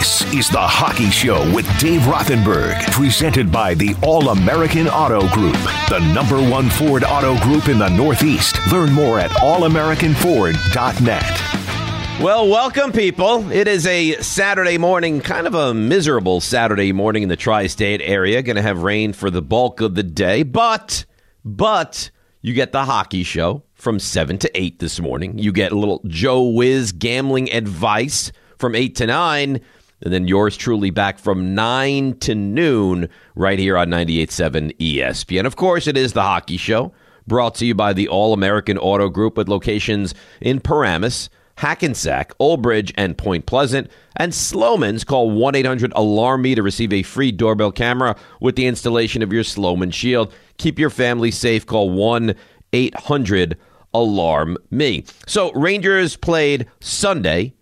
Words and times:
This 0.00 0.24
is 0.32 0.48
the 0.48 0.58
Hockey 0.58 1.10
Show 1.10 1.42
with 1.54 1.66
Dave 1.78 2.06
Rothenberg, 2.06 2.90
presented 2.90 3.52
by 3.52 3.74
the 3.74 3.94
All 4.02 4.30
American 4.30 4.88
Auto 4.88 5.28
Group, 5.28 5.58
the 5.90 5.98
number 6.14 6.38
one 6.38 6.70
Ford 6.70 7.04
auto 7.04 7.38
group 7.42 7.68
in 7.68 7.78
the 7.78 7.90
Northeast. 7.90 8.56
Learn 8.72 8.94
more 8.94 9.18
at 9.18 9.30
allamericanford.net. 9.32 12.18
Well, 12.18 12.48
welcome, 12.48 12.92
people. 12.92 13.52
It 13.52 13.68
is 13.68 13.86
a 13.86 14.12
Saturday 14.22 14.78
morning, 14.78 15.20
kind 15.20 15.46
of 15.46 15.54
a 15.54 15.74
miserable 15.74 16.40
Saturday 16.40 16.92
morning 16.92 17.22
in 17.22 17.28
the 17.28 17.36
tri 17.36 17.66
state 17.66 18.00
area. 18.00 18.40
Going 18.40 18.56
to 18.56 18.62
have 18.62 18.82
rain 18.82 19.12
for 19.12 19.28
the 19.28 19.42
bulk 19.42 19.82
of 19.82 19.96
the 19.96 20.02
day, 20.02 20.44
but, 20.44 21.04
but, 21.44 22.10
you 22.40 22.54
get 22.54 22.72
the 22.72 22.86
hockey 22.86 23.22
show 23.22 23.64
from 23.74 23.98
7 23.98 24.38
to 24.38 24.50
8 24.58 24.78
this 24.78 24.98
morning. 24.98 25.38
You 25.38 25.52
get 25.52 25.72
a 25.72 25.78
little 25.78 26.00
Joe 26.06 26.48
Wiz 26.48 26.92
gambling 26.92 27.52
advice 27.52 28.32
from 28.56 28.74
8 28.74 28.96
to 28.96 29.06
9. 29.06 29.60
And 30.02 30.12
then 30.12 30.26
yours 30.26 30.56
truly 30.56 30.90
back 30.90 31.18
from 31.18 31.54
9 31.54 32.18
to 32.20 32.34
noon 32.34 33.08
right 33.34 33.58
here 33.58 33.76
on 33.76 33.88
98.7 33.88 34.76
ESPN. 34.78 35.46
Of 35.46 35.56
course, 35.56 35.86
it 35.86 35.96
is 35.96 36.12
the 36.12 36.22
hockey 36.22 36.56
show 36.56 36.92
brought 37.26 37.54
to 37.56 37.66
you 37.66 37.74
by 37.74 37.92
the 37.92 38.08
All 38.08 38.32
American 38.32 38.76
Auto 38.78 39.08
Group 39.08 39.36
with 39.36 39.48
locations 39.48 40.14
in 40.40 40.60
Paramus, 40.60 41.30
Hackensack, 41.56 42.32
Old 42.38 42.62
Bridge, 42.62 42.92
and 42.96 43.16
Point 43.16 43.46
Pleasant. 43.46 43.90
And 44.16 44.34
Slomin's 44.34 45.04
call 45.04 45.30
1 45.30 45.54
800 45.54 45.92
Alarm 45.94 46.42
Me 46.42 46.54
to 46.54 46.62
receive 46.62 46.92
a 46.92 47.02
free 47.02 47.32
doorbell 47.32 47.72
camera 47.72 48.16
with 48.40 48.56
the 48.56 48.66
installation 48.66 49.22
of 49.22 49.32
your 49.32 49.44
Sloman 49.44 49.90
Shield. 49.90 50.32
Keep 50.58 50.78
your 50.78 50.90
family 50.90 51.30
safe. 51.30 51.66
Call 51.66 51.90
1 51.90 52.34
800 52.72 53.56
Alarm 53.94 54.56
Me. 54.70 55.04
So, 55.26 55.52
Rangers 55.52 56.16
played 56.16 56.66
Sunday, 56.80 57.54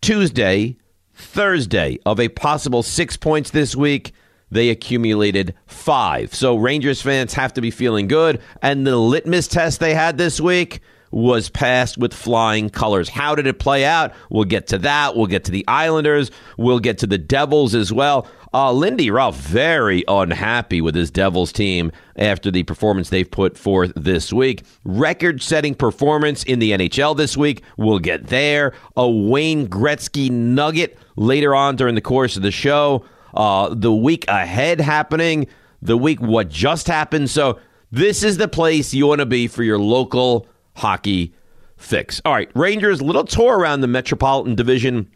Tuesday, 0.00 0.76
Thursday. 1.18 1.98
Of 2.06 2.20
a 2.20 2.28
possible 2.28 2.82
six 2.82 3.16
points 3.16 3.50
this 3.50 3.76
week, 3.76 4.12
they 4.50 4.70
accumulated 4.70 5.54
five. 5.66 6.34
So 6.34 6.56
Rangers 6.56 7.02
fans 7.02 7.34
have 7.34 7.52
to 7.54 7.60
be 7.60 7.70
feeling 7.70 8.08
good. 8.08 8.40
And 8.62 8.86
the 8.86 8.96
litmus 8.96 9.48
test 9.48 9.80
they 9.80 9.94
had 9.94 10.16
this 10.16 10.40
week 10.40 10.80
was 11.10 11.48
passed 11.48 11.98
with 11.98 12.12
flying 12.12 12.70
colors. 12.70 13.08
How 13.08 13.34
did 13.34 13.46
it 13.46 13.58
play 13.58 13.84
out? 13.84 14.12
We'll 14.30 14.44
get 14.44 14.68
to 14.68 14.78
that. 14.78 15.16
We'll 15.16 15.26
get 15.26 15.44
to 15.44 15.50
the 15.50 15.64
Islanders. 15.66 16.30
We'll 16.56 16.80
get 16.80 16.98
to 16.98 17.06
the 17.06 17.18
Devils 17.18 17.74
as 17.74 17.92
well. 17.92 18.26
Uh, 18.52 18.72
Lindy 18.72 19.10
Ruff 19.10 19.36
very 19.36 20.04
unhappy 20.08 20.80
with 20.80 20.94
his 20.94 21.10
Devils 21.10 21.52
team 21.52 21.92
after 22.16 22.50
the 22.50 22.62
performance 22.62 23.10
they've 23.10 23.30
put 23.30 23.58
forth 23.58 23.92
this 23.94 24.32
week. 24.32 24.62
Record 24.84 25.42
setting 25.42 25.74
performance 25.74 26.44
in 26.44 26.58
the 26.58 26.72
NHL 26.72 27.16
this 27.16 27.36
week. 27.36 27.62
We'll 27.76 27.98
get 27.98 28.28
there. 28.28 28.72
A 28.96 29.08
Wayne 29.08 29.68
Gretzky 29.68 30.30
nugget 30.30 30.98
later 31.16 31.54
on 31.54 31.76
during 31.76 31.94
the 31.94 32.00
course 32.00 32.36
of 32.36 32.42
the 32.42 32.50
show. 32.50 33.04
Uh, 33.34 33.74
the 33.74 33.92
week 33.92 34.24
ahead 34.28 34.80
happening. 34.80 35.46
The 35.82 35.96
week 35.96 36.20
what 36.20 36.48
just 36.48 36.86
happened. 36.86 37.28
So 37.30 37.60
this 37.92 38.22
is 38.22 38.38
the 38.38 38.48
place 38.48 38.94
you 38.94 39.06
want 39.06 39.20
to 39.20 39.26
be 39.26 39.46
for 39.46 39.62
your 39.62 39.78
local 39.78 40.46
hockey 40.74 41.34
fix. 41.76 42.20
All 42.24 42.32
right, 42.32 42.50
Rangers, 42.54 43.00
little 43.02 43.24
tour 43.24 43.58
around 43.58 43.82
the 43.82 43.86
Metropolitan 43.86 44.54
Division 44.54 45.10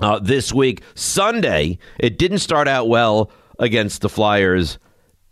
uh, 0.00 0.18
this 0.18 0.52
week. 0.52 0.82
Sunday, 0.94 1.78
it 1.98 2.18
didn't 2.18 2.38
start 2.38 2.68
out 2.68 2.88
well 2.88 3.30
against 3.58 4.02
the 4.02 4.08
Flyers 4.08 4.78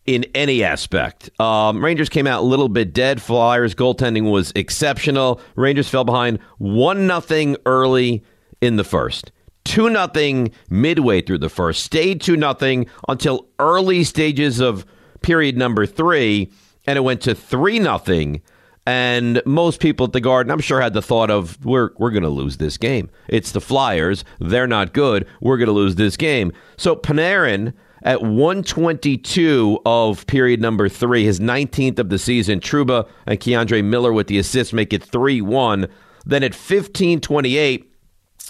in 0.06 0.24
any 0.34 0.62
aspect. 0.62 1.30
Um, 1.40 1.84
Rangers 1.84 2.08
came 2.08 2.26
out 2.26 2.42
a 2.42 2.46
little 2.46 2.68
bit 2.68 2.92
dead. 2.92 3.20
Flyers 3.20 3.74
goaltending 3.74 4.30
was 4.30 4.52
exceptional. 4.54 5.40
Rangers 5.56 5.88
fell 5.88 6.04
behind 6.04 6.38
one 6.58 7.06
nothing 7.06 7.56
early 7.66 8.24
in 8.60 8.76
the 8.76 8.84
first. 8.84 9.32
2 9.64 9.90
nothing 9.90 10.52
midway 10.70 11.20
through 11.20 11.38
the 11.38 11.48
first. 11.48 11.82
Stayed 11.82 12.20
2 12.20 12.36
nothing 12.36 12.86
until 13.08 13.48
early 13.58 14.04
stages 14.04 14.60
of 14.60 14.86
period 15.22 15.56
number 15.56 15.86
3 15.86 16.50
and 16.86 16.96
it 16.96 17.00
went 17.00 17.20
to 17.22 17.34
3 17.34 17.80
nothing 17.80 18.42
and 18.86 19.42
most 19.44 19.80
people 19.80 20.06
at 20.06 20.12
the 20.12 20.20
Garden, 20.20 20.52
I'm 20.52 20.60
sure, 20.60 20.80
had 20.80 20.94
the 20.94 21.02
thought 21.02 21.30
of 21.30 21.64
we're 21.64 21.90
we're 21.98 22.12
going 22.12 22.22
to 22.22 22.28
lose 22.28 22.56
this 22.58 22.78
game. 22.78 23.10
It's 23.28 23.50
the 23.50 23.60
Flyers; 23.60 24.24
they're 24.38 24.68
not 24.68 24.92
good. 24.92 25.26
We're 25.40 25.56
going 25.56 25.66
to 25.66 25.72
lose 25.72 25.96
this 25.96 26.16
game. 26.16 26.52
So 26.76 26.94
Panarin 26.94 27.74
at 28.02 28.22
122 28.22 29.80
of 29.84 30.26
period 30.28 30.60
number 30.60 30.88
three, 30.88 31.24
his 31.24 31.40
19th 31.40 31.98
of 31.98 32.08
the 32.08 32.18
season. 32.18 32.60
Trouba 32.60 33.08
and 33.26 33.40
K'Andre 33.40 33.84
Miller 33.84 34.12
with 34.12 34.28
the 34.28 34.38
assists 34.38 34.72
make 34.72 34.92
it 34.92 35.02
3 35.02 35.40
1. 35.40 35.88
Then 36.24 36.42
at 36.44 36.52
15:28. 36.52 37.84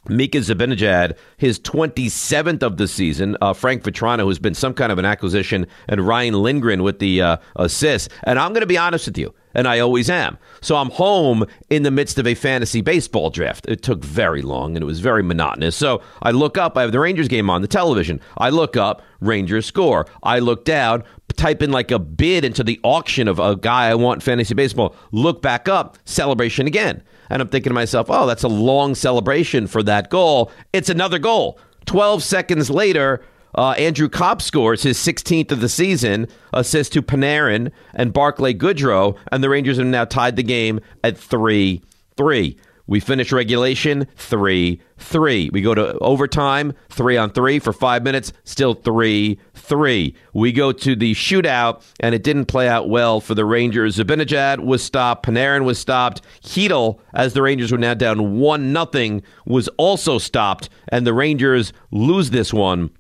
Mika 0.09 0.39
Zibanejad, 0.39 1.17
his 1.37 1.59
27th 1.59 2.63
of 2.63 2.77
the 2.77 2.87
season. 2.87 3.37
Uh, 3.41 3.53
Frank 3.53 3.83
Vatrano, 3.83 4.23
who's 4.23 4.39
been 4.39 4.55
some 4.55 4.73
kind 4.73 4.93
of 4.93 4.99
an 4.99 5.05
acquisition, 5.05 5.67
and 5.89 6.07
Ryan 6.07 6.35
Lindgren 6.35 6.85
with 6.85 7.01
the 7.01 7.21
uh, 7.21 7.37
assist. 7.57 8.13
And 8.23 8.39
I'm 8.39 8.53
going 8.53 8.61
to 8.61 8.69
be 8.69 8.79
honest 8.79 9.07
with 9.07 9.19
you 9.19 9.35
and 9.57 9.67
I 9.67 9.81
always 9.81 10.11
am. 10.11 10.39
So 10.61 10.77
I'm 10.77 10.91
home 10.91 11.47
in 11.71 11.83
the 11.83 11.91
midst 11.91 12.19
of 12.19 12.27
a 12.27 12.35
fantasy 12.35 12.83
baseball 12.83 13.31
draft. 13.31 13.67
It 13.67 13.83
took 13.83 14.05
very 14.05 14.43
long 14.43 14.77
and 14.77 14.83
it 14.83 14.87
was 14.87 15.01
very 15.01 15.23
monotonous. 15.23 15.75
So 15.75 16.03
I 16.23 16.31
look 16.31 16.59
up, 16.59 16.77
I 16.77 16.83
have 16.83 16.93
the 16.93 17.01
Rangers 17.01 17.27
game 17.27 17.49
on 17.49 17.63
the 17.63 17.69
television. 17.69 18.21
I 18.37 18.51
look 18.51 18.77
up, 18.77 19.03
Rangers 19.21 19.65
score. 19.65 20.07
I 20.23 20.41
look 20.41 20.67
down, 20.67 21.05
type 21.37 21.63
in 21.63 21.73
like 21.73 21.91
a 21.91 21.99
bid 21.99 22.45
into 22.45 22.63
the 22.63 22.79
auction 22.83 23.29
of 23.29 23.39
a 23.39 23.57
guy 23.57 23.89
I 23.89 23.95
want 23.95 24.23
fantasy 24.23 24.55
baseball. 24.55 24.95
Look 25.11 25.41
back 25.41 25.69
up, 25.69 25.97
celebration 26.05 26.67
again. 26.67 27.03
And 27.31 27.41
I'm 27.41 27.49
thinking 27.49 27.71
to 27.71 27.75
myself, 27.75 28.09
oh, 28.11 28.27
that's 28.27 28.45
a 28.45 28.49
long 28.49 28.95
celebration 28.95 29.67
for 29.67 29.83
that 29.85 30.11
goal. 30.11 30.53
It's 30.75 30.91
another 30.91 31.19
goal. 31.19 31.59
12 31.87 32.23
seconds 32.23 32.69
later, 32.69 33.25
uh, 33.57 33.71
Andrew 33.73 34.09
Copp 34.09 34.43
scores 34.43 34.83
his 34.83 34.99
16th 34.99 35.51
of 35.51 35.61
the 35.61 35.69
season, 35.69 36.29
assist 36.53 36.93
to 36.93 37.03
Panarin 37.03 37.73
and 37.95 38.13
Barclay 38.13 38.55
Goodrow, 38.55 39.17
and 39.33 39.43
the 39.43 39.49
Rangers 39.49 39.79
have 39.79 39.87
now 39.87 40.05
tied 40.05 40.37
the 40.37 40.43
game 40.43 40.81
at 41.03 41.17
3 41.17 41.83
3. 42.17 42.57
We 42.89 43.01
finish 43.01 43.33
regulation 43.33 44.07
3 44.17 44.81
3. 44.99 45.51
We 45.53 45.61
go 45.61 45.75
to 45.75 45.99
overtime 45.99 46.73
3 46.91 47.17
on 47.17 47.31
3 47.31 47.59
for 47.59 47.73
5 47.73 48.03
minutes, 48.03 48.33
still 48.45 48.75
3 48.75 49.39
3. 49.55 50.15
We 50.35 50.53
go 50.53 50.71
to 50.73 50.95
the 50.95 51.15
shootout, 51.15 51.83
and 51.99 52.15
it 52.15 52.23
didn't 52.23 52.47
play 52.47 52.69
out 52.69 52.89
well 52.89 53.21
for 53.21 53.35
the 53.35 53.45
Rangers. 53.45 53.97
Zibanejad 53.97 54.61
was 54.61 54.85
stopped, 54.85 55.27
Panarin 55.27 55.65
was 55.65 55.79
stopped. 55.79 56.23
Chytil, 56.43 57.01
as 57.15 57.33
the 57.33 57.43
Rangers 57.43 57.73
were 57.73 57.79
now 57.79 57.95
down 57.95 58.39
1 58.39 58.89
0, 58.93 59.21
was 59.47 59.69
also 59.79 60.19
stopped, 60.19 60.69
and 60.89 61.07
the 61.07 61.15
Rangers 61.15 61.73
lose 61.91 62.31
this 62.31 62.53
one 62.53 62.91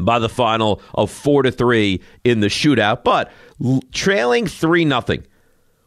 by 0.00 0.18
the 0.18 0.28
final 0.28 0.80
of 0.94 1.10
four 1.10 1.42
to 1.42 1.50
three 1.50 2.00
in 2.24 2.40
the 2.40 2.46
shootout, 2.46 3.04
but 3.04 3.30
trailing 3.92 4.46
three 4.46 4.84
nothing 4.84 5.26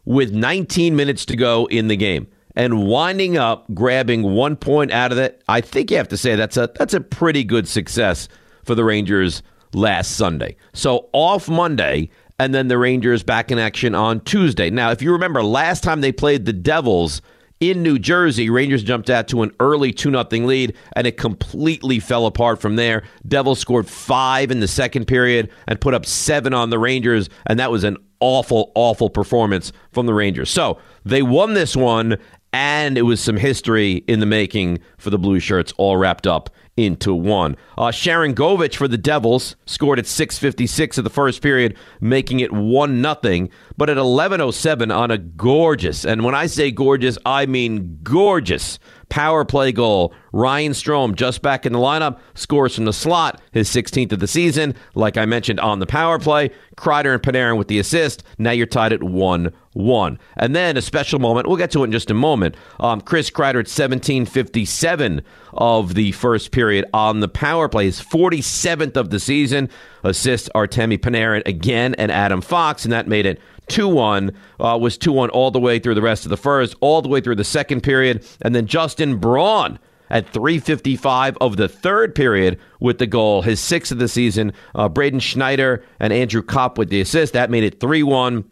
with 0.05 0.31
19 0.31 0.95
minutes 0.95 1.25
to 1.25 1.35
go 1.35 1.65
in 1.67 1.87
the 1.87 1.97
game 1.97 2.27
and 2.55 2.87
winding 2.87 3.37
up 3.37 3.65
grabbing 3.73 4.23
one 4.23 4.55
point 4.55 4.91
out 4.91 5.11
of 5.11 5.17
it. 5.17 5.41
I 5.47 5.61
think 5.61 5.91
you 5.91 5.97
have 5.97 6.07
to 6.09 6.17
say 6.17 6.35
that's 6.35 6.57
a 6.57 6.71
that's 6.75 6.93
a 6.93 7.01
pretty 7.01 7.43
good 7.43 7.67
success 7.67 8.27
for 8.63 8.75
the 8.75 8.83
Rangers 8.83 9.41
last 9.73 10.11
Sunday. 10.11 10.55
So 10.73 11.09
off 11.13 11.49
Monday. 11.49 12.09
And 12.37 12.53
then 12.53 12.67
the 12.67 12.77
Rangers 12.77 13.23
back 13.23 13.49
in 13.49 13.57
action 13.59 13.95
on 13.95 14.19
Tuesday. 14.19 14.69
Now, 14.69 14.91
if 14.91 15.01
you 15.01 15.13
remember, 15.13 15.41
last 15.41 15.83
time 15.85 16.01
they 16.01 16.11
played 16.11 16.43
the 16.43 16.51
Devils, 16.51 17.21
in 17.59 17.83
New 17.83 17.97
Jersey, 17.99 18.49
Rangers 18.49 18.83
jumped 18.83 19.09
out 19.09 19.27
to 19.29 19.41
an 19.41 19.51
early 19.59 19.91
2 19.91 20.11
0 20.11 20.25
lead, 20.45 20.75
and 20.95 21.07
it 21.07 21.17
completely 21.17 21.99
fell 21.99 22.25
apart 22.25 22.59
from 22.59 22.75
there. 22.75 23.03
Devils 23.27 23.59
scored 23.59 23.87
five 23.87 24.51
in 24.51 24.59
the 24.59 24.67
second 24.67 25.05
period 25.05 25.49
and 25.67 25.79
put 25.79 25.93
up 25.93 26.05
seven 26.05 26.53
on 26.53 26.69
the 26.69 26.79
Rangers, 26.79 27.29
and 27.47 27.59
that 27.59 27.71
was 27.71 27.83
an 27.83 27.97
awful, 28.19 28.71
awful 28.75 29.09
performance 29.09 29.71
from 29.91 30.05
the 30.05 30.13
Rangers. 30.13 30.49
So 30.49 30.79
they 31.05 31.21
won 31.21 31.53
this 31.53 31.75
one, 31.75 32.17
and 32.51 32.97
it 32.97 33.03
was 33.03 33.21
some 33.21 33.37
history 33.37 34.03
in 34.07 34.19
the 34.19 34.25
making 34.25 34.79
for 34.97 35.09
the 35.09 35.19
Blue 35.19 35.39
Shirts, 35.39 35.73
all 35.77 35.97
wrapped 35.97 36.27
up 36.27 36.49
into 36.77 37.13
one. 37.13 37.55
Uh, 37.77 37.85
Sharangovich 37.85 38.75
for 38.75 38.87
the 38.87 38.97
Devils 38.97 39.55
scored 39.65 39.99
at 39.99 40.05
6:56 40.05 40.97
of 40.97 41.03
the 41.03 41.09
first 41.09 41.41
period, 41.41 41.75
making 42.01 42.41
it 42.41 42.51
one 42.51 43.01
nothing. 43.01 43.49
But 43.77 43.89
at 43.89 43.97
11:07 43.97 44.91
on 44.91 45.11
a 45.11 45.17
gorgeous, 45.17 46.05
and 46.05 46.23
when 46.23 46.35
I 46.35 46.47
say 46.47 46.71
gorgeous, 46.71 47.17
I 47.25 47.45
mean 47.45 47.99
gorgeous 48.03 48.79
power 49.09 49.45
play 49.45 49.71
goal. 49.71 50.13
Ryan 50.33 50.73
Strome 50.73 51.15
just 51.15 51.41
back 51.41 51.65
in 51.65 51.73
the 51.73 51.79
lineup, 51.79 52.19
scores 52.33 52.75
from 52.75 52.85
the 52.85 52.93
slot, 52.93 53.39
his 53.51 53.69
16th 53.69 54.11
of 54.11 54.19
the 54.19 54.27
season. 54.27 54.75
Like 54.95 55.15
I 55.17 55.25
mentioned 55.25 55.59
on 55.59 55.79
the 55.79 55.85
power 55.85 56.19
play, 56.19 56.51
Kreider 56.75 57.13
and 57.13 57.23
Panarin 57.23 57.57
with 57.57 57.67
the 57.67 57.79
assist. 57.79 58.23
Now 58.37 58.51
you're 58.51 58.65
tied 58.65 58.91
at 58.93 59.03
1 59.03 59.53
1. 59.75 60.17
And 60.37 60.55
then 60.55 60.77
a 60.77 60.81
special 60.81 61.19
moment, 61.19 61.47
we'll 61.47 61.57
get 61.57 61.69
to 61.71 61.81
it 61.81 61.85
in 61.85 61.91
just 61.91 62.09
a 62.09 62.13
moment. 62.13 62.55
Um, 62.79 63.01
Chris 63.01 63.29
Kreider 63.29 63.59
at 63.59 63.67
1757 63.67 65.21
of 65.53 65.93
the 65.95 66.13
first 66.13 66.51
period 66.51 66.85
on 66.93 67.19
the 67.19 67.27
power 67.27 67.67
play, 67.67 67.85
his 67.85 68.01
47th 68.01 68.95
of 68.95 69.09
the 69.09 69.19
season. 69.19 69.69
Assists 70.03 70.49
Artemi 70.55 70.97
Panarin 70.97 71.45
again 71.45 71.93
and 71.95 72.11
Adam 72.11 72.41
Fox, 72.41 72.85
and 72.85 72.93
that 72.93 73.07
made 73.07 73.25
it 73.25 73.39
2 73.67 73.87
1, 73.87 74.31
uh, 74.59 74.77
was 74.79 74.97
2 74.97 75.11
1 75.11 75.29
all 75.31 75.51
the 75.51 75.59
way 75.59 75.77
through 75.77 75.95
the 75.95 76.01
rest 76.01 76.25
of 76.25 76.29
the 76.29 76.37
first, 76.37 76.75
all 76.79 77.01
the 77.01 77.09
way 77.09 77.19
through 77.19 77.35
the 77.35 77.43
second 77.43 77.81
period. 77.81 78.25
And 78.41 78.55
then 78.55 78.67
Justin 78.67 79.17
Braun 79.17 79.77
at 80.09 80.29
355 80.29 81.37
of 81.41 81.57
the 81.57 81.67
third 81.67 82.15
period 82.15 82.59
with 82.79 82.99
the 82.99 83.07
goal, 83.07 83.41
his 83.41 83.59
sixth 83.59 83.91
of 83.91 83.97
the 83.97 84.07
season. 84.07 84.53
Uh, 84.73 84.87
Braden 84.87 85.19
Schneider 85.19 85.83
and 85.99 86.13
Andrew 86.13 86.43
Copp 86.43 86.77
with 86.77 86.89
the 86.89 87.01
assist. 87.01 87.33
That 87.33 87.49
made 87.49 87.63
it 87.63 87.79
3 87.79 88.03
1. 88.03 88.45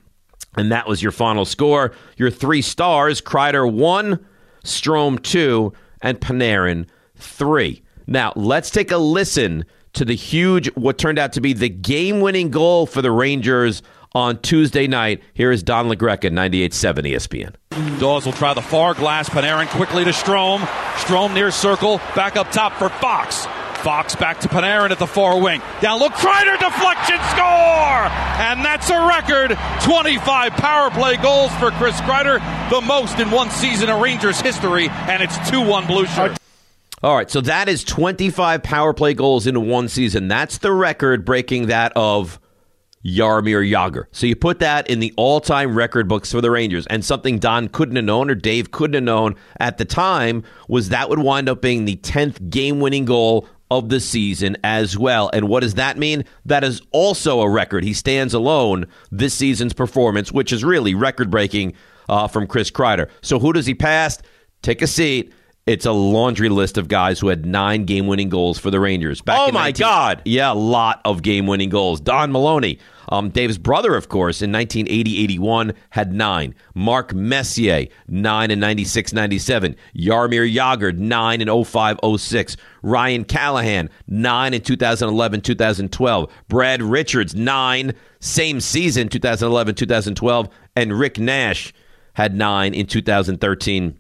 And 0.55 0.71
that 0.71 0.87
was 0.87 1.01
your 1.01 1.11
final 1.11 1.45
score. 1.45 1.93
Your 2.17 2.29
three 2.29 2.61
stars 2.61 3.21
Kreider 3.21 3.71
1, 3.71 4.23
Strome 4.63 5.21
2, 5.21 5.73
and 6.01 6.19
Panarin 6.19 6.87
3. 7.15 7.81
Now, 8.07 8.33
let's 8.35 8.69
take 8.69 8.91
a 8.91 8.97
listen 8.97 9.65
to 9.93 10.05
the 10.05 10.15
huge, 10.15 10.67
what 10.75 10.97
turned 10.97 11.19
out 11.19 11.33
to 11.33 11.41
be 11.41 11.53
the 11.53 11.69
game 11.69 12.19
winning 12.19 12.49
goal 12.49 12.85
for 12.85 13.01
the 13.01 13.11
Rangers 13.11 13.81
on 14.13 14.39
Tuesday 14.41 14.87
night. 14.87 15.21
Here 15.33 15.51
is 15.51 15.63
Don 15.63 15.87
LaGreca, 15.87 16.31
98.7 16.31 17.13
ESPN. 17.13 17.99
Dawes 17.99 18.25
will 18.25 18.33
try 18.33 18.53
the 18.53 18.61
far 18.61 18.93
glass. 18.93 19.29
Panarin 19.29 19.67
quickly 19.67 20.03
to 20.03 20.11
Strome. 20.11 20.59
Strome 20.95 21.33
near 21.33 21.51
circle. 21.51 21.97
Back 22.15 22.35
up 22.35 22.51
top 22.51 22.73
for 22.73 22.89
Fox. 22.89 23.47
Fox 23.83 24.15
back 24.15 24.39
to 24.39 24.47
Panarin 24.47 24.91
at 24.91 24.99
the 24.99 25.05
far 25.05 25.37
wing. 25.39 25.61
Down 25.81 25.99
look, 25.99 26.13
Kreider 26.13 26.57
deflection 26.57 27.19
score! 27.31 28.07
And 28.39 28.63
that's 28.63 28.89
a 28.89 29.05
record 29.05 29.57
25 29.83 30.53
power 30.53 30.89
play 30.89 31.17
goals 31.17 31.51
for 31.55 31.69
Chris 31.71 31.99
Kreider, 32.01 32.39
the 32.69 32.79
most 32.79 33.19
in 33.19 33.29
one 33.29 33.49
season 33.49 33.89
of 33.89 33.99
Rangers 33.99 34.39
history, 34.39 34.87
and 34.89 35.21
it's 35.21 35.37
2 35.49 35.61
1 35.61 35.85
Blue 35.85 36.05
Shirt. 36.05 36.37
All 37.03 37.13
right, 37.13 37.29
so 37.29 37.41
that 37.41 37.67
is 37.67 37.83
25 37.83 38.63
power 38.63 38.93
play 38.93 39.13
goals 39.13 39.45
in 39.45 39.67
one 39.67 39.89
season. 39.89 40.29
That's 40.29 40.59
the 40.59 40.71
record 40.71 41.25
breaking 41.25 41.67
that 41.67 41.91
of 41.97 42.39
Jaromir 43.05 43.69
Jagr. 43.69 44.05
So 44.11 44.25
you 44.25 44.35
put 44.35 44.59
that 44.59 44.89
in 44.89 44.99
the 44.99 45.13
all 45.17 45.41
time 45.41 45.75
record 45.75 46.07
books 46.07 46.31
for 46.31 46.39
the 46.39 46.49
Rangers. 46.49 46.87
And 46.87 47.03
something 47.03 47.39
Don 47.39 47.67
couldn't 47.67 47.97
have 47.97 48.05
known 48.05 48.29
or 48.29 48.35
Dave 48.35 48.71
couldn't 48.71 48.93
have 48.93 49.03
known 49.03 49.35
at 49.59 49.77
the 49.77 49.85
time 49.85 50.43
was 50.69 50.89
that 50.89 51.09
would 51.09 51.19
wind 51.19 51.49
up 51.49 51.61
being 51.61 51.85
the 51.85 51.97
10th 51.97 52.49
game 52.49 52.79
winning 52.79 53.05
goal 53.05 53.47
of 53.71 53.89
the 53.89 53.99
season 53.99 54.57
as 54.63 54.97
well. 54.97 55.29
And 55.33 55.47
what 55.47 55.61
does 55.61 55.75
that 55.75 55.97
mean? 55.97 56.25
That 56.45 56.63
is 56.63 56.81
also 56.91 57.41
a 57.41 57.49
record. 57.49 57.83
He 57.83 57.93
stands 57.93 58.33
alone 58.33 58.85
this 59.11 59.33
season's 59.33 59.73
performance, 59.73 60.31
which 60.31 60.51
is 60.51 60.63
really 60.63 60.93
record 60.93 61.31
breaking 61.31 61.73
uh, 62.09 62.27
from 62.27 62.47
Chris 62.47 62.69
Kreider. 62.69 63.09
So 63.21 63.39
who 63.39 63.53
does 63.53 63.65
he 63.65 63.73
pass? 63.73 64.19
Take 64.61 64.81
a 64.81 64.87
seat. 64.87 65.33
It's 65.65 65.85
a 65.85 65.93
laundry 65.93 66.49
list 66.49 66.77
of 66.77 66.89
guys 66.89 67.21
who 67.21 67.29
had 67.29 67.45
nine 67.45 67.85
game 67.85 68.05
winning 68.05 68.27
goals 68.27 68.59
for 68.59 68.69
the 68.69 68.81
Rangers. 68.81 69.21
Back 69.21 69.39
oh, 69.39 69.51
my 69.53 69.71
19- 69.71 69.79
God. 69.79 70.21
Yeah, 70.25 70.51
a 70.51 70.53
lot 70.53 70.99
of 71.05 71.21
game 71.21 71.47
winning 71.47 71.69
goals. 71.69 72.01
Don 72.01 72.33
Maloney, 72.33 72.79
um, 73.07 73.29
Dave's 73.29 73.57
brother, 73.57 73.95
of 73.95 74.09
course, 74.09 74.41
in 74.41 74.51
1980 74.51 75.23
81 75.23 75.73
had 75.91 76.11
nine. 76.11 76.53
Mark 76.75 77.13
Messier, 77.13 77.87
nine 78.09 78.51
in 78.51 78.59
96 78.59 79.13
97. 79.13 79.77
Jaromir 79.95 80.53
Jagr, 80.53 80.97
nine 80.97 81.39
in 81.41 81.63
05 81.63 81.97
06. 82.17 82.57
Ryan 82.81 83.23
Callahan, 83.23 83.89
nine 84.05 84.53
in 84.53 84.61
2011 84.61 85.39
2012. 85.39 86.29
Brad 86.49 86.81
Richards, 86.81 87.35
nine, 87.35 87.93
same 88.19 88.59
season, 88.59 89.07
2011 89.07 89.75
2012. 89.75 90.49
And 90.75 90.99
Rick 90.99 91.19
Nash 91.19 91.73
had 92.15 92.35
nine 92.35 92.73
in 92.73 92.85
2013 92.85 93.97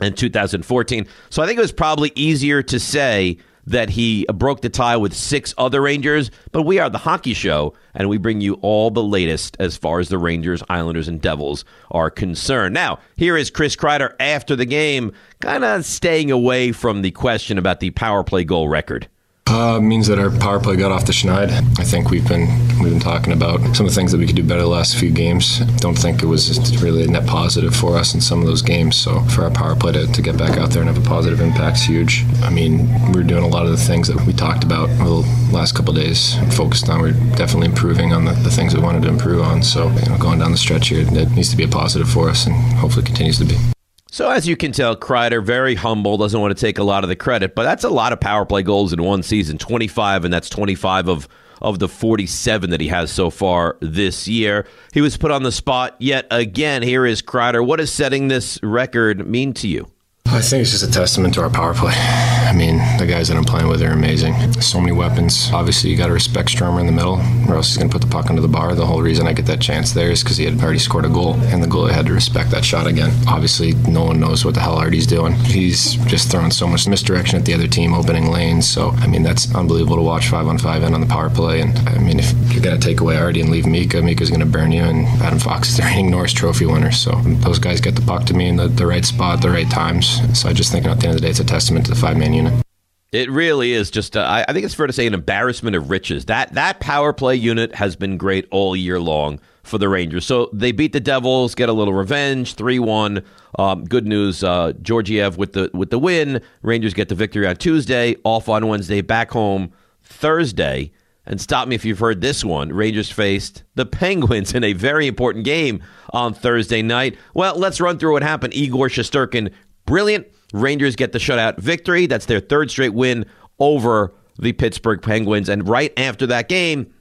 in 0.00 0.14
2014. 0.14 1.06
So 1.30 1.42
I 1.42 1.46
think 1.46 1.58
it 1.58 1.62
was 1.62 1.72
probably 1.72 2.12
easier 2.14 2.62
to 2.62 2.80
say 2.80 3.38
that 3.66 3.90
he 3.90 4.26
broke 4.34 4.60
the 4.60 4.68
tie 4.68 4.96
with 4.96 5.14
six 5.14 5.54
other 5.56 5.80
Rangers, 5.80 6.30
but 6.50 6.62
we 6.62 6.78
are 6.78 6.90
the 6.90 6.98
hockey 6.98 7.34
show, 7.34 7.74
and 7.94 8.08
we 8.08 8.18
bring 8.18 8.40
you 8.40 8.54
all 8.54 8.90
the 8.90 9.02
latest 9.02 9.56
as 9.60 9.76
far 9.76 10.00
as 10.00 10.08
the 10.08 10.18
Rangers, 10.18 10.62
Islanders, 10.68 11.08
and 11.08 11.20
Devils 11.20 11.64
are 11.90 12.10
concerned. 12.10 12.74
Now, 12.74 12.98
here 13.16 13.36
is 13.36 13.50
Chris 13.50 13.76
Kreider 13.76 14.14
after 14.18 14.56
the 14.56 14.64
game, 14.64 15.12
kind 15.40 15.64
of 15.64 15.84
staying 15.84 16.30
away 16.30 16.72
from 16.72 17.02
the 17.02 17.12
question 17.12 17.58
about 17.58 17.80
the 17.80 17.90
power 17.90 18.24
play 18.24 18.44
goal 18.44 18.68
record. 18.68 19.08
Uh, 19.46 19.80
means 19.80 20.06
that 20.06 20.18
our 20.18 20.30
power 20.30 20.58
play 20.58 20.76
got 20.76 20.90
off 20.90 21.04
the 21.04 21.12
schneid. 21.12 21.50
I 21.78 21.84
think 21.84 22.10
we've 22.10 22.26
been 22.26 22.48
we've 22.80 22.90
been 22.90 23.00
talking 23.00 23.32
about 23.32 23.60
some 23.76 23.84
of 23.86 23.92
the 23.92 23.94
things 23.94 24.10
that 24.12 24.18
we 24.18 24.26
could 24.26 24.36
do 24.36 24.42
better 24.42 24.62
the 24.62 24.66
last 24.66 24.96
few 24.96 25.10
games. 25.10 25.58
Don't 25.76 25.96
think 25.96 26.22
it 26.22 26.26
was 26.26 26.82
really 26.82 27.04
a 27.04 27.06
net 27.06 27.26
positive 27.26 27.74
for 27.74 27.96
us 27.96 28.14
in 28.14 28.20
some 28.20 28.40
of 28.40 28.46
those 28.46 28.62
games. 28.62 28.96
So 28.96 29.20
for 29.24 29.42
our 29.42 29.50
power 29.50 29.76
play 29.76 29.92
to, 29.92 30.06
to 30.06 30.22
get 30.22 30.38
back 30.38 30.56
out 30.56 30.70
there 30.70 30.80
and 30.80 30.88
have 30.88 31.04
a 31.04 31.06
positive 31.06 31.40
impact 31.40 31.76
is 31.76 31.84
huge. 31.84 32.24
I 32.42 32.50
mean, 32.50 32.88
we're 33.12 33.24
doing 33.24 33.44
a 33.44 33.48
lot 33.48 33.66
of 33.66 33.72
the 33.72 33.76
things 33.76 34.08
that 34.08 34.24
we 34.26 34.32
talked 34.32 34.64
about 34.64 34.88
the 34.88 35.50
last 35.52 35.74
couple 35.74 35.92
days, 35.92 36.34
focused 36.56 36.88
on. 36.88 37.02
We're 37.02 37.12
definitely 37.36 37.66
improving 37.66 38.12
on 38.12 38.24
the, 38.24 38.32
the 38.32 38.50
things 38.50 38.74
we 38.74 38.80
wanted 38.80 39.02
to 39.02 39.08
improve 39.08 39.42
on. 39.42 39.62
So 39.62 39.90
you 39.90 40.08
know, 40.08 40.18
going 40.18 40.38
down 40.38 40.52
the 40.52 40.58
stretch 40.58 40.88
here, 40.88 41.00
it 41.00 41.30
needs 41.32 41.50
to 41.50 41.56
be 41.56 41.64
a 41.64 41.68
positive 41.68 42.08
for 42.08 42.28
us, 42.30 42.46
and 42.46 42.54
hopefully 42.74 43.04
continues 43.04 43.38
to 43.38 43.44
be. 43.44 43.71
So 44.12 44.28
as 44.28 44.46
you 44.46 44.58
can 44.58 44.72
tell, 44.72 44.94
Kreider 44.94 45.42
very 45.42 45.74
humble, 45.74 46.18
doesn't 46.18 46.38
want 46.38 46.54
to 46.54 46.60
take 46.60 46.76
a 46.76 46.82
lot 46.82 47.02
of 47.02 47.08
the 47.08 47.16
credit, 47.16 47.54
but 47.54 47.62
that's 47.62 47.82
a 47.82 47.88
lot 47.88 48.12
of 48.12 48.20
power 48.20 48.44
play 48.44 48.62
goals 48.62 48.92
in 48.92 49.02
one 49.02 49.22
season, 49.22 49.56
25, 49.56 50.26
and 50.26 50.32
that's 50.32 50.50
25 50.50 51.08
of 51.08 51.28
of 51.62 51.78
the 51.78 51.88
47 51.88 52.70
that 52.70 52.80
he 52.80 52.88
has 52.88 53.10
so 53.10 53.30
far 53.30 53.78
this 53.80 54.26
year. 54.26 54.66
He 54.92 55.00
was 55.00 55.16
put 55.16 55.30
on 55.30 55.44
the 55.44 55.52
spot 55.52 55.94
yet 56.00 56.26
again. 56.30 56.82
Here 56.82 57.06
is 57.06 57.22
Kreider. 57.22 57.64
What 57.64 57.76
does 57.76 57.92
setting 57.92 58.28
this 58.28 58.58
record 58.62 59.26
mean 59.26 59.54
to 59.54 59.68
you? 59.68 59.91
I 60.26 60.40
think 60.40 60.62
it's 60.62 60.70
just 60.70 60.82
a 60.82 60.90
testament 60.90 61.34
to 61.34 61.42
our 61.42 61.50
power 61.50 61.74
play. 61.74 61.92
I 61.94 62.54
mean, 62.54 62.78
the 62.98 63.06
guys 63.06 63.28
that 63.28 63.36
I'm 63.36 63.44
playing 63.44 63.68
with 63.68 63.82
are 63.82 63.90
amazing. 63.92 64.34
So 64.62 64.80
many 64.80 64.92
weapons. 64.92 65.50
Obviously, 65.52 65.90
you 65.90 65.96
got 65.96 66.06
to 66.06 66.12
respect 66.12 66.48
Stromer 66.48 66.80
in 66.80 66.86
the 66.86 66.92
middle, 66.92 67.20
or 67.48 67.56
else 67.56 67.68
he's 67.68 67.76
going 67.76 67.90
to 67.90 67.92
put 67.92 68.02
the 68.02 68.10
puck 68.10 68.30
under 68.30 68.40
the 68.40 68.48
bar. 68.48 68.74
The 68.74 68.86
whole 68.86 69.02
reason 69.02 69.26
I 69.26 69.34
get 69.34 69.44
that 69.46 69.60
chance 69.60 69.92
there 69.92 70.10
is 70.10 70.22
because 70.22 70.38
he 70.38 70.44
had 70.46 70.58
already 70.62 70.78
scored 70.78 71.04
a 71.04 71.10
goal, 71.10 71.34
and 71.34 71.62
the 71.62 71.66
goalie 71.66 71.92
had 71.92 72.06
to 72.06 72.14
respect 72.14 72.50
that 72.50 72.64
shot 72.64 72.86
again. 72.86 73.12
Obviously, 73.28 73.74
no 73.88 74.04
one 74.04 74.20
knows 74.20 74.44
what 74.44 74.54
the 74.54 74.60
hell 74.60 74.76
Artie's 74.76 75.06
doing. 75.06 75.34
He's 75.34 75.94
just 76.06 76.30
throwing 76.30 76.50
so 76.50 76.66
much 76.66 76.88
misdirection 76.88 77.38
at 77.38 77.44
the 77.44 77.52
other 77.52 77.68
team, 77.68 77.92
opening 77.92 78.30
lanes. 78.30 78.68
So, 78.68 78.90
I 78.90 79.06
mean, 79.06 79.22
that's 79.22 79.54
unbelievable 79.54 79.96
to 79.96 80.02
watch 80.02 80.28
five 80.28 80.46
on 80.46 80.56
five 80.58 80.82
and 80.82 80.94
on 80.94 81.00
the 81.02 81.06
power 81.06 81.28
play. 81.30 81.60
And 81.60 81.78
I 81.88 81.98
mean, 81.98 82.18
if 82.18 82.32
you're 82.52 82.62
going 82.62 82.78
to 82.78 82.84
take 82.84 83.00
away 83.00 83.16
Artie 83.16 83.42
and 83.42 83.50
leave 83.50 83.66
Mika, 83.66 84.00
Mika's 84.00 84.30
going 84.30 84.40
to 84.40 84.46
burn 84.46 84.72
you. 84.72 84.82
And 84.82 85.06
Adam 85.22 85.38
Fox 85.38 85.68
is 85.68 85.76
the 85.76 85.82
reigning 85.84 86.10
Norris 86.10 86.32
Trophy 86.32 86.66
winner. 86.66 86.90
So 86.90 87.12
those 87.22 87.58
guys 87.58 87.80
get 87.80 87.96
the 87.96 88.02
puck 88.02 88.24
to 88.26 88.34
me 88.34 88.48
in 88.48 88.56
the, 88.56 88.68
the 88.68 88.86
right 88.86 89.04
spot, 89.04 89.40
the 89.40 89.50
right 89.50 89.70
times. 89.70 90.11
So 90.34 90.48
I 90.48 90.52
just 90.52 90.72
think 90.72 90.86
at 90.86 91.00
the 91.00 91.06
end 91.06 91.14
of 91.14 91.20
the 91.20 91.26
day, 91.26 91.30
it's 91.30 91.40
a 91.40 91.44
testament 91.44 91.86
to 91.86 91.92
the 91.92 91.96
five 91.96 92.16
man 92.16 92.32
unit. 92.32 92.64
It 93.12 93.30
really 93.30 93.72
is 93.72 93.90
just. 93.90 94.16
Uh, 94.16 94.44
I 94.48 94.52
think 94.52 94.64
it's 94.64 94.74
fair 94.74 94.86
to 94.86 94.92
say 94.92 95.06
an 95.06 95.12
embarrassment 95.12 95.76
of 95.76 95.90
riches. 95.90 96.24
That 96.26 96.54
that 96.54 96.80
power 96.80 97.12
play 97.12 97.36
unit 97.36 97.74
has 97.74 97.94
been 97.94 98.16
great 98.16 98.46
all 98.50 98.74
year 98.74 98.98
long 98.98 99.38
for 99.62 99.76
the 99.76 99.88
Rangers. 99.88 100.24
So 100.24 100.48
they 100.52 100.72
beat 100.72 100.92
the 100.92 101.00
Devils, 101.00 101.54
get 101.54 101.68
a 101.68 101.72
little 101.74 101.94
revenge, 101.94 102.54
three 102.54 102.78
one. 102.78 103.22
Um, 103.58 103.84
good 103.84 104.06
news, 104.06 104.42
uh, 104.42 104.72
Georgiev 104.80 105.36
with 105.36 105.52
the 105.52 105.70
with 105.74 105.90
the 105.90 105.98
win. 105.98 106.40
Rangers 106.62 106.94
get 106.94 107.10
the 107.10 107.14
victory 107.14 107.46
on 107.46 107.56
Tuesday, 107.56 108.16
off 108.24 108.48
on 108.48 108.66
Wednesday, 108.66 109.02
back 109.02 109.30
home 109.30 109.72
Thursday. 110.02 110.92
And 111.26 111.40
stop 111.40 111.68
me 111.68 111.74
if 111.74 111.84
you've 111.84 112.00
heard 112.00 112.20
this 112.20 112.44
one. 112.44 112.72
Rangers 112.72 113.10
faced 113.10 113.62
the 113.74 113.86
Penguins 113.86 114.54
in 114.54 114.64
a 114.64 114.72
very 114.72 115.06
important 115.06 115.44
game 115.44 115.82
on 116.12 116.34
Thursday 116.34 116.82
night. 116.82 117.16
Well, 117.34 117.56
let's 117.56 117.80
run 117.80 117.98
through 117.98 118.12
what 118.12 118.22
happened. 118.22 118.54
Igor 118.54 118.88
Shesterkin, 118.88 119.52
brilliant 119.86 120.26
Rangers 120.52 120.96
get 120.96 121.12
the 121.12 121.18
shutout 121.18 121.58
victory. 121.58 122.06
That's 122.06 122.26
their 122.26 122.40
third 122.40 122.70
straight 122.70 122.94
win 122.94 123.24
over 123.58 124.12
the 124.38 124.52
Pittsburgh 124.52 125.00
Penguins. 125.00 125.48
And 125.48 125.66
right 125.68 125.92
after 125.98 126.26
that 126.26 126.48
game, 126.48 126.92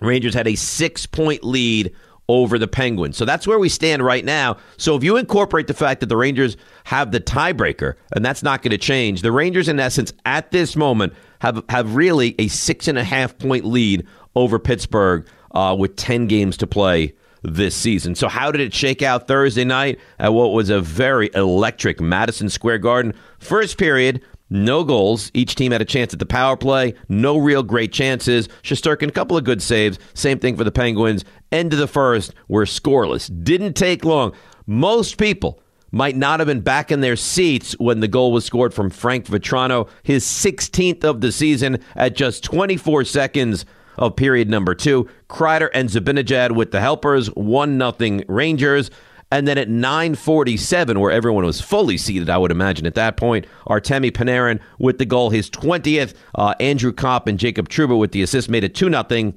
Rangers 0.00 0.34
had 0.34 0.46
a 0.46 0.54
six 0.54 1.06
point 1.06 1.44
lead 1.44 1.94
over 2.28 2.58
the 2.58 2.68
Penguins. 2.68 3.16
So 3.16 3.24
that's 3.24 3.46
where 3.46 3.58
we 3.58 3.68
stand 3.68 4.02
right 4.02 4.24
now. 4.24 4.56
So 4.76 4.96
if 4.96 5.04
you 5.04 5.16
incorporate 5.16 5.66
the 5.66 5.74
fact 5.74 6.00
that 6.00 6.06
the 6.06 6.16
Rangers 6.16 6.56
have 6.84 7.12
the 7.12 7.20
tiebreaker, 7.20 7.94
and 8.14 8.24
that's 8.24 8.42
not 8.42 8.62
going 8.62 8.70
to 8.70 8.78
change, 8.78 9.22
the 9.22 9.32
Rangers, 9.32 9.68
in 9.68 9.80
essence, 9.80 10.12
at 10.24 10.50
this 10.50 10.76
moment, 10.76 11.14
have, 11.40 11.62
have 11.68 11.94
really 11.94 12.34
a 12.38 12.48
six 12.48 12.88
and 12.88 12.96
a 12.96 13.04
half 13.04 13.36
point 13.38 13.64
lead 13.64 14.06
over 14.34 14.58
Pittsburgh 14.58 15.26
uh, 15.52 15.76
with 15.78 15.96
10 15.96 16.26
games 16.26 16.56
to 16.58 16.66
play 16.66 17.12
this 17.42 17.74
season. 17.74 18.14
So, 18.14 18.28
how 18.28 18.50
did 18.50 18.60
it 18.60 18.72
shake 18.74 19.02
out 19.02 19.26
Thursday 19.28 19.64
night 19.64 19.98
at 20.18 20.32
what 20.32 20.52
was 20.52 20.70
a 20.70 20.80
very 20.80 21.30
electric 21.34 22.00
Madison 22.00 22.48
Square 22.48 22.78
Garden? 22.78 23.14
First 23.38 23.78
period, 23.78 24.22
no 24.50 24.84
goals. 24.84 25.30
Each 25.34 25.54
team 25.54 25.72
had 25.72 25.80
a 25.80 25.86
chance 25.86 26.12
at 26.12 26.18
the 26.18 26.26
power 26.26 26.56
play. 26.56 26.94
No 27.08 27.38
real 27.38 27.62
great 27.62 27.92
chances. 27.92 28.48
Shesterkin, 28.62 29.08
a 29.08 29.12
couple 29.12 29.36
of 29.36 29.44
good 29.44 29.62
saves. 29.62 29.98
Same 30.14 30.38
thing 30.38 30.56
for 30.56 30.64
the 30.64 30.70
Penguins. 30.70 31.24
End 31.50 31.72
of 31.72 31.78
the 31.78 31.88
first, 31.88 32.34
we're 32.48 32.64
scoreless. 32.64 33.30
Didn't 33.42 33.74
take 33.74 34.04
long. 34.04 34.32
Most 34.66 35.18
people 35.18 35.60
might 35.90 36.16
not 36.16 36.40
have 36.40 36.46
been 36.46 36.60
back 36.60 36.90
in 36.90 37.00
their 37.00 37.16
seats 37.16 37.72
when 37.78 38.00
the 38.00 38.08
goal 38.08 38.32
was 38.32 38.44
scored 38.44 38.72
from 38.72 38.90
Frank 38.90 39.26
Vatrano, 39.26 39.88
his 40.02 40.24
16th 40.24 41.04
of 41.04 41.20
the 41.20 41.32
season 41.32 41.78
at 41.96 42.16
just 42.16 42.44
24 42.44 43.04
seconds 43.04 43.64
of 43.98 44.16
period 44.16 44.48
number 44.48 44.74
two. 44.74 45.08
Kreider 45.28 45.70
and 45.74 45.88
Zibanejad 45.88 46.52
with 46.52 46.70
the 46.70 46.80
helpers, 46.80 47.28
1 47.28 47.78
nothing 47.78 48.24
Rangers. 48.28 48.90
And 49.32 49.48
then 49.48 49.56
at 49.56 49.70
9:47, 49.70 51.00
where 51.00 51.10
everyone 51.10 51.46
was 51.46 51.58
fully 51.58 51.96
seated, 51.96 52.28
I 52.28 52.36
would 52.36 52.50
imagine 52.50 52.84
at 52.84 52.94
that 52.96 53.16
point, 53.16 53.46
Artemi 53.66 54.12
Panarin 54.12 54.60
with 54.78 54.98
the 54.98 55.06
goal, 55.06 55.30
his 55.30 55.48
20th. 55.48 56.12
Uh, 56.34 56.54
Andrew 56.60 56.92
Copp 56.92 57.26
and 57.26 57.38
Jacob 57.38 57.70
Trouba 57.70 57.98
with 57.98 58.12
the 58.12 58.20
assist 58.20 58.50
made 58.50 58.62
it 58.62 58.74
2 58.74 58.90
nothing. 58.90 59.34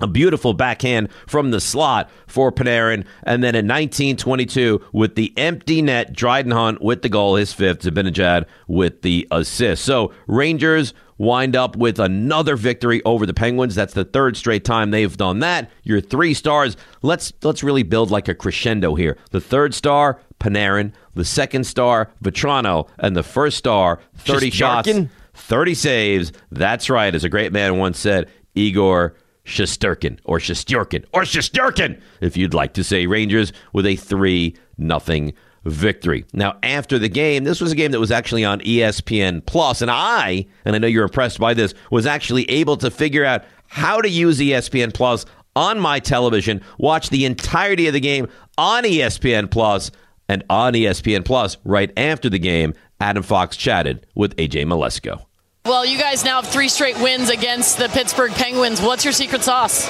A 0.00 0.06
beautiful 0.06 0.54
backhand 0.54 1.08
from 1.26 1.50
the 1.50 1.60
slot 1.60 2.08
for 2.26 2.50
Panarin. 2.50 3.04
And 3.24 3.42
then 3.44 3.54
in 3.54 3.66
1922, 3.66 4.80
with 4.92 5.14
the 5.14 5.32
empty 5.36 5.82
net, 5.82 6.14
Dryden 6.14 6.52
Hunt 6.52 6.80
with 6.80 7.02
the 7.02 7.08
goal, 7.08 7.36
his 7.36 7.52
fifth, 7.52 7.80
Zibanejad 7.80 8.46
with 8.66 9.02
the 9.02 9.28
assist. 9.30 9.84
So 9.84 10.12
Rangers 10.26 10.94
wind 11.18 11.54
up 11.56 11.76
with 11.76 11.98
another 11.98 12.56
victory 12.56 13.02
over 13.04 13.26
the 13.26 13.34
Penguins. 13.34 13.74
That's 13.74 13.94
the 13.94 14.04
third 14.04 14.36
straight 14.36 14.64
time 14.64 14.90
they've 14.90 15.16
done 15.16 15.40
that. 15.40 15.70
Your 15.82 16.00
three 16.00 16.32
stars. 16.34 16.76
Let's 17.02 17.32
let's 17.42 17.62
really 17.62 17.82
build 17.82 18.10
like 18.10 18.28
a 18.28 18.34
crescendo 18.34 18.94
here. 18.94 19.18
The 19.30 19.40
third 19.40 19.74
star, 19.74 20.20
Panarin. 20.40 20.92
The 21.14 21.24
second 21.24 21.64
star, 21.64 22.10
Vatrano. 22.22 22.88
And 22.98 23.16
the 23.16 23.22
first 23.22 23.58
star, 23.58 24.00
30 24.14 24.50
shots, 24.50 24.88
30 25.34 25.74
saves. 25.74 26.32
That's 26.50 26.88
right. 26.88 27.14
As 27.14 27.24
a 27.24 27.28
great 27.28 27.52
man 27.52 27.78
once 27.78 27.98
said, 27.98 28.30
Igor 28.54 29.14
Shesterkin 29.44 30.18
or 30.24 30.38
Shesterkin 30.38 31.04
or 31.12 31.22
Shesterkin, 31.22 32.00
if 32.20 32.36
you'd 32.36 32.54
like 32.54 32.74
to 32.74 32.84
say 32.84 33.06
Rangers 33.06 33.52
with 33.72 33.86
a 33.86 33.96
3 33.96 34.54
nothing 34.76 35.32
victory. 35.64 36.24
Now, 36.32 36.58
after 36.62 36.98
the 36.98 37.08
game, 37.08 37.44
this 37.44 37.60
was 37.60 37.72
a 37.72 37.76
game 37.76 37.92
that 37.92 38.00
was 38.00 38.10
actually 38.10 38.44
on 38.44 38.60
ESPN 38.60 39.44
Plus, 39.44 39.82
and 39.82 39.90
I, 39.90 40.46
and 40.64 40.74
I 40.74 40.78
know 40.78 40.86
you're 40.86 41.04
impressed 41.04 41.38
by 41.38 41.54
this, 41.54 41.74
was 41.90 42.06
actually 42.06 42.48
able 42.50 42.76
to 42.78 42.90
figure 42.90 43.24
out 43.24 43.44
how 43.66 44.00
to 44.00 44.08
use 44.08 44.38
ESPN 44.38 44.94
Plus 44.94 45.26
on 45.54 45.78
my 45.80 45.98
television, 45.98 46.62
watch 46.78 47.10
the 47.10 47.24
entirety 47.24 47.86
of 47.86 47.92
the 47.92 48.00
game 48.00 48.28
on 48.56 48.84
ESPN 48.84 49.50
Plus, 49.50 49.90
and 50.28 50.44
on 50.48 50.74
ESPN 50.74 51.24
Plus 51.24 51.56
right 51.64 51.92
after 51.96 52.28
the 52.28 52.38
game, 52.38 52.74
Adam 53.00 53.22
Fox 53.22 53.56
chatted 53.56 54.06
with 54.14 54.36
AJ 54.36 54.66
Mleczko. 54.66 55.24
Well, 55.68 55.84
you 55.84 55.98
guys 55.98 56.24
now 56.24 56.40
have 56.40 56.50
three 56.50 56.70
straight 56.70 56.98
wins 56.98 57.28
against 57.28 57.76
the 57.76 57.90
Pittsburgh 57.90 58.32
Penguins. 58.32 58.80
What's 58.80 59.04
your 59.04 59.12
secret 59.12 59.44
sauce? 59.44 59.86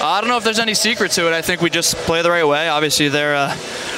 I 0.00 0.20
don't 0.20 0.30
know 0.30 0.36
if 0.36 0.44
there's 0.44 0.60
any 0.60 0.74
secret 0.74 1.10
to 1.12 1.26
it. 1.26 1.32
I 1.32 1.42
think 1.42 1.60
we 1.60 1.70
just 1.70 1.96
play 1.96 2.22
the 2.22 2.30
right 2.30 2.46
way. 2.46 2.68
Obviously, 2.68 3.08
they're 3.08 3.34
a 3.34 3.56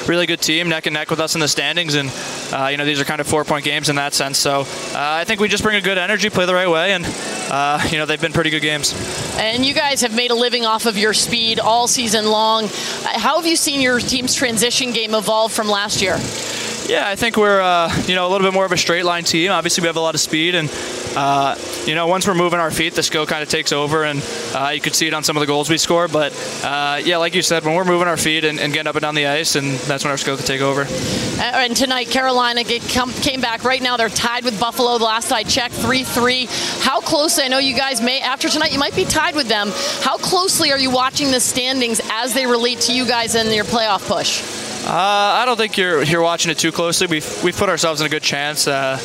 really 0.08 0.24
good 0.24 0.40
team, 0.40 0.70
neck 0.70 0.86
and 0.86 0.94
neck 0.94 1.10
with 1.10 1.20
us 1.20 1.34
in 1.34 1.42
the 1.42 1.46
standings, 1.46 1.94
and 1.94 2.10
uh, 2.54 2.68
you 2.68 2.78
know 2.78 2.86
these 2.86 3.02
are 3.02 3.04
kind 3.04 3.20
of 3.20 3.26
four-point 3.26 3.66
games 3.66 3.90
in 3.90 3.96
that 3.96 4.14
sense. 4.14 4.38
So 4.38 4.62
uh, 4.62 4.64
I 4.94 5.24
think 5.24 5.40
we 5.40 5.48
just 5.48 5.62
bring 5.62 5.76
a 5.76 5.82
good 5.82 5.98
energy, 5.98 6.30
play 6.30 6.46
the 6.46 6.54
right 6.54 6.70
way, 6.70 6.94
and 6.94 7.04
uh, 7.50 7.86
you 7.90 7.98
know 7.98 8.06
they've 8.06 8.18
been 8.18 8.32
pretty 8.32 8.48
good 8.48 8.62
games. 8.62 8.94
And 9.36 9.62
you 9.62 9.74
guys 9.74 10.00
have 10.00 10.16
made 10.16 10.30
a 10.30 10.34
living 10.34 10.64
off 10.64 10.86
of 10.86 10.96
your 10.96 11.12
speed 11.12 11.60
all 11.60 11.86
season 11.86 12.30
long. 12.30 12.70
How 13.04 13.36
have 13.36 13.46
you 13.46 13.56
seen 13.56 13.82
your 13.82 14.00
team's 14.00 14.34
transition 14.34 14.92
game 14.92 15.14
evolve 15.14 15.52
from 15.52 15.68
last 15.68 16.00
year? 16.00 16.18
Yeah, 16.90 17.08
I 17.08 17.14
think 17.14 17.36
we're 17.36 17.60
uh, 17.60 17.88
you 18.08 18.16
know 18.16 18.26
a 18.26 18.30
little 18.30 18.44
bit 18.44 18.52
more 18.52 18.64
of 18.64 18.72
a 18.72 18.76
straight 18.76 19.04
line 19.04 19.22
team. 19.22 19.52
Obviously, 19.52 19.82
we 19.82 19.86
have 19.86 19.94
a 19.94 20.00
lot 20.00 20.16
of 20.16 20.20
speed, 20.20 20.56
and 20.56 20.68
uh, 21.14 21.54
you 21.86 21.94
know 21.94 22.08
once 22.08 22.26
we're 22.26 22.34
moving 22.34 22.58
our 22.58 22.72
feet, 22.72 22.94
the 22.94 23.02
skill 23.04 23.26
kind 23.26 23.44
of 23.44 23.48
takes 23.48 23.70
over, 23.70 24.02
and 24.02 24.20
uh, 24.56 24.72
you 24.74 24.80
could 24.80 24.96
see 24.96 25.06
it 25.06 25.14
on 25.14 25.22
some 25.22 25.36
of 25.36 25.40
the 25.40 25.46
goals 25.46 25.70
we 25.70 25.78
score. 25.78 26.08
But 26.08 26.32
uh, 26.64 27.00
yeah, 27.04 27.18
like 27.18 27.36
you 27.36 27.42
said, 27.42 27.64
when 27.64 27.76
we're 27.76 27.84
moving 27.84 28.08
our 28.08 28.16
feet 28.16 28.44
and, 28.44 28.58
and, 28.58 28.72
getting 28.72 28.88
up 28.88 28.96
and 28.96 29.02
down 29.02 29.14
the 29.14 29.28
ice, 29.28 29.54
and 29.54 29.74
that's 29.86 30.02
when 30.02 30.10
our 30.10 30.16
skill 30.16 30.36
can 30.36 30.44
take 30.44 30.62
over. 30.62 30.84
And 31.38 31.76
tonight, 31.76 32.08
Carolina 32.08 32.64
come, 32.92 33.12
came 33.12 33.40
back. 33.40 33.62
Right 33.62 33.80
now, 33.80 33.96
they're 33.96 34.08
tied 34.08 34.44
with 34.44 34.58
Buffalo. 34.58 34.98
The 34.98 35.04
last 35.04 35.30
I 35.30 35.44
checked, 35.44 35.74
three-three. 35.74 36.48
How 36.80 37.00
closely? 37.00 37.44
I 37.44 37.48
know 37.48 37.58
you 37.58 37.76
guys 37.76 38.02
may 38.02 38.20
after 38.20 38.48
tonight, 38.48 38.72
you 38.72 38.80
might 38.80 38.96
be 38.96 39.04
tied 39.04 39.36
with 39.36 39.46
them. 39.46 39.68
How 40.02 40.16
closely 40.16 40.72
are 40.72 40.78
you 40.78 40.90
watching 40.90 41.30
the 41.30 41.38
standings 41.38 42.00
as 42.10 42.34
they 42.34 42.46
relate 42.46 42.80
to 42.80 42.92
you 42.92 43.06
guys 43.06 43.36
in 43.36 43.52
your 43.54 43.64
playoff 43.64 44.08
push? 44.08 44.69
Uh, 44.84 44.92
I 44.92 45.44
don't 45.44 45.56
think 45.56 45.76
you're 45.76 46.02
you're 46.02 46.22
watching 46.22 46.50
it 46.50 46.58
too 46.58 46.72
closely. 46.72 47.06
We've 47.06 47.44
we've 47.44 47.56
put 47.56 47.68
ourselves 47.68 48.00
in 48.00 48.06
a 48.06 48.10
good 48.10 48.22
chance. 48.22 48.66
Uh, 48.66 48.98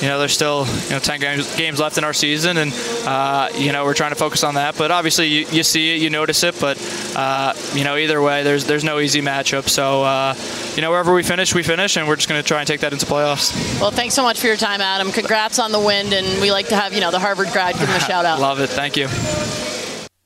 you 0.00 0.06
know, 0.08 0.18
there's 0.18 0.32
still 0.32 0.66
you 0.84 0.90
know 0.90 0.98
10 1.00 1.20
games, 1.20 1.56
games 1.56 1.80
left 1.80 1.98
in 1.98 2.04
our 2.04 2.12
season, 2.12 2.56
and 2.56 2.72
uh, 3.04 3.48
you 3.54 3.72
know 3.72 3.84
we're 3.84 3.94
trying 3.94 4.10
to 4.10 4.16
focus 4.16 4.44
on 4.44 4.54
that. 4.54 4.76
But 4.78 4.90
obviously, 4.90 5.26
you, 5.26 5.46
you 5.50 5.62
see 5.62 5.94
it, 5.94 6.02
you 6.02 6.08
notice 6.10 6.42
it. 6.44 6.58
But 6.60 6.78
uh, 7.16 7.54
you 7.74 7.84
know, 7.84 7.96
either 7.96 8.20
way, 8.22 8.42
there's 8.42 8.64
there's 8.64 8.84
no 8.84 9.00
easy 9.00 9.20
matchup. 9.20 9.68
So 9.68 10.02
uh, 10.04 10.34
you 10.74 10.82
know, 10.82 10.90
wherever 10.90 11.12
we 11.12 11.22
finish, 11.22 11.54
we 11.54 11.62
finish, 11.62 11.96
and 11.96 12.08
we're 12.08 12.16
just 12.16 12.28
going 12.28 12.40
to 12.40 12.46
try 12.46 12.60
and 12.60 12.66
take 12.66 12.80
that 12.80 12.92
into 12.92 13.06
playoffs. 13.06 13.52
Well, 13.80 13.90
thanks 13.90 14.14
so 14.14 14.22
much 14.22 14.40
for 14.40 14.46
your 14.46 14.56
time, 14.56 14.80
Adam. 14.80 15.10
Congrats 15.12 15.58
on 15.58 15.72
the 15.72 15.80
win, 15.80 16.12
and 16.12 16.40
we 16.40 16.52
like 16.52 16.68
to 16.68 16.76
have 16.76 16.92
you 16.92 17.00
know 17.00 17.10
the 17.10 17.20
Harvard 17.20 17.48
grad 17.48 17.74
give 17.76 17.86
them 17.86 17.96
a 17.96 18.00
shout 18.06 18.24
out. 18.24 18.40
Love 18.40 18.60
it. 18.60 18.70
Thank 18.70 18.96
you. 18.96 19.08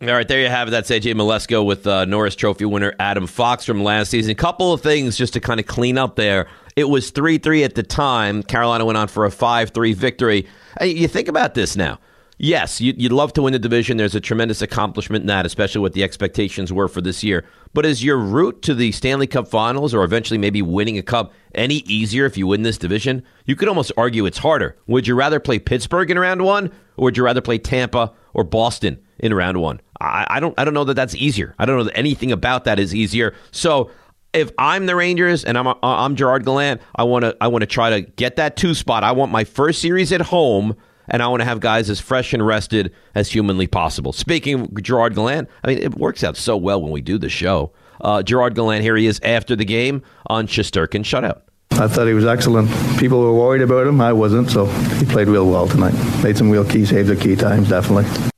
All 0.03 0.09
right, 0.09 0.27
there 0.27 0.41
you 0.41 0.49
have 0.49 0.67
it. 0.67 0.73
That's 0.73 0.91
AJ 0.91 1.15
Mleczko 1.15 1.65
with 1.65 1.87
uh, 1.87 2.07
Norris 2.07 2.35
Trophy 2.35 2.65
winner 2.65 2.93
Adam 2.99 3.29
Fox 3.29 3.65
from 3.65 3.85
last 3.85 4.11
season. 4.11 4.33
A 4.33 4.35
couple 4.35 4.73
of 4.73 4.81
things 4.81 5.17
just 5.17 5.33
to 5.35 5.41
kind 5.41 5.61
of 5.61 5.67
clean 5.67 5.97
up 5.97 6.17
there. 6.17 6.49
It 6.75 6.89
was 6.89 7.11
3 7.11 7.39
3 7.39 7.63
at 7.63 7.77
the 7.77 7.85
time. 7.85 8.43
Carolina 8.43 8.85
went 8.85 8.97
on 8.97 9.07
for 9.07 9.27
a 9.27 9.31
5 9.31 9.71
3 9.71 9.93
victory. 9.93 10.49
You 10.81 11.07
think 11.07 11.29
about 11.29 11.55
this 11.55 11.77
now. 11.77 12.01
Yes, 12.37 12.81
you'd 12.81 13.13
love 13.13 13.33
to 13.35 13.43
win 13.43 13.53
the 13.53 13.61
division. 13.61 13.97
There's 13.97 14.17
a 14.17 14.21
tremendous 14.21 14.61
accomplishment 14.61 15.23
in 15.23 15.29
that, 15.29 15.47
especially 15.47 15.81
what 15.81 15.93
the 15.93 16.03
expectations 16.03 16.73
were 16.73 16.89
for 16.89 17.01
this 17.01 17.23
year. 17.23 17.45
But 17.73 17.87
is 17.87 18.03
your 18.03 18.19
route 18.19 18.63
to 18.63 18.75
the 18.75 18.91
Stanley 18.91 19.29
Cup 19.29 19.47
finals 19.47 19.95
or 19.95 20.03
eventually 20.03 20.39
maybe 20.39 20.63
winning 20.63 20.99
a 20.99 21.03
cup 21.03 21.33
any 21.55 21.77
easier 21.87 22.27
if 22.27 22.37
you 22.37 22.49
win 22.49 22.63
this 22.63 22.79
division? 22.79 23.23
You 23.45 23.55
could 23.55 23.69
almost 23.69 23.93
argue 23.97 24.27
it's 24.27 24.39
harder. 24.39 24.77
Would 24.89 25.07
you 25.07 25.15
rather 25.15 25.39
play 25.39 25.61
Pittsburgh 25.61 26.11
in 26.11 26.19
round 26.19 26.43
one 26.43 26.73
or 26.97 27.05
would 27.05 27.17
you 27.17 27.23
rather 27.23 27.41
play 27.41 27.59
Tampa 27.59 28.13
or 28.35 28.43
Boston 28.43 28.99
in 29.21 29.33
round 29.33 29.61
one? 29.61 29.81
I, 30.03 30.27
I 30.37 30.41
don't 30.41 30.55
I 30.59 30.65
don't 30.65 30.75
know 30.75 30.85
that 30.85 30.95
that's 30.95 31.15
easier. 31.15 31.55
I 31.59 31.65
don't 31.65 31.77
know 31.79 31.85
that 31.85 31.97
anything 31.97 32.33
about 32.33 32.65
that 32.65 32.79
is 32.79 32.95
easier. 32.95 33.35
So 33.51 33.91
if 34.33 34.51
I'm 34.59 34.87
the 34.87 34.97
Rangers 34.97 35.45
and 35.45 35.57
I'm 35.59 35.67
uh, 35.67 35.75
I'm 35.83 36.17
Gerard 36.17 36.45
Gallant, 36.45 36.81
I 36.97 37.05
want 37.05 37.25
to 37.25 37.37
I 37.41 37.49
want 37.49 37.63
to 37.63 37.67
try 37.67 37.91
to 37.91 38.01
get 38.03 38.37
that 38.37 38.57
two 38.57 38.75
spot. 38.75 39.05
I 39.05 39.13
want 39.13 39.31
my 39.33 39.45
first 39.45 39.81
series 39.81 40.13
at 40.13 40.21
home, 40.21 40.77
and 41.09 41.23
I 41.23 41.29
want 41.29 41.41
to 41.41 41.45
have 41.45 41.61
guys 41.61 41.91
as 41.91 42.01
fresh 42.01 42.33
and 42.33 42.45
rested 42.45 42.93
as 43.15 43.31
humanly 43.31 43.67
possible. 43.67 44.13
Speaking 44.13 44.61
of 44.61 44.83
Gerard 44.83 45.15
Gallant, 45.15 45.49
I 45.63 45.69
mean 45.69 45.79
it 45.79 45.95
works 45.97 46.25
out 46.25 46.37
so 46.37 46.57
well 46.57 46.83
when 46.83 46.93
we 46.93 47.01
do 47.01 47.19
the 47.19 47.29
show. 47.29 47.73
Uh, 48.01 48.23
Gerard 48.23 48.55
Gallant, 48.55 48.83
here 48.83 48.97
he 48.97 49.07
is 49.07 49.21
after 49.23 49.55
the 49.55 49.65
game 49.65 50.03
on 50.27 50.47
Shesterkin 50.47 51.05
shutout. 51.05 51.43
I 51.73 51.89
thought 51.89 52.07
he 52.07 52.15
was 52.15 52.27
excellent. 52.27 52.69
People 52.99 53.21
were 53.21 53.33
worried 53.33 53.63
about 53.63 53.87
him. 53.87 54.01
I 54.01 54.13
wasn't, 54.13 54.51
so 54.51 54.67
he 54.67 55.07
played 55.07 55.29
real 55.29 55.49
well 55.49 55.67
tonight. 55.67 55.95
Made 56.23 56.37
some 56.37 56.51
real 56.51 56.65
key 56.65 56.85
saves 56.85 57.09
at 57.11 57.21
key 57.21 57.37
times, 57.37 57.69
definitely. 57.69 58.32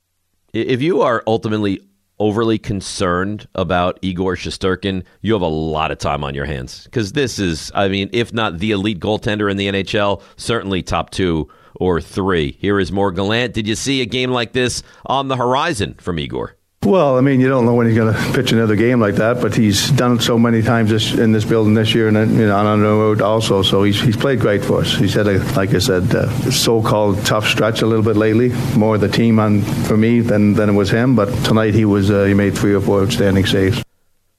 If 0.55 0.81
you 0.83 1.03
are 1.03 1.21
ultimately 1.27 1.81
overly 2.21 2.59
concerned 2.59 3.49
about 3.57 3.99
Igor 4.03 4.37
Shesterkin, 4.37 5.03
you 5.21 5.33
have 5.33 5.43
a 5.43 5.47
lot 5.47 5.91
of 5.91 5.99
time 5.99 6.23
on 6.23 6.33
your 6.33 6.45
hands 6.45 6.85
because 6.85 7.11
this 7.11 7.41
is, 7.41 7.73
I 7.75 7.89
mean, 7.89 8.09
if 8.13 8.33
not 8.33 8.61
the 8.61 8.71
elite 8.71 9.01
goaltender 9.01 9.51
in 9.51 9.57
the 9.57 9.67
NHL, 9.67 10.23
certainly 10.37 10.81
top 10.81 11.11
two 11.11 11.49
or 11.75 12.01
three. 12.01 12.53
Here 12.61 12.79
is 12.79 12.93
more 12.93 13.11
Gallant. 13.11 13.53
Did 13.53 13.67
you 13.67 13.75
see 13.75 14.01
a 14.01 14.07
game 14.07 14.31
like 14.31 14.53
this 14.53 14.85
on 15.05 15.27
the 15.27 15.35
horizon 15.35 15.95
from 15.95 16.21
Igor? 16.21 16.55
Well, 16.85 17.17
I 17.17 17.23
mean, 17.23 17.41
you 17.41 17.49
don't 17.49 17.65
know 17.65 17.73
when 17.73 17.87
he's 17.87 17.97
going 17.97 18.13
to 18.13 18.33
pitch 18.35 18.53
another 18.53 18.77
game 18.77 19.01
like 19.01 19.15
that, 19.15 19.41
but 19.41 19.55
he's 19.55 19.91
done 19.93 20.17
it 20.17 20.23
so 20.23 20.39
many 20.39 20.61
times 20.61 20.91
this, 20.91 21.15
in 21.15 21.33
this 21.33 21.45
building 21.45 21.73
this 21.73 21.95
year 21.95 22.09
and 22.09 22.17
you 22.33 22.47
know, 22.47 22.57
on 22.57 22.81
the 22.81 22.87
road 22.87 23.23
also. 23.23 23.63
So 23.63 23.85
he's, 23.85 23.99
he's 23.99 24.19
played 24.19 24.41
great 24.41 24.63
for 24.63 24.83
us. 24.83 24.95
He's 24.95 25.15
had, 25.15 25.27
a, 25.27 25.39
like 25.55 25.73
I 25.73 25.79
said, 25.79 26.15
a 26.15 26.53
so-called 26.53 27.25
tough 27.25 27.47
stretch 27.47 27.81
a 27.81 27.87
little 27.87 28.05
bit 28.05 28.17
lately. 28.17 28.51
More 28.77 28.99
the 28.99 29.09
team 29.09 29.39
on 29.39 29.63
for 29.63 29.97
me 29.97 30.21
than, 30.21 30.53
than 30.53 30.69
it 30.69 30.73
was 30.73 30.91
him. 30.91 31.17
But 31.17 31.31
tonight 31.45 31.73
he 31.73 31.87
was 31.87 32.11
uh, 32.11 32.25
he 32.25 32.35
made 32.35 32.57
three 32.57 32.75
or 32.75 32.83
four 32.83 33.03
outstanding 33.03 33.47
saves. 33.47 33.83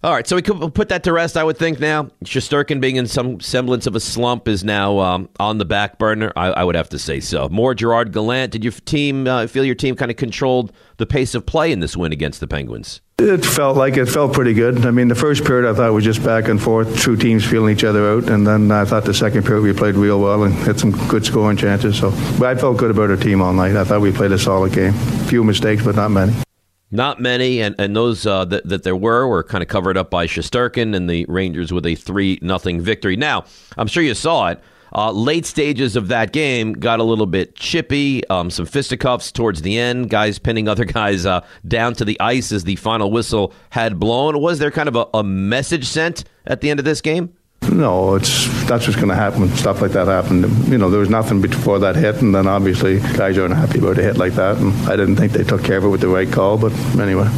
All 0.05 0.13
right, 0.13 0.27
so 0.27 0.35
we 0.35 0.43
could 0.43 0.75
put 0.75 0.89
that 0.89 1.03
to 1.05 1.11
rest, 1.11 1.35
I 1.35 1.43
would 1.43 1.57
think. 1.57 1.79
Now, 1.79 2.09
Shesterkin 2.23 2.79
being 2.79 2.95
in 2.95 3.07
some 3.07 3.39
semblance 3.39 3.87
of 3.87 3.95
a 3.95 3.99
slump 3.99 4.47
is 4.47 4.63
now 4.63 4.99
um, 4.99 5.29
on 5.39 5.57
the 5.57 5.65
back 5.65 5.97
burner. 5.97 6.31
I, 6.35 6.49
I, 6.49 6.63
would 6.63 6.75
have 6.75 6.89
to 6.89 6.99
say 6.99 7.19
so. 7.19 7.49
More 7.49 7.73
Gerard 7.73 8.13
Gallant. 8.13 8.51
Did 8.51 8.63
your 8.63 8.71
team 8.71 9.25
uh, 9.25 9.47
feel 9.47 9.65
your 9.65 9.73
team 9.73 9.95
kind 9.95 10.11
of 10.11 10.17
controlled 10.17 10.71
the 10.97 11.07
pace 11.07 11.33
of 11.33 11.47
play 11.47 11.71
in 11.71 11.79
this 11.79 11.97
win 11.97 12.11
against 12.11 12.39
the 12.39 12.47
Penguins? 12.47 13.01
It 13.17 13.43
felt 13.43 13.77
like 13.77 13.97
it 13.97 14.05
felt 14.05 14.31
pretty 14.31 14.53
good. 14.53 14.85
I 14.85 14.91
mean, 14.91 15.07
the 15.07 15.15
first 15.15 15.43
period 15.43 15.67
I 15.67 15.73
thought 15.75 15.91
was 15.91 16.03
just 16.03 16.23
back 16.23 16.49
and 16.49 16.61
forth, 16.61 17.01
two 17.01 17.17
teams 17.17 17.43
feeling 17.43 17.75
each 17.75 17.83
other 17.83 18.07
out, 18.07 18.29
and 18.29 18.45
then 18.45 18.71
I 18.71 18.85
thought 18.85 19.05
the 19.05 19.13
second 19.15 19.43
period 19.43 19.63
we 19.63 19.73
played 19.73 19.95
real 19.95 20.19
well 20.19 20.43
and 20.43 20.53
had 20.53 20.79
some 20.79 20.91
good 21.07 21.25
scoring 21.25 21.57
chances. 21.57 21.97
So 21.97 22.09
I 22.45 22.53
felt 22.53 22.77
good 22.77 22.91
about 22.91 23.09
our 23.09 23.17
team 23.17 23.41
all 23.41 23.53
night. 23.53 23.75
I 23.75 23.83
thought 23.83 24.01
we 24.01 24.11
played 24.11 24.33
a 24.33 24.37
solid 24.37 24.71
game. 24.71 24.93
Few 25.25 25.43
mistakes, 25.43 25.83
but 25.83 25.95
not 25.95 26.11
many. 26.11 26.44
Not 26.91 27.19
many, 27.19 27.61
and, 27.61 27.75
and 27.79 27.95
those 27.95 28.25
uh, 28.25 28.45
that, 28.45 28.67
that 28.69 28.83
there 28.83 28.95
were 28.95 29.27
were 29.27 29.43
kind 29.43 29.61
of 29.61 29.67
covered 29.67 29.97
up 29.97 30.09
by 30.09 30.27
Shesterkin 30.27 30.95
and 30.95 31.09
the 31.09 31.25
Rangers 31.27 31.73
with 31.73 31.85
a 31.85 31.95
3 31.95 32.39
nothing 32.41 32.79
victory. 32.79 33.15
Now, 33.15 33.45
I'm 33.77 33.87
sure 33.87 34.03
you 34.03 34.13
saw 34.13 34.49
it. 34.49 34.61
Uh, 34.93 35.11
late 35.11 35.45
stages 35.45 35.97
of 35.97 36.07
that 36.07 36.31
game 36.31 36.71
got 36.71 37.01
a 37.01 37.03
little 37.03 37.25
bit 37.25 37.55
chippy, 37.55 38.25
um, 38.29 38.49
some 38.49 38.65
fisticuffs 38.65 39.29
towards 39.29 39.61
the 39.61 39.77
end, 39.77 40.09
guys 40.09 40.39
pinning 40.39 40.69
other 40.69 40.85
guys 40.85 41.25
uh, 41.25 41.41
down 41.67 41.93
to 41.95 42.05
the 42.05 42.17
ice 42.21 42.51
as 42.53 42.63
the 42.63 42.77
final 42.77 43.11
whistle 43.11 43.53
had 43.71 43.99
blown. 43.99 44.39
Was 44.39 44.59
there 44.59 44.71
kind 44.71 44.87
of 44.87 44.95
a, 44.95 45.05
a 45.13 45.23
message 45.23 45.85
sent 45.85 46.23
at 46.45 46.61
the 46.61 46.69
end 46.69 46.79
of 46.79 46.85
this 46.85 47.01
game? 47.01 47.33
No, 47.71 48.15
it's 48.15 48.47
that's 48.65 48.87
what's 48.87 48.95
going 48.95 49.09
to 49.09 49.15
happen 49.15 49.49
stuff 49.55 49.81
like 49.81 49.91
that 49.91 50.07
happened. 50.07 50.45
You 50.67 50.77
know, 50.77 50.89
there 50.89 50.99
was 50.99 51.09
nothing 51.09 51.41
before 51.41 51.79
that 51.79 51.95
hit, 51.95 52.21
and 52.21 52.33
then 52.33 52.47
obviously 52.47 52.99
guys 52.99 53.37
aren't 53.37 53.55
happy 53.55 53.79
about 53.79 53.97
a 53.97 54.03
hit 54.03 54.17
like 54.17 54.33
that, 54.33 54.57
and 54.57 54.73
I 54.89 54.95
didn't 54.95 55.15
think 55.17 55.33
they 55.33 55.43
took 55.43 55.63
care 55.63 55.77
of 55.77 55.85
it 55.85 55.89
with 55.89 56.01
the 56.01 56.07
right 56.07 56.31
call, 56.31 56.57
but 56.57 56.71
anyway. 56.99 57.29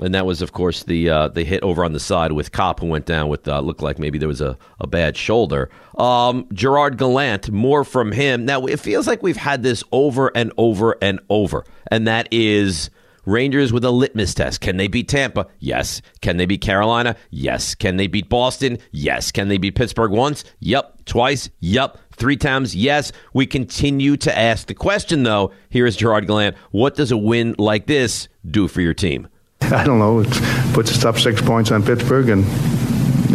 And 0.00 0.14
that 0.14 0.26
was, 0.26 0.42
of 0.42 0.52
course, 0.52 0.84
the 0.84 1.08
uh, 1.08 1.28
the 1.28 1.44
hit 1.44 1.62
over 1.62 1.84
on 1.84 1.92
the 1.92 2.00
side 2.00 2.32
with 2.32 2.52
Copp, 2.52 2.80
who 2.80 2.86
went 2.86 3.06
down 3.06 3.28
with 3.28 3.48
uh, 3.48 3.58
looked 3.60 3.82
like 3.82 3.98
maybe 3.98 4.18
there 4.18 4.28
was 4.28 4.40
a, 4.40 4.56
a 4.78 4.86
bad 4.86 5.16
shoulder. 5.16 5.70
Um, 5.96 6.46
Gerard 6.52 6.98
Gallant, 6.98 7.50
more 7.50 7.82
from 7.82 8.12
him. 8.12 8.44
Now 8.44 8.66
it 8.66 8.78
feels 8.78 9.08
like 9.08 9.22
we've 9.22 9.36
had 9.36 9.64
this 9.64 9.82
over 9.90 10.30
and 10.36 10.52
over 10.56 10.96
and 11.02 11.18
over, 11.28 11.64
and 11.90 12.06
that 12.06 12.28
is 12.30 12.90
Rangers 13.28 13.74
with 13.74 13.84
a 13.84 13.90
litmus 13.90 14.32
test. 14.32 14.62
Can 14.62 14.78
they 14.78 14.88
beat 14.88 15.06
Tampa? 15.06 15.46
Yes. 15.58 16.00
Can 16.22 16.38
they 16.38 16.46
beat 16.46 16.62
Carolina? 16.62 17.14
Yes. 17.30 17.74
Can 17.74 17.98
they 17.98 18.06
beat 18.06 18.30
Boston? 18.30 18.78
Yes. 18.90 19.30
Can 19.30 19.48
they 19.48 19.58
beat 19.58 19.74
Pittsburgh 19.74 20.10
once? 20.10 20.44
Yep. 20.60 21.04
Twice? 21.04 21.50
Yep. 21.60 21.98
Three 22.12 22.38
times? 22.38 22.74
Yes. 22.74 23.12
We 23.34 23.44
continue 23.46 24.16
to 24.16 24.36
ask 24.36 24.66
the 24.66 24.74
question, 24.74 25.24
though. 25.24 25.52
Here 25.68 25.84
is 25.84 25.96
Gerard 25.96 26.26
Gallant. 26.26 26.56
What 26.70 26.94
does 26.94 27.12
a 27.12 27.18
win 27.18 27.54
like 27.58 27.86
this 27.86 28.28
do 28.50 28.66
for 28.66 28.80
your 28.80 28.94
team? 28.94 29.28
I 29.60 29.84
don't 29.84 29.98
know. 29.98 30.20
It 30.20 30.28
puts 30.72 30.90
us 30.90 31.04
up 31.04 31.18
six 31.18 31.42
points 31.42 31.70
on 31.70 31.82
Pittsburgh, 31.82 32.30
and 32.30 32.44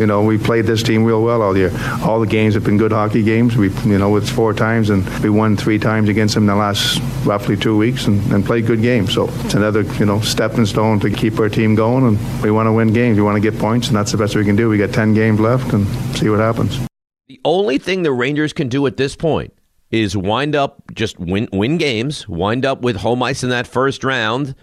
you 0.04 0.08
know 0.08 0.22
we 0.22 0.38
played 0.38 0.66
this 0.66 0.84
team 0.84 1.06
real 1.06 1.24
well 1.24 1.42
all 1.42 1.56
year. 1.56 1.72
All 2.04 2.20
the 2.20 2.28
games 2.28 2.56
have 2.56 2.66
been 2.66 2.78
good 2.78 2.92
hockey 2.92 3.24
games. 3.24 3.56
We, 3.56 3.70
you 3.86 3.98
know, 3.98 4.18
it's 4.18 4.30
four 4.30 4.54
times, 4.54 4.90
and 4.90 5.08
we 5.20 5.30
won 5.30 5.56
three 5.56 5.80
times 5.80 6.10
against 6.10 6.34
them 6.34 6.44
in 6.44 6.48
the 6.48 6.56
last 6.56 7.00
roughly 7.26 7.56
two 7.56 7.78
weeks, 7.78 8.06
and, 8.06 8.20
and 8.34 8.46
played 8.46 8.66
good 8.66 8.82
games. 8.82 9.14
So 9.14 9.30
it's 9.46 9.54
another, 9.54 9.84
you 9.94 10.06
know, 10.06 10.20
stepping 10.20 10.66
stone 10.66 11.00
to 11.00 11.10
keep 11.10 11.40
our 11.40 11.48
team 11.48 11.74
going, 11.74 12.06
and 12.06 12.44
we 12.44 12.52
want 12.52 12.68
to 12.68 12.74
win 12.74 12.92
games. 12.92 13.16
We 13.16 13.24
want 13.24 13.42
to 13.42 13.52
get 13.52 13.58
points, 13.58 13.88
and 13.88 13.96
that's 13.96 14.12
the 14.12 14.18
best 14.18 14.36
we 14.36 14.44
can 14.44 14.58
do. 14.58 14.68
We 14.68 14.78
got 14.78 14.92
ten 14.92 15.14
games 15.14 15.40
left, 15.40 15.72
and 15.72 15.88
see 16.18 16.28
what 16.28 16.40
happens. 16.40 16.86
The 17.30 17.40
only 17.46 17.78
thing 17.78 18.04
the 18.04 18.12
Rangers 18.12 18.52
can 18.52 18.68
do 18.68 18.86
at 18.88 18.98
this 18.98 19.16
point 19.16 19.54
is 19.90 20.18
wind 20.18 20.54
up, 20.54 20.84
just 20.94 21.18
win 21.18 21.48
win 21.54 21.78
games, 21.78 22.28
wind 22.28 22.66
up 22.66 22.82
with 22.82 22.98
home 22.98 23.24
ice 23.24 23.42
in 23.42 23.52
that 23.52 23.68
first 23.68 24.04
round 24.04 24.54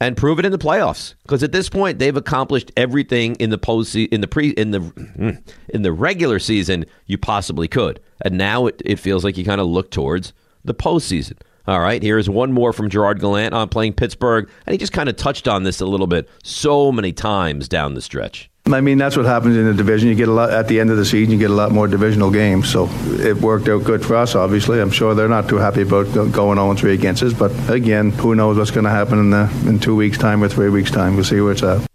and 0.00 0.16
prove 0.16 0.38
it 0.38 0.46
in 0.46 0.52
the 0.52 0.58
playoffs. 0.58 1.14
Because 1.22 1.42
at 1.42 1.52
this 1.52 1.68
point, 1.68 1.98
they've 1.98 2.16
accomplished 2.16 2.72
everything 2.76 3.36
in 3.36 3.50
the 3.50 3.58
post 3.58 3.94
in 3.94 4.20
the 4.20 4.28
pre 4.28 4.50
in 4.50 4.70
the 4.70 4.80
mm, 4.80 5.42
in 5.68 5.82
the 5.82 5.92
regular 5.92 6.38
season 6.38 6.86
you 7.06 7.18
possibly 7.18 7.68
could, 7.68 8.00
and 8.22 8.36
now 8.36 8.66
it, 8.66 8.80
it 8.84 8.98
feels 8.98 9.24
like 9.24 9.36
you 9.36 9.44
kind 9.44 9.60
of 9.60 9.66
look 9.66 9.90
towards 9.90 10.32
the 10.64 10.74
postseason. 10.74 11.36
All 11.66 11.80
right, 11.80 12.02
here's 12.02 12.28
one 12.28 12.52
more 12.52 12.72
from 12.72 12.88
Gerard 12.88 13.20
Gallant 13.20 13.54
on 13.54 13.68
playing 13.68 13.92
Pittsburgh, 13.92 14.48
and 14.66 14.72
he 14.72 14.78
just 14.78 14.92
kind 14.92 15.08
of 15.08 15.16
touched 15.16 15.46
on 15.46 15.62
this 15.62 15.80
a 15.80 15.86
little 15.86 16.06
bit 16.06 16.28
so 16.42 16.90
many 16.90 17.12
times 17.12 17.68
down 17.68 17.94
the 17.94 18.00
stretch. 18.00 18.50
I 18.74 18.80
mean, 18.80 18.98
that's 18.98 19.16
what 19.16 19.26
happens 19.26 19.56
in 19.56 19.66
the 19.66 19.74
division. 19.74 20.08
You 20.08 20.14
get 20.14 20.28
a 20.28 20.32
lot 20.32 20.50
at 20.50 20.68
the 20.68 20.80
end 20.80 20.90
of 20.90 20.96
the 20.96 21.04
season. 21.04 21.32
You 21.32 21.38
get 21.38 21.50
a 21.50 21.54
lot 21.54 21.72
more 21.72 21.86
divisional 21.86 22.30
games. 22.30 22.70
So 22.70 22.88
it 23.20 23.36
worked 23.36 23.68
out 23.68 23.84
good 23.84 24.04
for 24.04 24.16
us. 24.16 24.34
Obviously, 24.34 24.80
I'm 24.80 24.90
sure 24.90 25.14
they're 25.14 25.28
not 25.28 25.48
too 25.48 25.56
happy 25.56 25.82
about 25.82 26.12
going 26.32 26.56
0 26.56 26.74
3 26.74 26.94
against 26.94 27.22
us. 27.22 27.32
But 27.32 27.52
again, 27.70 28.10
who 28.10 28.34
knows 28.34 28.56
what's 28.58 28.70
going 28.70 28.84
to 28.84 28.90
happen 28.90 29.18
in 29.18 29.30
the 29.30 29.50
in 29.66 29.78
two 29.78 29.96
weeks' 29.96 30.18
time 30.18 30.42
or 30.42 30.48
three 30.48 30.68
weeks' 30.68 30.90
time? 30.90 31.14
We'll 31.14 31.24
see 31.24 31.40
where 31.40 31.52
it's 31.52 31.62
at. 31.62 31.86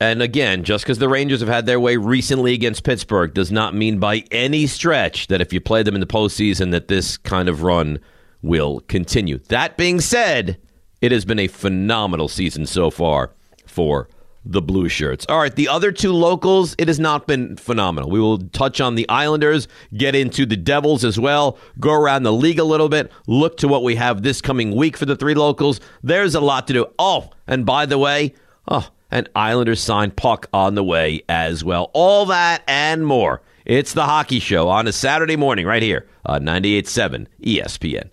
And 0.00 0.20
again, 0.20 0.64
just 0.64 0.84
because 0.84 0.98
the 0.98 1.08
Rangers 1.08 1.40
have 1.40 1.48
had 1.48 1.64
their 1.64 1.78
way 1.78 1.96
recently 1.96 2.54
against 2.54 2.82
Pittsburgh 2.82 3.32
does 3.32 3.52
not 3.52 3.72
mean 3.72 4.00
by 4.00 4.24
any 4.32 4.66
stretch 4.66 5.28
that 5.28 5.40
if 5.40 5.52
you 5.52 5.60
play 5.60 5.84
them 5.84 5.94
in 5.94 6.00
the 6.00 6.06
postseason 6.08 6.72
that 6.72 6.88
this 6.88 7.16
kind 7.16 7.48
of 7.48 7.62
run 7.62 8.00
will 8.42 8.80
continue. 8.80 9.38
That 9.48 9.76
being 9.76 10.00
said, 10.00 10.58
it 11.00 11.12
has 11.12 11.24
been 11.24 11.38
a 11.38 11.46
phenomenal 11.46 12.26
season 12.26 12.66
so 12.66 12.90
far 12.90 13.30
for 13.64 14.08
the 14.44 14.62
blue 14.62 14.88
shirts. 14.88 15.24
All 15.28 15.38
right, 15.38 15.54
the 15.54 15.68
other 15.68 15.92
two 15.92 16.12
locals, 16.12 16.74
it 16.78 16.88
has 16.88 16.98
not 16.98 17.26
been 17.26 17.56
phenomenal. 17.56 18.10
We 18.10 18.20
will 18.20 18.38
touch 18.38 18.80
on 18.80 18.94
the 18.94 19.08
Islanders, 19.08 19.68
get 19.94 20.14
into 20.14 20.46
the 20.46 20.56
Devils 20.56 21.04
as 21.04 21.18
well, 21.18 21.58
go 21.78 21.92
around 21.92 22.24
the 22.24 22.32
league 22.32 22.58
a 22.58 22.64
little 22.64 22.88
bit, 22.88 23.10
look 23.26 23.56
to 23.58 23.68
what 23.68 23.82
we 23.82 23.96
have 23.96 24.22
this 24.22 24.40
coming 24.40 24.74
week 24.74 24.96
for 24.96 25.06
the 25.06 25.16
three 25.16 25.34
locals. 25.34 25.80
There's 26.02 26.34
a 26.34 26.40
lot 26.40 26.66
to 26.66 26.72
do. 26.72 26.86
Oh, 26.98 27.30
and 27.46 27.64
by 27.64 27.86
the 27.86 27.98
way, 27.98 28.34
oh, 28.68 28.88
an 29.10 29.28
Islanders 29.36 29.80
signed 29.80 30.16
puck 30.16 30.48
on 30.52 30.74
the 30.74 30.84
way 30.84 31.22
as 31.28 31.62
well. 31.62 31.90
All 31.92 32.26
that 32.26 32.62
and 32.66 33.06
more. 33.06 33.42
It's 33.64 33.92
the 33.92 34.06
hockey 34.06 34.40
show 34.40 34.68
on 34.68 34.88
a 34.88 34.92
Saturday 34.92 35.36
morning 35.36 35.66
right 35.66 35.82
here 35.82 36.06
on 36.26 36.42
98.7 36.42 37.26
ESPN. 37.44 38.10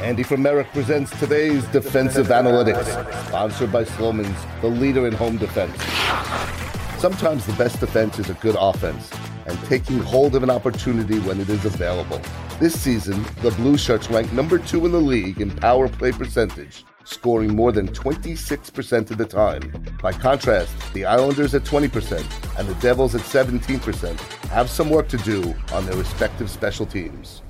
Andy 0.00 0.22
from 0.22 0.40
Merrick 0.40 0.66
presents 0.72 1.10
today's 1.20 1.62
Defensive 1.66 2.28
Analytics, 2.28 3.26
sponsored 3.28 3.70
by 3.70 3.84
Slomin's, 3.84 4.38
the 4.62 4.68
leader 4.68 5.06
in 5.06 5.12
home 5.12 5.36
defense. 5.36 5.76
Sometimes 6.98 7.44
the 7.44 7.52
best 7.52 7.80
defense 7.80 8.18
is 8.18 8.30
a 8.30 8.34
good 8.34 8.56
offense 8.58 9.10
and 9.44 9.62
taking 9.64 9.98
hold 9.98 10.34
of 10.34 10.42
an 10.42 10.48
opportunity 10.48 11.18
when 11.20 11.38
it 11.38 11.50
is 11.50 11.66
available. 11.66 12.18
This 12.58 12.80
season, 12.80 13.26
the 13.42 13.50
Blue 13.50 13.76
Shirts 13.76 14.10
ranked 14.10 14.32
number 14.32 14.58
two 14.58 14.86
in 14.86 14.92
the 14.92 15.00
league 15.00 15.42
in 15.42 15.50
power 15.50 15.86
play 15.86 16.12
percentage, 16.12 16.82
scoring 17.04 17.54
more 17.54 17.70
than 17.70 17.86
26% 17.88 19.10
of 19.10 19.18
the 19.18 19.26
time. 19.26 19.70
By 20.00 20.12
contrast, 20.12 20.72
the 20.94 21.04
Islanders 21.04 21.54
at 21.54 21.64
20% 21.64 22.58
and 22.58 22.66
the 22.66 22.74
Devils 22.76 23.14
at 23.14 23.20
17% 23.20 24.18
have 24.48 24.70
some 24.70 24.88
work 24.88 25.08
to 25.08 25.18
do 25.18 25.54
on 25.72 25.84
their 25.84 25.96
respective 25.96 26.48
special 26.48 26.86
teams. 26.86 27.42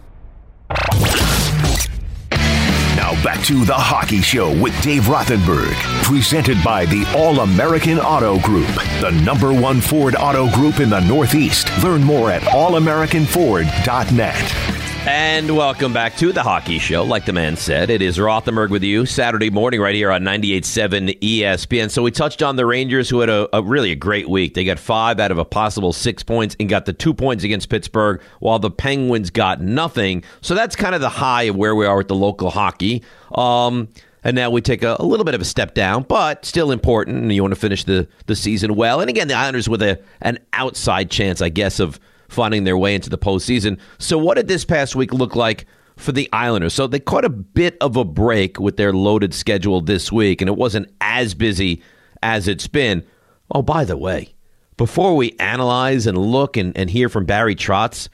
Now 3.01 3.15
back 3.25 3.43
to 3.45 3.65
the 3.65 3.73
Hockey 3.73 4.21
Show 4.21 4.51
with 4.61 4.79
Dave 4.83 5.05
Rothenberg, 5.05 5.73
presented 6.03 6.63
by 6.63 6.85
the 6.85 7.11
All 7.17 7.41
American 7.41 7.99
Auto 7.99 8.39
Group, 8.41 8.69
the 9.01 9.19
number 9.25 9.55
one 9.55 9.81
Ford 9.81 10.15
auto 10.17 10.51
group 10.51 10.81
in 10.81 10.91
the 10.91 11.01
Northeast. 11.01 11.71
Learn 11.83 12.05
more 12.05 12.31
at 12.31 12.43
allamericanford.net. 12.43 14.70
And 15.07 15.57
welcome 15.57 15.95
back 15.95 16.17
to 16.17 16.31
the 16.31 16.43
Hockey 16.43 16.79
Show. 16.79 17.05
Like 17.05 17.25
the 17.25 17.33
man 17.33 17.57
said, 17.57 17.89
it 17.89 18.03
is 18.03 18.19
Rothenberg 18.19 18.69
with 18.69 18.83
you 18.83 19.07
Saturday 19.07 19.49
morning 19.49 19.81
right 19.81 19.95
here 19.95 20.11
on 20.11 20.23
98.7 20.23 21.19
ESPN. 21.21 21.91
So 21.91 22.03
we 22.03 22.11
touched 22.11 22.43
on 22.43 22.57
the 22.57 22.67
Rangers 22.67 23.09
who 23.09 23.21
had 23.21 23.31
a, 23.31 23.49
a, 23.57 23.63
really 23.63 23.93
a 23.93 23.97
great 23.97 24.29
week. 24.29 24.53
They 24.53 24.63
got 24.63 24.79
five 24.79 25.19
out 25.19 25.31
of 25.31 25.39
a 25.39 25.45
possible 25.47 25.95
six 25.95 26.23
points 26.23 26.55
and 26.61 26.69
got 26.69 26.85
the 26.85 26.93
two 26.93 27.15
points 27.15 27.45
against 27.45 27.71
Pittsburgh 27.71 28.21
while 28.41 28.59
the 28.59 28.71
Penguins 28.71 29.31
got 29.31 29.63
nothing. 29.63 30.23
So 30.43 30.55
that's 30.55 30.77
kind 30.77 30.95
of 30.95 31.01
the 31.01 31.09
high 31.09 31.45
of 31.45 31.57
where 31.57 31.75
we 31.75 31.87
are 31.87 31.97
with 31.97 32.09
the 32.09 32.15
local 32.15 32.51
hockey. 32.51 33.03
Um, 33.35 33.89
and 34.23 34.37
now 34.37 34.51
we 34.51 34.61
take 34.61 34.83
a, 34.83 34.97
a, 34.99 35.05
little 35.05 35.25
bit 35.25 35.35
of 35.35 35.41
a 35.41 35.47
step 35.47 35.73
down, 35.73 36.03
but 36.03 36.45
still 36.45 36.71
important. 36.71 37.23
And 37.23 37.33
you 37.33 37.41
want 37.41 37.55
to 37.55 37.61
finish 37.61 37.85
the, 37.85 38.07
the 38.27 38.37
season 38.37 38.75
well. 38.75 39.01
And 39.01 39.09
again, 39.09 39.29
the 39.29 39.35
Islanders 39.35 39.67
with 39.67 39.81
a 39.81 39.99
an 40.21 40.41
outside 40.53 41.11
chance, 41.11 41.41
I 41.41 41.49
guess, 41.49 41.81
of– 41.81 41.99
finding 42.31 42.65
their 42.65 42.79
way 42.79 42.95
into 42.95 43.11
the 43.11 43.19
postseason. 43.19 43.79
So, 43.99 44.17
what 44.19 44.37
did 44.37 44.49
this 44.49 44.65
past 44.65 44.97
week 44.97 45.13
look 45.13 45.37
like 45.37 45.67
for 45.97 46.13
the 46.13 46.29
Islanders? 46.33 46.75
So, 46.75 46.87
they 46.87 47.01
caught 47.01 47.25
a 47.25 47.31
bit 47.31 47.77
of 47.81 47.97
a 47.97 48.05
break 48.05 48.59
with 48.59 48.77
their 48.77 48.93
loaded 48.93 49.35
schedule 49.35 49.81
this 49.81 50.11
week, 50.11 50.41
and 50.41 50.49
it 50.49 50.57
wasn't 50.57 50.93
as 51.01 51.35
busy 51.35 51.83
as 52.23 52.49
it's 52.49 52.67
been. 52.67 53.05
Oh, 53.53 53.63
by 53.63 53.85
the 53.85 53.97
way, 53.97 54.35
before 54.77 55.17
we 55.17 55.37
analyze 55.39 56.07
and 56.07 56.17
look 56.17 56.57
and, 56.57 56.77
and 56.77 56.89
hear 56.89 57.09
from 57.09 57.27
Barry 57.27 57.57
Trotz, 57.57 58.09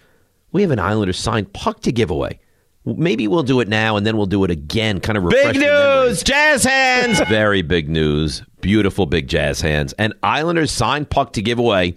we 0.53 0.63
have 0.63 0.71
an 0.71 0.79
Islanders 0.79 1.19
signed 1.19 1.53
puck 1.53 1.81
to 1.83 1.93
give 1.93 2.11
away. 2.11 2.41
Maybe 2.85 3.27
we'll 3.27 3.43
do 3.43 3.61
it 3.61 3.69
now 3.69 3.97
and 3.97 4.07
then 4.07 4.17
we'll 4.17 4.27
do 4.27 4.45
it 4.45 4.51
again. 4.51 5.01
Kind 5.01 5.19
of 5.19 5.29
big 5.29 5.57
news, 5.57 6.23
jazz 6.23 6.63
hands. 6.63 7.21
Very 7.29 7.63
big 7.63 7.89
news. 7.89 8.43
Beautiful 8.61 9.07
big 9.07 9.27
jazz 9.29 9.61
hands. 9.61 9.93
And 9.95 10.15
Islanders 10.23 10.71
signed 10.71 11.11
puck 11.11 11.33
to 11.33 11.43
give 11.43 11.59
away 11.59 11.97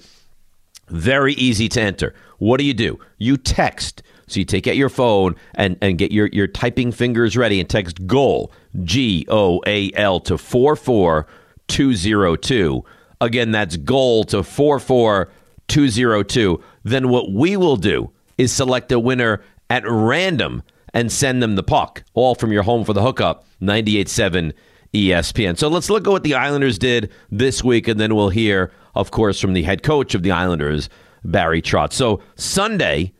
very 0.89 1.33
easy 1.33 1.67
to 1.69 1.81
enter. 1.81 2.13
What 2.37 2.59
do 2.59 2.65
you 2.65 2.73
do? 2.73 2.99
You 3.17 3.37
text. 3.37 4.03
So 4.27 4.39
you 4.39 4.45
take 4.45 4.67
out 4.67 4.75
your 4.75 4.89
phone 4.89 5.35
and, 5.55 5.77
and 5.81 5.97
get 5.97 6.11
your, 6.11 6.27
your 6.27 6.45
typing 6.47 6.91
fingers 6.91 7.35
ready 7.35 7.59
and 7.59 7.67
text 7.67 8.05
GOAL, 8.05 8.51
G 8.83 9.25
O 9.27 9.63
A 9.65 9.91
L, 9.93 10.19
to 10.21 10.37
44202. 10.37 12.85
Again, 13.21 13.51
that's 13.51 13.75
GOAL 13.77 14.23
to 14.25 14.43
44202. 14.43 16.63
Then 16.83 17.09
what 17.09 17.31
we 17.31 17.57
will 17.57 17.75
do 17.75 18.11
is 18.37 18.53
select 18.53 18.91
a 18.91 18.99
winner 18.99 19.41
at 19.69 19.83
random 19.85 20.61
and 20.93 21.11
send 21.11 21.43
them 21.43 21.55
the 21.55 21.63
puck, 21.63 22.03
all 22.13 22.35
from 22.35 22.51
your 22.51 22.61
home 22.63 22.85
for 22.85 22.93
the 22.93 23.01
hookup, 23.01 23.45
98.7 23.61 24.53
ESPN. 24.93 25.57
So 25.57 25.67
let's 25.67 25.89
look 25.89 26.07
at 26.07 26.11
what 26.11 26.23
the 26.23 26.35
Islanders 26.35 26.77
did 26.77 27.11
this 27.31 27.63
week, 27.63 27.87
and 27.87 27.99
then 27.99 28.15
we'll 28.15 28.29
hear 28.29 28.71
of 28.95 29.11
course, 29.11 29.39
from 29.39 29.53
the 29.53 29.63
head 29.63 29.83
coach 29.83 30.15
of 30.15 30.23
the 30.23 30.31
Islanders, 30.31 30.89
Barry 31.23 31.61
Trotz. 31.61 31.93
So 31.93 32.21
Sunday, 32.35 33.13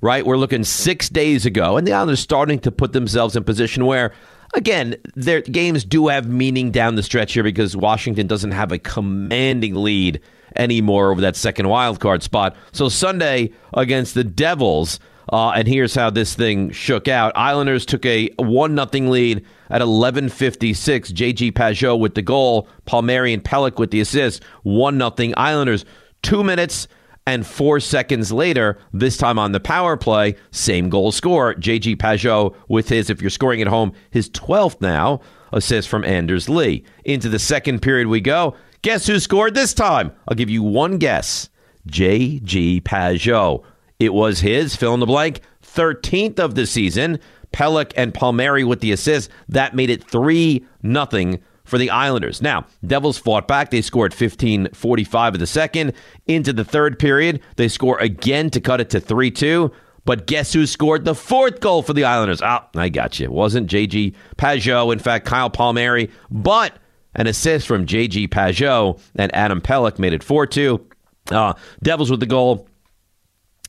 right, 0.00 0.26
we're 0.26 0.36
looking 0.36 0.64
six 0.64 1.08
days 1.08 1.46
ago, 1.46 1.76
and 1.76 1.86
the 1.86 1.92
Islanders 1.92 2.20
starting 2.20 2.58
to 2.60 2.70
put 2.70 2.92
themselves 2.92 3.36
in 3.36 3.44
position 3.44 3.86
where, 3.86 4.12
again, 4.54 4.96
their 5.14 5.40
games 5.40 5.84
do 5.84 6.08
have 6.08 6.28
meaning 6.28 6.70
down 6.70 6.96
the 6.96 7.02
stretch 7.02 7.32
here 7.34 7.42
because 7.42 7.76
Washington 7.76 8.26
doesn't 8.26 8.52
have 8.52 8.72
a 8.72 8.78
commanding 8.78 9.74
lead 9.74 10.20
anymore 10.56 11.10
over 11.10 11.22
that 11.22 11.36
second 11.36 11.68
wild 11.68 11.98
card 11.98 12.22
spot. 12.22 12.54
So 12.72 12.88
Sunday 12.88 13.52
against 13.72 14.14
the 14.14 14.24
Devils, 14.24 15.00
uh, 15.32 15.50
and 15.50 15.66
here's 15.66 15.94
how 15.94 16.10
this 16.10 16.34
thing 16.34 16.70
shook 16.72 17.08
out. 17.08 17.32
Islanders 17.36 17.86
took 17.86 18.04
a 18.04 18.28
one 18.36 18.74
nothing 18.74 19.08
lead 19.08 19.46
at 19.72 19.80
11:56. 19.80 21.10
JG 21.12 21.50
Pageau 21.50 21.98
with 21.98 22.14
the 22.14 22.22
goal, 22.22 22.68
Palmieri 22.84 23.32
and 23.32 23.42
Pelech 23.42 23.78
with 23.78 23.90
the 23.90 24.00
assist. 24.00 24.44
One 24.62 24.96
nothing 24.96 25.34
Islanders. 25.36 25.84
Two 26.22 26.44
minutes 26.44 26.86
and 27.26 27.46
four 27.46 27.80
seconds 27.80 28.32
later, 28.32 28.78
this 28.92 29.16
time 29.16 29.38
on 29.38 29.52
the 29.52 29.60
power 29.60 29.96
play, 29.96 30.36
same 30.50 30.88
goal 30.88 31.12
score. 31.12 31.54
JG 31.54 31.96
Pageau 31.96 32.54
with 32.68 32.88
his, 32.88 33.10
if 33.10 33.20
you're 33.20 33.30
scoring 33.30 33.62
at 33.62 33.68
home, 33.68 33.92
his 34.10 34.28
12th 34.30 34.80
now 34.80 35.20
assist 35.52 35.88
from 35.88 36.04
Anders 36.04 36.48
Lee. 36.48 36.84
Into 37.04 37.28
the 37.28 37.38
second 37.38 37.80
period 37.80 38.08
we 38.08 38.20
go. 38.20 38.56
Guess 38.82 39.06
who 39.06 39.20
scored 39.20 39.54
this 39.54 39.72
time? 39.72 40.12
I'll 40.28 40.34
give 40.34 40.50
you 40.50 40.62
one 40.62 40.98
guess. 40.98 41.48
J.G. 41.86 42.80
Pageau. 42.80 43.62
It 44.00 44.12
was 44.12 44.40
his, 44.40 44.74
fill 44.74 44.94
in 44.94 45.00
the 45.00 45.06
blank, 45.06 45.40
13th 45.64 46.40
of 46.40 46.56
the 46.56 46.66
season. 46.66 47.20
Pelech 47.52 47.92
and 47.96 48.14
Palmieri 48.14 48.64
with 48.64 48.80
the 48.80 48.92
assist. 48.92 49.30
That 49.48 49.74
made 49.74 49.90
it 49.90 50.04
3 50.04 50.64
nothing 50.82 51.40
for 51.64 51.78
the 51.78 51.90
Islanders. 51.90 52.42
Now, 52.42 52.66
Devils 52.86 53.18
fought 53.18 53.46
back. 53.48 53.70
They 53.70 53.82
scored 53.82 54.12
15 54.12 54.68
45 54.72 55.34
of 55.34 55.40
the 55.40 55.46
second. 55.46 55.92
Into 56.26 56.52
the 56.52 56.64
third 56.64 56.98
period, 56.98 57.40
they 57.56 57.68
score 57.68 57.98
again 57.98 58.50
to 58.50 58.60
cut 58.60 58.80
it 58.80 58.90
to 58.90 59.00
3 59.00 59.30
2. 59.30 59.70
But 60.04 60.26
guess 60.26 60.52
who 60.52 60.66
scored 60.66 61.04
the 61.04 61.14
fourth 61.14 61.60
goal 61.60 61.82
for 61.82 61.92
the 61.92 62.04
Islanders? 62.04 62.42
Ah, 62.42 62.68
I 62.74 62.88
got 62.88 63.20
you. 63.20 63.24
It 63.24 63.32
wasn't 63.32 63.70
JG 63.70 64.14
Pageau. 64.36 64.92
In 64.92 64.98
fact, 64.98 65.26
Kyle 65.26 65.50
Palmieri. 65.50 66.10
But 66.30 66.76
an 67.14 67.26
assist 67.26 67.66
from 67.68 67.86
JG 67.86 68.28
Pageau 68.28 69.00
and 69.14 69.32
Adam 69.34 69.60
Pelech 69.60 69.98
made 69.98 70.12
it 70.12 70.24
4 70.24 70.46
2. 70.46 70.86
Uh, 71.30 71.54
Devils 71.82 72.10
with 72.10 72.20
the 72.20 72.26
goal 72.26 72.66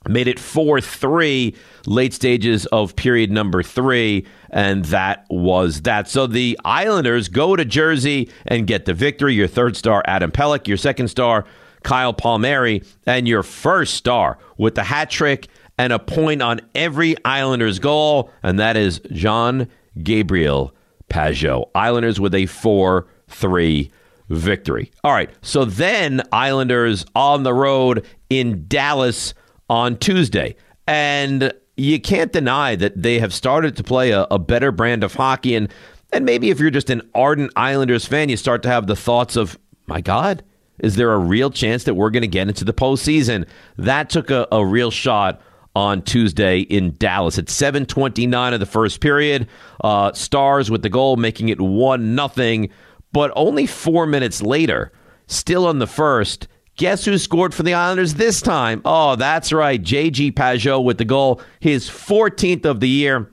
made 0.08 0.28
it 0.28 0.40
4 0.40 0.82
3 0.82 1.56
late 1.86 2.14
stages 2.14 2.66
of 2.68 2.96
period 2.96 3.32
number 3.32 3.64
three, 3.64 4.26
and 4.50 4.86
that 4.86 5.26
was 5.30 5.82
that. 5.82 6.08
So 6.08 6.28
the 6.28 6.60
Islanders 6.64 7.28
go 7.28 7.56
to 7.56 7.66
Jersey 7.66 8.30
and 8.46 8.68
get 8.68 8.86
the 8.86 8.94
victory. 8.94 9.34
Your 9.34 9.48
third 9.48 9.76
star, 9.76 10.04
Adam 10.06 10.32
Pelech. 10.32 10.68
Your 10.68 10.78
second 10.78 11.08
star, 11.10 11.46
Kyle 11.84 12.14
Palmieri. 12.14 12.84
And 13.06 13.28
your 13.28 13.44
first 13.44 13.96
star 13.96 14.38
with 14.58 14.76
the 14.76 14.84
hat 14.84 15.10
trick 15.10 15.48
and 15.78 15.92
a 15.92 16.00
point 16.00 16.42
on 16.42 16.62
every 16.76 17.16
Islanders 17.26 17.80
goal, 17.80 18.32
and 18.44 18.60
that 18.60 18.78
is 18.78 19.02
Jean 19.12 19.68
Gabriel 20.02 20.74
Pageau. 21.10 21.70
Islanders 21.76 22.20
with 22.20 22.36
a 22.36 22.46
4 22.46 23.08
3 23.28 23.92
victory. 24.30 24.92
All 25.04 25.12
right, 25.12 25.30
so 25.42 25.66
then 25.66 26.22
Islanders 26.32 27.06
on 27.16 27.44
the 27.44 27.54
road 27.54 28.06
in 28.30 28.66
Dallas 28.68 29.34
on 29.74 29.98
Tuesday. 29.98 30.56
And 30.86 31.52
you 31.78 32.00
can't 32.00 32.32
deny 32.32 32.76
that 32.76 33.02
they 33.02 33.18
have 33.18 33.34
started 33.34 33.76
to 33.78 33.84
play 33.84 34.12
a, 34.12 34.28
a, 34.30 34.38
better 34.38 34.72
brand 34.72 35.04
of 35.04 35.16
hockey. 35.16 35.56
And, 35.56 35.74
and 36.12 36.26
maybe 36.26 36.52
if 36.52 36.60
you're 36.60 36.70
just 36.70 36.92
an 36.92 37.02
ardent 37.16 37.52
Islanders 37.56 38.06
fan, 38.06 38.30
you 38.30 38.38
start 38.38 38.62
to 38.64 38.70
have 38.70 38.86
the 38.86 38.96
thoughts 38.96 39.36
of, 39.36 39.58
my 39.88 40.00
God, 40.00 40.44
is 40.78 40.96
there 40.96 41.12
a 41.12 41.18
real 41.18 41.50
chance 41.50 41.86
that 41.86 41.96
we're 41.96 42.12
going 42.12 42.22
to 42.22 42.28
get 42.28 42.48
into 42.48 42.64
the 42.64 42.74
postseason? 42.74 43.48
That 43.78 44.12
took 44.12 44.30
a, 44.30 44.48
a 44.52 44.64
real 44.64 44.92
shot 44.92 45.42
on 45.76 46.04
Tuesday 46.04 46.60
in 46.60 46.96
Dallas 47.00 47.40
at 47.40 47.46
7:29 47.46 48.54
of 48.54 48.60
the 48.60 48.68
first 48.68 49.00
period. 49.00 49.48
Uh, 49.84 50.14
Stars 50.14 50.70
with 50.70 50.84
the 50.84 50.90
goal, 50.90 51.16
making 51.16 51.50
it 51.50 51.60
one 51.60 52.14
nothing. 52.14 52.70
But 53.12 53.32
only 53.36 53.66
four 53.66 54.06
minutes 54.06 54.40
later, 54.44 54.92
still 55.26 55.66
on 55.66 55.80
the 55.80 55.88
first, 55.88 56.48
guess 56.78 57.06
who 57.06 57.18
scored 57.18 57.54
for 57.54 57.64
the 57.64 57.74
Islanders 57.74 58.16
this 58.16 58.42
time? 58.42 58.82
Oh, 58.86 59.16
that's 59.16 59.54
right, 59.54 59.82
J.G. 59.82 60.32
Pageau 60.32 60.84
with 60.84 60.98
the 60.98 61.06
goal, 61.06 61.42
his 61.60 61.90
14th 61.90 62.66
of 62.66 62.80
the 62.80 62.90
year. 62.90 63.30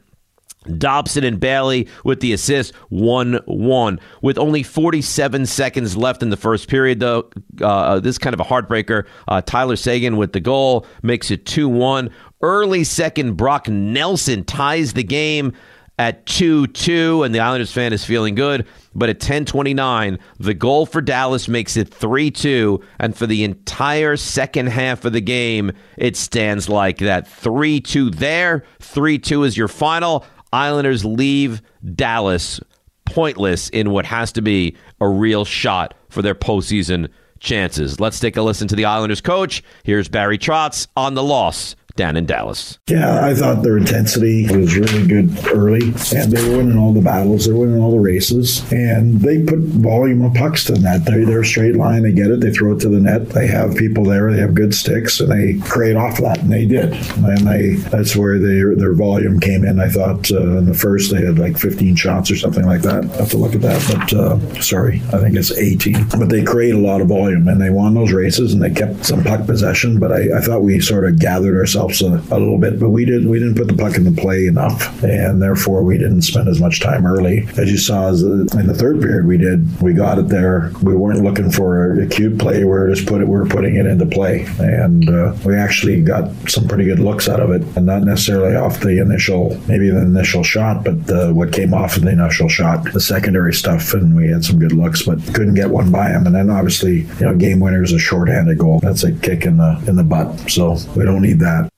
Dobson 0.77 1.25
and 1.25 1.41
Bailey 1.41 1.89
with 2.05 2.21
the 2.21 2.35
assist, 2.35 2.75
1 2.91 3.41
1. 3.47 4.01
With 4.21 4.37
only 4.37 4.63
47 4.63 5.47
seconds 5.47 5.97
left 5.97 6.23
in 6.23 6.29
the 6.29 6.37
first 6.37 6.69
period, 6.69 7.01
though, 7.01 7.31
uh, 7.63 7.99
this 8.01 8.15
is 8.15 8.19
kind 8.19 8.35
of 8.35 8.41
a 8.41 8.45
heartbreaker. 8.45 9.07
Uh, 9.27 9.41
Tyler 9.41 9.77
Seguin 9.77 10.19
with 10.19 10.33
the 10.33 10.41
goal 10.41 10.87
makes 11.03 11.31
it 11.31 11.47
2 11.47 11.67
1. 11.69 12.11
Early 12.43 12.85
second, 12.85 13.37
Brock 13.37 13.69
Nelson 13.69 14.45
ties 14.45 14.93
the 14.93 15.03
game 15.03 15.55
at 16.01 16.25
2 16.25 16.67
2, 16.69 17.25
and 17.25 17.35
the 17.35 17.41
Islanders 17.41 17.73
fan 17.73 17.93
is 17.93 18.07
feeling 18.07 18.35
good. 18.35 18.67
But 18.95 19.11
at 19.11 19.21
10:29, 19.21 20.19
the 20.39 20.55
goal 20.55 20.87
for 20.87 21.03
Dallas 21.03 21.47
makes 21.47 21.77
it 21.77 21.91
3-2, 21.91 22.83
and 22.99 23.15
for 23.15 23.27
the 23.27 23.45
entire 23.45 24.17
second 24.17 24.69
half 24.69 25.05
of 25.05 25.13
the 25.13 25.21
game, 25.21 25.73
it 25.99 26.17
stands 26.17 26.71
like 26.71 26.99
that. 26.99 27.29
3-2 27.29 28.15
there, 28.15 28.65
3-2 28.81 29.45
is 29.47 29.59
your 29.59 29.69
final. 29.69 30.25
Islanders 30.55 31.05
leave 31.05 31.61
Dallas 31.95 32.61
pointless 33.05 33.69
in 33.69 33.91
what 33.91 34.07
has 34.07 34.33
to 34.33 34.41
be 34.41 34.75
a 35.03 35.09
real 35.09 35.45
shot 35.45 35.93
for 36.09 36.23
their 36.23 36.35
postseason 36.35 37.11
chances. 37.41 38.01
Let's 38.01 38.21
take 38.21 38.39
a 38.39 38.43
listen 38.43 38.69
to 38.69 38.77
the 38.77 38.87
Islanders 38.87 39.21
coach. 39.21 39.63
Here's 39.83 40.09
Barry 40.09 40.39
Trotz 40.39 40.87
on 40.97 41.13
the 41.13 41.23
loss 41.23 41.77
down 41.97 42.17
in 42.17 42.27
Dallas. 42.27 42.79
Yeah, 42.89 43.25
I 43.25 43.35
thought 43.35 43.63
their 43.63 43.79
intensity 43.79 44.47
was 44.55 44.77
really 44.77 45.07
good 45.07 45.31
early, 45.49 45.93
and 46.15 46.33
they 46.33 46.49
were 46.49 46.59
winning 46.59 46.79
all 46.79 46.93
the 46.93 47.01
battles, 47.01 47.47
they 47.47 47.53
were 47.53 47.61
winning 47.61 47.83
all 47.83 47.91
the 47.91 47.99
races, 47.99 48.71
and 48.73 49.21
they 49.21 49.43
put 49.43 49.59
volume 49.59 50.25
of 50.25 50.35
pucks 50.35 50.65
to 50.65 50.73
the 50.73 50.81
net. 50.81 51.05
They're, 51.05 51.25
they're 51.25 51.45
straight 51.45 51.77
line, 51.77 52.03
they 52.03 52.13
get 52.13 52.31
it, 52.31 52.41
they 52.41 52.51
throw 52.51 52.73
it 52.75 52.81
to 52.81 52.89
the 52.89 53.01
net. 53.01 53.31
They 53.31 53.47
have 53.47 53.77
people 53.77 54.05
there, 54.05 54.33
they 54.33 54.41
have 54.41 54.55
good 54.55 54.75
sticks, 54.75 55.21
and 55.21 55.31
they 55.31 55.59
create 55.69 55.97
off 55.97 56.19
that, 56.19 56.39
and 56.41 56.53
they 56.53 56.67
did. 56.67 56.93
And 57.19 57.47
they 57.47 57.75
that's 57.91 58.17
where 58.17 58.39
their 58.39 58.75
their 58.77 58.95
volume 58.95 59.41
came 59.41 59.65
in. 59.65 59.81
I 59.81 59.89
thought 59.89 60.31
uh, 60.31 60.59
in 60.59 60.67
the 60.67 60.75
first 60.75 61.13
they 61.13 61.25
had 61.25 61.39
like 61.39 61.59
15 61.59 61.97
shots 61.97 62.31
or 62.31 62.37
something 62.37 62.65
like 62.65 62.83
that. 62.83 63.05
I 63.05 63.17
have 63.17 63.31
to 63.31 63.39
look 63.39 63.55
at 63.55 63.63
that, 63.63 63.81
but 63.93 64.13
uh, 64.13 64.61
sorry, 64.61 65.03
I 65.13 65.19
think 65.19 65.37
it's 65.37 65.53
18. 65.53 66.09
But 66.19 66.29
they 66.29 66.43
create 66.43 66.75
a 66.75 66.79
lot 66.79 67.01
of 67.01 67.09
volume, 67.09 67.49
and 67.49 67.61
they 67.61 67.71
won 67.71 67.95
those 67.95 68.13
races, 68.13 68.53
and 68.53 68.63
they 68.63 68.71
kept 68.71 69.05
some 69.05 69.23
puck 69.25 69.47
possession. 69.47 69.99
But 69.99 70.13
I, 70.13 70.39
I 70.39 70.41
thought 70.41 70.63
we 70.63 70.81
sort 70.81 71.05
of 71.05 71.19
gathered 71.19 71.57
ourselves 71.57 71.80
a, 71.81 72.15
a, 72.31 72.39
little 72.39 72.59
bit, 72.59 72.79
but 72.79 72.91
we 72.91 73.05
didn't 73.05 73.29
we 73.29 73.39
didn't 73.39 73.57
put 73.57 73.69
the 73.69 73.77
puck 73.77 73.97
in 73.97 74.05
the 74.05 74.21
play 74.21 74.47
enough, 74.47 75.03
and 75.03 75.41
therefore 75.41 75.83
we 75.83 75.99
didn't 75.99 76.23
spend 76.23 76.49
as 76.49 76.61
much 76.61 76.81
time 76.81 77.07
early 77.07 77.47
as 77.57 77.71
you 77.71 77.79
saw. 77.79 78.09
As 78.09 78.23
in 78.23 78.67
the 78.67 78.75
third 78.75 79.01
period, 79.01 79.27
we 79.27 79.39
did 79.39 79.81
we 79.81 79.93
got 79.93 80.19
it 80.19 80.29
there. 80.29 80.73
We 80.83 80.95
weren't 80.95 81.23
looking 81.23 81.51
for 81.51 82.01
a 82.01 82.07
cute 82.07 82.39
play. 82.39 82.59
We 82.59 82.65
were 82.65 82.93
just 82.93 83.07
put 83.07 83.21
it. 83.21 83.29
We 83.29 83.37
were 83.37 83.47
putting 83.47 83.77
it 83.77 83.87
into 83.87 84.07
play, 84.07 84.47
and 84.59 85.09
uh, 85.09 85.35
we 85.45 85.55
actually 85.57 86.03
got 86.03 86.31
some 86.49 86.69
pretty 86.69 86.85
good 86.85 86.99
looks 86.99 87.29
out 87.29 87.41
of 87.41 87.51
it, 87.51 87.63
and 87.77 87.87
not 87.87 88.03
necessarily 88.03 88.57
off 88.57 88.81
the 88.81 89.01
initial 89.01 89.59
maybe 89.67 89.91
the 89.91 90.03
initial 90.03 90.43
shot, 90.43 90.85
but 90.85 91.07
the, 91.07 91.33
what 91.33 91.53
came 91.53 91.73
off 91.75 91.97
of 91.97 92.03
the 92.03 92.11
initial 92.11 92.49
shot, 92.49 92.93
the 92.93 93.01
secondary 93.01 93.55
stuff, 93.55 93.95
and 93.95 94.17
we 94.17 94.29
had 94.29 94.45
some 94.45 94.59
good 94.59 94.73
looks, 94.73 95.03
but 95.03 95.19
couldn't 95.35 95.55
get 95.55 95.71
one 95.71 95.91
by 95.91 96.09
him. 96.09 96.27
And 96.27 96.35
then 96.35 96.51
obviously, 96.51 97.03
you 97.03 97.21
know, 97.21 97.35
game 97.35 97.61
winner 97.61 97.83
is 97.83 97.93
a 97.93 97.99
shorthanded 97.99 98.59
goal. 98.59 98.81
That's 98.81 99.05
a 99.05 99.13
kick 99.13 99.45
in 99.45 99.57
the 99.59 99.83
in 99.87 99.97
the 99.97 100.05
butt. 100.05 100.51
So 100.51 100.77
we 100.97 101.05
don't 101.05 101.23
need 101.23 101.39
that 101.41 101.70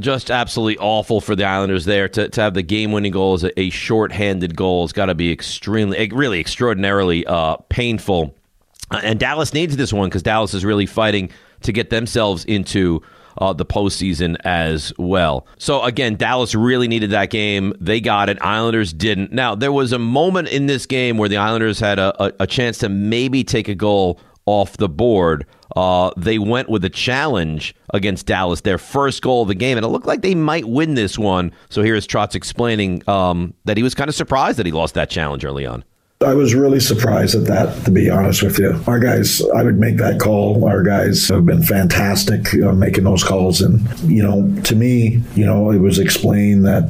just 0.00 0.30
absolutely 0.30 0.78
awful 0.78 1.20
for 1.20 1.34
the 1.36 1.44
Islanders 1.44 1.84
there 1.84 2.08
to, 2.08 2.28
to 2.28 2.40
have 2.40 2.54
the 2.54 2.62
game 2.62 2.92
winning 2.92 3.12
goal 3.12 3.34
as 3.34 3.44
a, 3.44 3.60
a 3.60 3.70
short-handed 3.70 4.56
goal 4.56 4.84
has 4.84 4.92
got 4.92 5.06
to 5.06 5.14
be 5.14 5.32
extremely, 5.32 6.08
really 6.08 6.40
extraordinarily 6.40 7.26
uh, 7.26 7.56
painful. 7.68 8.34
Uh, 8.90 9.00
and 9.02 9.18
Dallas 9.18 9.52
needs 9.52 9.76
this 9.76 9.92
one 9.92 10.08
because 10.08 10.22
Dallas 10.22 10.54
is 10.54 10.64
really 10.64 10.86
fighting 10.86 11.30
to 11.62 11.72
get 11.72 11.90
themselves 11.90 12.44
into 12.44 13.02
uh, 13.38 13.52
the 13.52 13.66
postseason 13.66 14.36
as 14.44 14.92
well. 14.98 15.46
So 15.58 15.82
again, 15.82 16.16
Dallas 16.16 16.54
really 16.54 16.88
needed 16.88 17.10
that 17.10 17.30
game. 17.30 17.74
They 17.80 18.00
got 18.00 18.28
it. 18.28 18.38
Islanders 18.40 18.92
didn't. 18.92 19.32
Now 19.32 19.54
there 19.54 19.72
was 19.72 19.92
a 19.92 19.98
moment 19.98 20.48
in 20.48 20.66
this 20.66 20.86
game 20.86 21.18
where 21.18 21.28
the 21.28 21.36
Islanders 21.36 21.80
had 21.80 21.98
a, 21.98 22.22
a, 22.22 22.32
a 22.40 22.46
chance 22.46 22.78
to 22.78 22.88
maybe 22.88 23.44
take 23.44 23.68
a 23.68 23.74
goal 23.74 24.20
off 24.46 24.76
the 24.76 24.88
board. 24.88 25.46
Uh, 25.74 26.10
they 26.16 26.38
went 26.38 26.68
with 26.68 26.84
a 26.84 26.88
challenge 26.88 27.74
against 27.92 28.26
Dallas, 28.26 28.62
their 28.62 28.78
first 28.78 29.20
goal 29.20 29.42
of 29.42 29.48
the 29.48 29.54
game, 29.54 29.76
and 29.76 29.84
it 29.84 29.88
looked 29.88 30.06
like 30.06 30.22
they 30.22 30.34
might 30.34 30.64
win 30.66 30.94
this 30.94 31.18
one. 31.18 31.52
So 31.68 31.82
here's 31.82 32.06
Trotz 32.06 32.34
explaining 32.34 33.06
um, 33.08 33.52
that 33.64 33.76
he 33.76 33.82
was 33.82 33.94
kind 33.94 34.08
of 34.08 34.14
surprised 34.14 34.58
that 34.58 34.66
he 34.66 34.72
lost 34.72 34.94
that 34.94 35.10
challenge 35.10 35.44
early 35.44 35.66
on. 35.66 35.84
I 36.24 36.32
was 36.32 36.54
really 36.54 36.80
surprised 36.80 37.34
at 37.34 37.44
that, 37.44 37.84
to 37.84 37.90
be 37.90 38.08
honest 38.08 38.42
with 38.42 38.58
you. 38.58 38.82
Our 38.86 38.98
guys, 38.98 39.42
I 39.54 39.62
would 39.62 39.78
make 39.78 39.98
that 39.98 40.18
call. 40.18 40.66
Our 40.66 40.82
guys 40.82 41.28
have 41.28 41.44
been 41.44 41.62
fantastic 41.62 42.54
making 42.54 43.04
those 43.04 43.22
calls. 43.22 43.60
And, 43.60 43.86
you 44.10 44.22
know, 44.22 44.50
to 44.62 44.74
me, 44.74 45.20
you 45.34 45.44
know, 45.44 45.70
it 45.70 45.78
was 45.78 45.98
explained 45.98 46.64
that, 46.64 46.88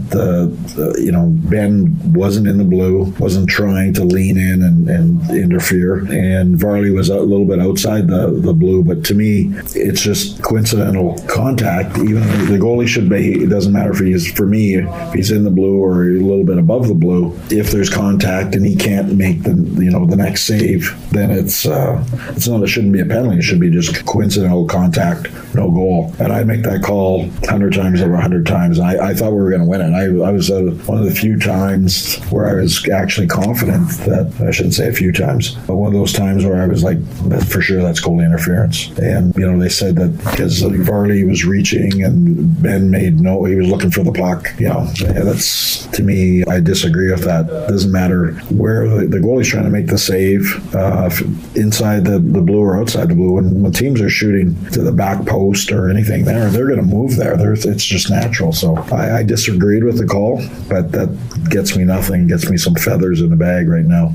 you 0.96 1.10
know, 1.10 1.26
Benn 1.50 2.12
wasn't 2.12 2.46
in 2.46 2.58
the 2.58 2.64
blue, 2.64 3.12
wasn't 3.18 3.48
trying 3.48 3.94
to 3.94 4.04
lean 4.04 4.38
in 4.38 4.62
and, 4.62 4.88
and 4.88 5.28
interfere. 5.30 6.06
And 6.08 6.56
Varley 6.56 6.92
was 6.92 7.08
a 7.08 7.18
little 7.18 7.46
bit 7.46 7.58
outside 7.58 8.06
the, 8.06 8.30
the 8.30 8.54
blue. 8.54 8.84
But 8.84 9.04
to 9.06 9.14
me, 9.14 9.50
it's 9.74 10.02
just 10.02 10.40
coincidental 10.44 11.18
contact. 11.26 11.98
Even 11.98 12.20
the 12.46 12.58
goalie 12.58 12.86
should 12.86 13.08
be, 13.08 13.42
it 13.42 13.50
doesn't 13.50 13.72
matter 13.72 13.90
if 13.90 13.98
he's, 13.98 14.30
for 14.30 14.46
me, 14.46 14.76
if 14.76 15.14
he's 15.14 15.32
in 15.32 15.42
the 15.42 15.50
blue 15.50 15.82
or 15.82 16.04
a 16.04 16.20
little 16.20 16.44
bit 16.44 16.58
above 16.58 16.86
the 16.86 16.94
blue, 16.94 17.36
if 17.50 17.72
there's 17.72 17.90
contact 17.90 18.54
and 18.54 18.64
he 18.64 18.76
can't 18.76 19.15
make 19.16 19.42
the 19.42 19.54
you 19.82 19.90
know 19.90 20.06
the 20.06 20.16
next 20.16 20.44
save, 20.44 20.94
then 21.10 21.30
it's 21.30 21.66
uh, 21.66 22.04
it's 22.30 22.46
not 22.48 22.62
it 22.62 22.68
shouldn't 22.68 22.92
be 22.92 23.00
a 23.00 23.06
penalty. 23.06 23.38
It 23.38 23.42
should 23.42 23.60
be 23.60 23.70
just 23.70 24.04
coincidental 24.06 24.66
contact, 24.66 25.28
no 25.54 25.70
goal. 25.70 26.14
And 26.18 26.32
I 26.32 26.44
make 26.44 26.62
that 26.62 26.82
call 26.82 27.28
hundred 27.48 27.72
times 27.74 28.00
over 28.00 28.16
hundred 28.16 28.46
times. 28.46 28.78
I, 28.78 29.10
I 29.10 29.14
thought 29.14 29.32
we 29.32 29.38
were 29.38 29.50
going 29.50 29.62
to 29.62 29.68
win 29.68 29.80
it. 29.80 29.92
I, 29.94 30.04
I 30.28 30.32
was 30.32 30.50
uh, 30.50 30.62
one 30.86 30.98
of 30.98 31.04
the 31.04 31.14
few 31.14 31.38
times 31.38 32.18
where 32.30 32.48
I 32.48 32.54
was 32.54 32.88
actually 32.88 33.26
confident 33.26 33.88
that 34.06 34.32
I 34.46 34.50
shouldn't 34.50 34.74
say 34.74 34.88
a 34.88 34.92
few 34.92 35.12
times, 35.12 35.54
but 35.66 35.76
one 35.76 35.88
of 35.88 35.98
those 35.98 36.12
times 36.12 36.44
where 36.44 36.62
I 36.62 36.66
was 36.66 36.82
like, 36.82 36.98
for 37.46 37.60
sure 37.60 37.82
that's 37.82 38.00
goal 38.00 38.20
interference. 38.20 38.88
And 38.98 39.34
you 39.36 39.50
know 39.50 39.58
they 39.58 39.68
said 39.68 39.96
that 39.96 40.16
because 40.18 40.60
Varley 40.62 41.24
was 41.24 41.44
reaching 41.44 42.02
and 42.02 42.62
Benn 42.62 42.90
made 42.90 43.20
no, 43.20 43.44
he 43.44 43.54
was 43.54 43.68
looking 43.68 43.90
for 43.90 44.02
the 44.02 44.12
puck. 44.12 44.52
You 44.58 44.68
know, 44.68 44.84
that's 44.98 45.86
to 45.88 46.02
me, 46.02 46.44
I 46.44 46.60
disagree 46.60 47.10
with 47.10 47.24
that. 47.24 47.46
Doesn't 47.46 47.92
matter 47.92 48.32
where 48.50 48.88
the 48.88 49.05
the 49.08 49.18
goalie's 49.18 49.48
trying 49.48 49.64
to 49.64 49.70
make 49.70 49.86
the 49.86 49.98
save 49.98 50.74
uh, 50.74 51.10
inside 51.54 52.04
the, 52.04 52.18
the 52.18 52.40
blue 52.40 52.60
or 52.60 52.76
outside 52.78 53.08
the 53.08 53.14
blue. 53.14 53.32
When, 53.32 53.62
when 53.62 53.72
teams 53.72 54.00
are 54.00 54.10
shooting 54.10 54.54
to 54.70 54.82
the 54.82 54.92
back 54.92 55.26
post 55.26 55.72
or 55.72 55.88
anything 55.88 56.24
there, 56.24 56.50
they're 56.50 56.66
going 56.66 56.80
to 56.80 56.86
move 56.86 57.16
there. 57.16 57.36
There's, 57.36 57.64
it's 57.64 57.84
just 57.84 58.10
natural. 58.10 58.52
So 58.52 58.76
I, 58.92 59.18
I 59.18 59.22
disagreed 59.22 59.84
with 59.84 59.98
the 59.98 60.06
call, 60.06 60.42
but 60.68 60.92
that 60.92 61.08
gets 61.50 61.76
me 61.76 61.84
nothing, 61.84 62.26
gets 62.26 62.50
me 62.50 62.56
some 62.56 62.74
feathers 62.74 63.20
in 63.20 63.30
the 63.30 63.36
bag 63.36 63.68
right 63.68 63.84
now. 63.84 64.14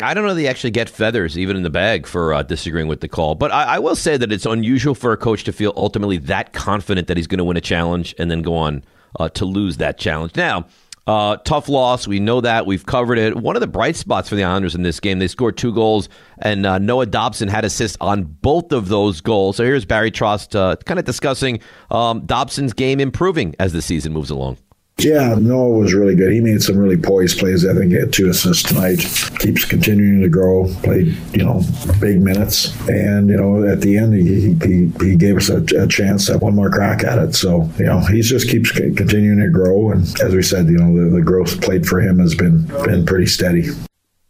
I 0.00 0.14
don't 0.14 0.24
know 0.24 0.34
they 0.34 0.46
actually 0.46 0.70
get 0.70 0.88
feathers 0.88 1.36
even 1.36 1.56
in 1.56 1.62
the 1.62 1.70
bag 1.70 2.06
for 2.06 2.32
uh, 2.32 2.42
disagreeing 2.42 2.88
with 2.88 3.00
the 3.00 3.08
call, 3.08 3.34
but 3.34 3.50
I, 3.50 3.64
I, 3.64 3.78
will 3.80 3.96
say 3.96 4.16
that 4.16 4.30
it's 4.30 4.46
unusual 4.46 4.94
for 4.94 5.12
a 5.12 5.16
coach 5.16 5.42
to 5.44 5.52
feel 5.52 5.72
ultimately 5.76 6.18
that 6.18 6.52
confident 6.52 7.08
that 7.08 7.16
he's 7.16 7.26
going 7.26 7.38
to 7.38 7.44
win 7.44 7.56
a 7.56 7.60
challenge 7.60 8.14
and 8.16 8.30
then 8.30 8.42
go 8.42 8.54
on 8.54 8.84
uh, 9.18 9.28
to 9.30 9.44
lose 9.44 9.78
that 9.78 9.98
challenge. 9.98 10.36
Now, 10.36 10.66
uh, 11.08 11.38
tough 11.38 11.68
loss. 11.68 12.06
We 12.06 12.20
know 12.20 12.42
that. 12.42 12.66
We've 12.66 12.84
covered 12.84 13.18
it. 13.18 13.34
One 13.34 13.56
of 13.56 13.60
the 13.60 13.66
bright 13.66 13.96
spots 13.96 14.28
for 14.28 14.34
the 14.34 14.44
Islanders 14.44 14.74
in 14.74 14.82
this 14.82 15.00
game, 15.00 15.18
they 15.18 15.26
scored 15.26 15.56
two 15.56 15.72
goals, 15.72 16.10
and 16.38 16.66
uh, 16.66 16.78
Noah 16.78 17.06
Dobson 17.06 17.48
had 17.48 17.64
assists 17.64 17.96
on 18.00 18.24
both 18.24 18.72
of 18.72 18.88
those 18.88 19.22
goals. 19.22 19.56
So 19.56 19.64
here's 19.64 19.86
Barry 19.86 20.10
Trotz 20.10 20.54
uh, 20.54 20.76
kind 20.76 21.00
of 21.00 21.06
discussing 21.06 21.60
um, 21.90 22.26
Dobson's 22.26 22.74
game 22.74 23.00
improving 23.00 23.56
as 23.58 23.72
the 23.72 23.80
season 23.80 24.12
moves 24.12 24.28
along. 24.28 24.58
Yeah, 25.00 25.36
Noah 25.38 25.78
was 25.78 25.94
really 25.94 26.16
good. 26.16 26.32
He 26.32 26.40
made 26.40 26.60
some 26.60 26.76
really 26.76 26.96
poised 26.96 27.38
plays. 27.38 27.64
I 27.64 27.72
think 27.72 27.92
he 27.92 27.98
had 27.98 28.12
two 28.12 28.30
assists 28.30 28.68
tonight. 28.68 28.98
Keeps 29.38 29.64
continuing 29.64 30.20
to 30.22 30.28
grow. 30.28 30.66
Played, 30.82 31.16
you 31.32 31.44
know, 31.44 31.62
big 32.00 32.20
minutes, 32.20 32.76
and 32.88 33.28
you 33.28 33.36
know, 33.36 33.62
at 33.62 33.80
the 33.80 33.96
end, 33.96 34.14
he 34.14 34.54
he, 34.54 34.92
he 35.00 35.16
gave 35.16 35.36
us 35.36 35.50
a, 35.50 35.62
a 35.80 35.86
chance 35.86 36.28
at 36.28 36.40
one 36.40 36.56
more 36.56 36.68
crack 36.68 37.04
at 37.04 37.18
it. 37.18 37.36
So 37.36 37.70
you 37.78 37.84
know, 37.84 38.00
he 38.00 38.22
just 38.22 38.50
keeps 38.50 38.72
continuing 38.72 39.38
to 39.38 39.48
grow. 39.48 39.92
And 39.92 40.02
as 40.20 40.34
we 40.34 40.42
said, 40.42 40.66
you 40.66 40.78
know, 40.78 41.04
the, 41.04 41.14
the 41.14 41.22
growth 41.22 41.60
played 41.60 41.86
for 41.86 42.00
him 42.00 42.18
has 42.18 42.34
been 42.34 42.66
been 42.84 43.06
pretty 43.06 43.26
steady. 43.26 43.68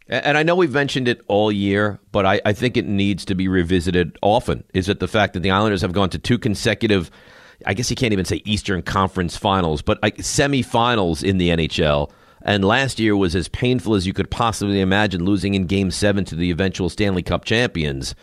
And 0.07 0.37
I 0.37 0.43
know 0.43 0.55
we've 0.55 0.73
mentioned 0.73 1.07
it 1.07 1.21
all 1.27 1.51
year, 1.51 1.99
but 2.11 2.25
I, 2.25 2.41
I 2.45 2.53
think 2.53 2.77
it 2.77 2.85
needs 2.85 3.25
to 3.25 3.35
be 3.35 3.47
revisited 3.47 4.17
often. 4.21 4.63
Is 4.73 4.89
it 4.89 4.99
the 4.99 5.07
fact 5.07 5.33
that 5.33 5.41
the 5.41 5.51
Islanders 5.51 5.81
have 5.81 5.93
gone 5.93 6.09
to 6.11 6.19
two 6.19 6.39
consecutive 6.39 7.11
I 7.65 7.73
guess 7.73 7.89
you 7.89 7.95
can't 7.95 8.13
even 8.13 8.25
say 8.25 8.41
Eastern 8.45 8.81
Conference 8.81 9.37
Finals, 9.37 9.81
but 9.81 10.01
like 10.01 10.17
semifinals 10.17 11.23
in 11.23 11.37
the 11.37 11.49
NHL. 11.49 12.11
And 12.41 12.63
last 12.63 12.99
year 12.99 13.17
was 13.17 13.35
as 13.35 13.49
painful 13.49 13.95
as 13.95 14.07
you 14.07 14.13
could 14.13 14.31
possibly 14.31 14.79
imagine, 14.79 15.25
losing 15.25 15.55
in 15.55 15.65
Game 15.65 15.91
Seven 15.91 16.23
to 16.25 16.35
the 16.35 16.51
eventual 16.51 16.89
Stanley 16.89 17.21
Cup 17.21 17.43
champions. 17.43 18.15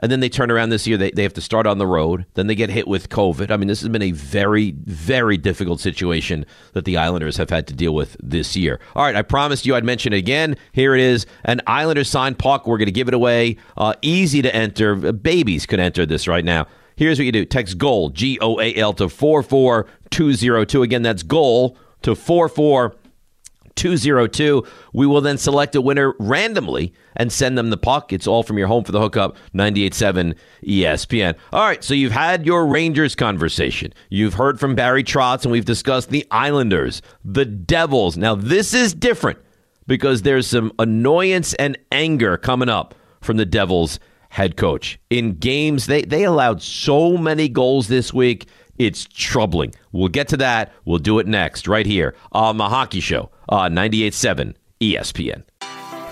And 0.00 0.10
then 0.10 0.20
they 0.20 0.28
turn 0.28 0.50
around 0.50 0.70
this 0.70 0.86
year. 0.86 0.96
They, 0.96 1.12
they 1.12 1.22
have 1.22 1.34
to 1.34 1.40
start 1.40 1.66
on 1.66 1.78
the 1.78 1.86
road. 1.86 2.26
Then 2.34 2.48
they 2.48 2.56
get 2.56 2.68
hit 2.68 2.88
with 2.88 3.08
COVID. 3.08 3.50
I 3.50 3.56
mean, 3.56 3.68
this 3.68 3.80
has 3.80 3.88
been 3.88 4.02
a 4.02 4.10
very, 4.10 4.72
very 4.72 5.36
difficult 5.36 5.80
situation 5.80 6.44
that 6.72 6.84
the 6.84 6.96
Islanders 6.96 7.36
have 7.36 7.50
had 7.50 7.68
to 7.68 7.74
deal 7.74 7.94
with 7.94 8.16
this 8.20 8.56
year. 8.56 8.80
All 8.96 9.04
right, 9.04 9.14
I 9.14 9.22
promised 9.22 9.66
you 9.66 9.76
I'd 9.76 9.84
mention 9.84 10.12
it 10.12 10.18
again. 10.18 10.56
Here 10.72 10.94
it 10.94 11.00
is 11.00 11.26
an 11.44 11.60
Islanders 11.66 12.10
signed 12.10 12.38
puck. 12.38 12.66
We're 12.66 12.78
going 12.78 12.86
to 12.86 12.92
give 12.92 13.08
it 13.08 13.14
away. 13.14 13.56
Uh, 13.76 13.94
easy 14.02 14.42
to 14.42 14.54
enter. 14.54 14.96
Babies 15.12 15.64
could 15.64 15.80
enter 15.80 16.04
this 16.04 16.26
right 16.26 16.44
now. 16.44 16.66
Here's 16.96 17.18
what 17.18 17.26
you 17.26 17.32
do 17.32 17.44
text 17.44 17.78
GOAL, 17.78 18.10
G 18.10 18.38
O 18.40 18.60
A 18.60 18.74
L, 18.74 18.92
to 18.94 19.08
44202. 19.08 20.82
Again, 20.82 21.02
that's 21.02 21.22
GOAL 21.22 21.76
to 22.02 22.14
44202. 22.14 24.66
We 24.92 25.06
will 25.06 25.20
then 25.20 25.38
select 25.38 25.74
a 25.74 25.80
winner 25.80 26.14
randomly 26.18 26.92
and 27.16 27.32
send 27.32 27.58
them 27.58 27.70
the 27.70 27.76
puck. 27.76 28.12
It's 28.12 28.26
all 28.26 28.42
from 28.42 28.58
your 28.58 28.68
home 28.68 28.84
for 28.84 28.92
the 28.92 29.00
hookup, 29.00 29.36
98.7 29.54 30.36
ESPN. 30.64 31.34
All 31.52 31.66
right, 31.66 31.82
so 31.82 31.94
you've 31.94 32.12
had 32.12 32.46
your 32.46 32.66
Rangers 32.66 33.14
conversation. 33.14 33.92
You've 34.10 34.34
heard 34.34 34.60
from 34.60 34.74
Barry 34.74 35.02
Trotz, 35.02 35.44
and 35.44 35.52
we've 35.52 35.64
discussed 35.64 36.10
the 36.10 36.26
Islanders, 36.30 37.02
the 37.24 37.44
Devils. 37.44 38.16
Now, 38.16 38.34
this 38.34 38.74
is 38.74 38.94
different 38.94 39.38
because 39.86 40.22
there's 40.22 40.46
some 40.46 40.72
annoyance 40.78 41.54
and 41.54 41.78
anger 41.90 42.36
coming 42.36 42.68
up 42.68 42.94
from 43.20 43.36
the 43.36 43.46
Devils 43.46 43.98
head 44.34 44.56
coach. 44.56 44.98
In 45.10 45.34
games, 45.34 45.86
they, 45.86 46.02
they 46.02 46.24
allowed 46.24 46.60
so 46.60 47.16
many 47.16 47.48
goals 47.48 47.86
this 47.86 48.12
week. 48.12 48.48
It's 48.78 49.04
troubling. 49.04 49.72
We'll 49.92 50.08
get 50.08 50.26
to 50.28 50.36
that. 50.38 50.72
We'll 50.84 50.98
do 50.98 51.20
it 51.20 51.28
next, 51.28 51.68
right 51.68 51.86
here 51.86 52.16
on 52.32 52.56
the 52.56 52.68
Hockey 52.68 52.98
Show 52.98 53.30
uh, 53.48 53.58
on 53.58 53.74
98.7 53.74 54.54
ESPN. 54.80 55.44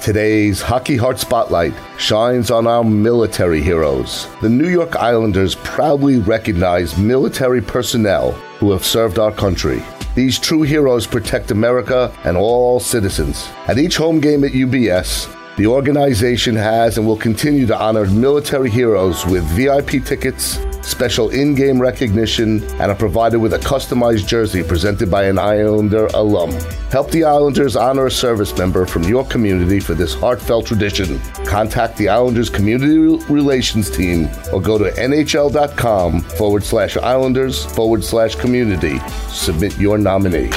Today's 0.01 0.63
Hockey 0.63 0.97
Heart 0.97 1.19
Spotlight 1.19 1.75
shines 1.99 2.53
on 2.53 2.69
our 2.69 2.85
military 2.85 3.61
heroes. 3.61 4.29
The 4.41 4.49
New 4.49 4.69
York 4.69 4.95
Islanders 4.95 5.57
proudly 5.57 6.21
recognize 6.21 6.97
military 6.97 7.61
personnel 7.61 8.33
who 8.61 8.71
have 8.71 8.85
served 8.85 9.19
our 9.19 9.33
country. 9.33 9.83
These 10.15 10.39
true 10.39 10.63
heroes 10.63 11.09
protect 11.09 11.51
America 11.51 12.17
and 12.23 12.37
all 12.37 12.79
citizens. 12.79 13.49
At 13.67 13.79
each 13.79 13.97
home 13.97 14.21
game 14.21 14.45
at 14.45 14.53
UBS, 14.53 15.27
the 15.59 15.67
organization 15.67 16.57
has 16.57 16.97
and 16.97 17.07
will 17.07 17.17
continue 17.17 17.67
to 17.67 17.79
honor 17.79 18.07
military 18.07 18.71
heroes 18.71 19.27
with 19.27 19.45
VIP 19.51 20.03
tickets, 20.03 20.59
special 20.81 21.29
in 21.29 21.55
game 21.55 21.79
recognition, 21.79 22.63
and 22.81 22.91
are 22.91 22.95
provided 22.95 23.39
with 23.39 23.53
a 23.53 23.59
customized 23.59 24.27
jersey 24.27 24.63
presented 24.63 25.11
by 25.11 25.25
an 25.25 25.39
Islander 25.39 26.07
alum. 26.15 26.53
Help 26.91 27.11
the 27.11 27.25
Islanders 27.25 27.77
honor 27.77 28.07
a 28.07 28.11
service 28.11 28.57
member 28.57 28.87
from 28.87 29.03
your 29.03 29.27
community 29.27 29.79
for 29.79 29.93
this 29.93 30.15
heartfelt 30.15 30.65
tradition. 30.65 31.21
Contact 31.45 31.99
the 31.99 32.09
Islanders 32.09 32.49
Community 32.49 33.23
Relations 33.31 33.91
Team 33.91 34.31
or 34.55 34.63
go 34.63 34.79
to 34.79 34.91
NHL.com 34.93 36.23
forward 36.23 36.65
slash 36.65 36.97
Islanders 36.97 37.67
forward 37.75 38.03
slash 38.03 38.37
community. 38.37 39.01
Submit 39.29 39.77
your 39.77 39.99
nominee. 39.99 40.49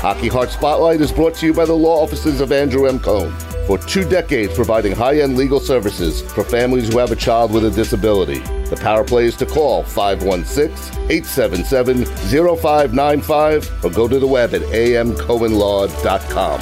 Hockey 0.00 0.28
Heart 0.28 0.50
Spotlight 0.50 1.02
is 1.02 1.12
brought 1.12 1.34
to 1.36 1.46
you 1.46 1.52
by 1.52 1.66
the 1.66 1.74
law 1.74 2.02
offices 2.02 2.40
of 2.40 2.52
Andrew 2.52 2.86
M. 2.86 2.98
Cohen 2.98 3.34
for 3.66 3.78
two 3.78 4.08
decades 4.08 4.54
providing 4.54 4.92
high 4.92 5.20
end 5.20 5.36
legal 5.36 5.60
services 5.60 6.22
for 6.22 6.44
families 6.44 6.92
who 6.92 6.98
have 6.98 7.10
a 7.10 7.16
child 7.16 7.52
with 7.52 7.64
a 7.64 7.70
disability. 7.70 8.38
The 8.68 8.76
power 8.76 9.02
play 9.04 9.26
is 9.26 9.36
to 9.36 9.46
call 9.46 9.82
516 9.82 11.10
877 11.10 12.04
0595 12.04 13.84
or 13.84 13.90
go 13.90 14.08
to 14.08 14.18
the 14.18 14.26
web 14.26 14.54
at 14.54 14.62
amcohenlaw.com. 14.62 16.60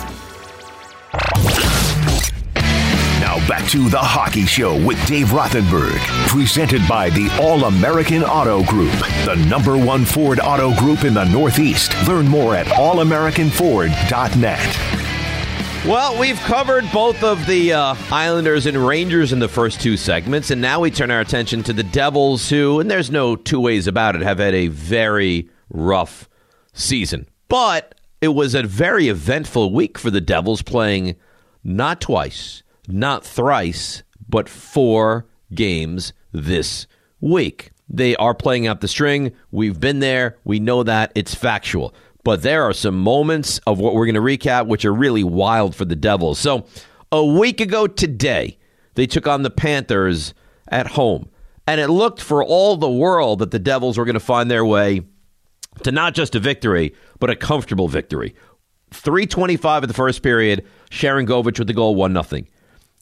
Now 3.21 3.49
back 3.49 3.69
to 3.71 3.88
the 3.88 3.99
Hockey 3.99 4.47
Show 4.47 4.75
with 4.87 5.05
Dave 5.07 5.29
Rothenberg, 5.29 5.99
presented 6.29 6.87
by 6.88 7.11
the 7.11 7.29
All 7.40 7.64
American 7.64 8.23
Auto 8.23 8.62
Group, 8.64 8.93
the 9.25 9.35
number 9.49 9.77
one 9.77 10.05
Ford 10.05 10.38
auto 10.40 10.75
group 10.79 11.05
in 11.05 11.14
the 11.14 11.25
Northeast. 11.25 11.93
Learn 12.07 12.29
more 12.29 12.55
at 12.55 12.67
allamericanford.net. 12.67 15.04
Well, 15.87 16.18
we've 16.18 16.40
covered 16.40 16.90
both 16.94 17.23
of 17.23 17.44
the 17.47 17.75
uh, 17.75 17.94
Islanders 18.11 18.64
and 18.64 18.87
Rangers 18.87 19.35
in 19.35 19.38
the 19.38 19.49
first 19.49 19.83
two 19.83 19.99
segments, 19.99 20.51
and 20.51 20.59
now 20.59 20.81
we 20.81 20.90
turn 20.90 21.11
our 21.11 21.20
attention 21.20 21.62
to 21.64 21.75
the 21.75 21.83
Devils, 21.83 22.49
who, 22.49 22.81
and 22.81 22.90
there's 22.90 23.11
no 23.11 23.37
two 23.37 23.61
ways 23.61 23.87
about 23.87 24.16
it, 24.16 24.23
have 24.23 24.38
had 24.38 24.55
a 24.55 24.68
very 24.68 25.51
rough 25.68 26.27
season. 26.73 27.29
But 27.49 27.97
it 28.23 28.29
was 28.29 28.55
a 28.55 28.62
very 28.62 29.09
eventful 29.09 29.75
week 29.75 29.99
for 29.99 30.11
the 30.11 30.23
Devils, 30.23 30.62
playing 30.62 31.16
not 31.62 32.01
twice, 32.01 32.62
not 32.88 33.23
thrice, 33.23 34.05
but 34.27 34.49
four 34.49 35.27
games 35.53 36.14
this 36.33 36.87
week. 37.20 37.73
They 37.90 38.16
are 38.16 38.35
playing 38.35 38.66
out 38.66 38.81
the 38.81 38.88
string. 38.88 39.33
We've 39.51 39.79
been 39.79 40.01
there. 40.01 40.38
We 40.44 40.61
know 40.61 40.83
that. 40.83 41.12
It's 41.14 41.35
factual 41.35 41.94
but 42.25 42.43
there 42.43 42.65
are 42.65 42.73
some 42.73 42.99
moments 42.99 43.59
of 43.67 43.79
what 43.79 43.95
we're 43.95 44.07
going 44.07 44.15
to 44.15 44.21
recap 44.21 44.67
which 44.67 44.85
are 44.85 44.93
really 44.93 45.23
wild 45.23 45.77
for 45.77 45.85
the 45.85 45.97
Devils. 45.97 46.39
So, 46.39 46.67
a 47.13 47.25
week 47.25 47.61
ago 47.61 47.87
today, 47.87 48.59
they 48.95 49.07
took 49.07 49.29
on 49.29 49.43
the 49.43 49.51
Panthers 49.51 50.35
at 50.69 50.89
home, 50.89 51.29
and 51.67 51.81
it 51.81 51.89
looked 51.89 52.21
for 52.21 52.43
all 52.43 52.77
the 52.77 52.91
world 52.91 53.39
that 53.39 53.51
the 53.51 53.59
Devils 53.59 53.99
were 53.99 54.05
going 54.05 54.15
to 54.15 54.21
find 54.21 54.51
their 54.51 54.65
way 54.65 55.03
to 55.83 55.93
not 55.93 56.15
just 56.15 56.35
a 56.35 56.41
victory, 56.41 56.95
but 57.21 57.31
a 57.31 57.37
comfortable 57.37 57.89
victory. 57.89 58.35
325 58.91 59.85
of 59.85 59.89
the 59.89 59.95
first 59.95 60.23
period, 60.23 60.65
Sharangovich 60.91 61.59
with 61.59 61.69
the 61.69 61.75
goal, 61.75 61.95
1 61.95 62.25
0. 62.25 62.43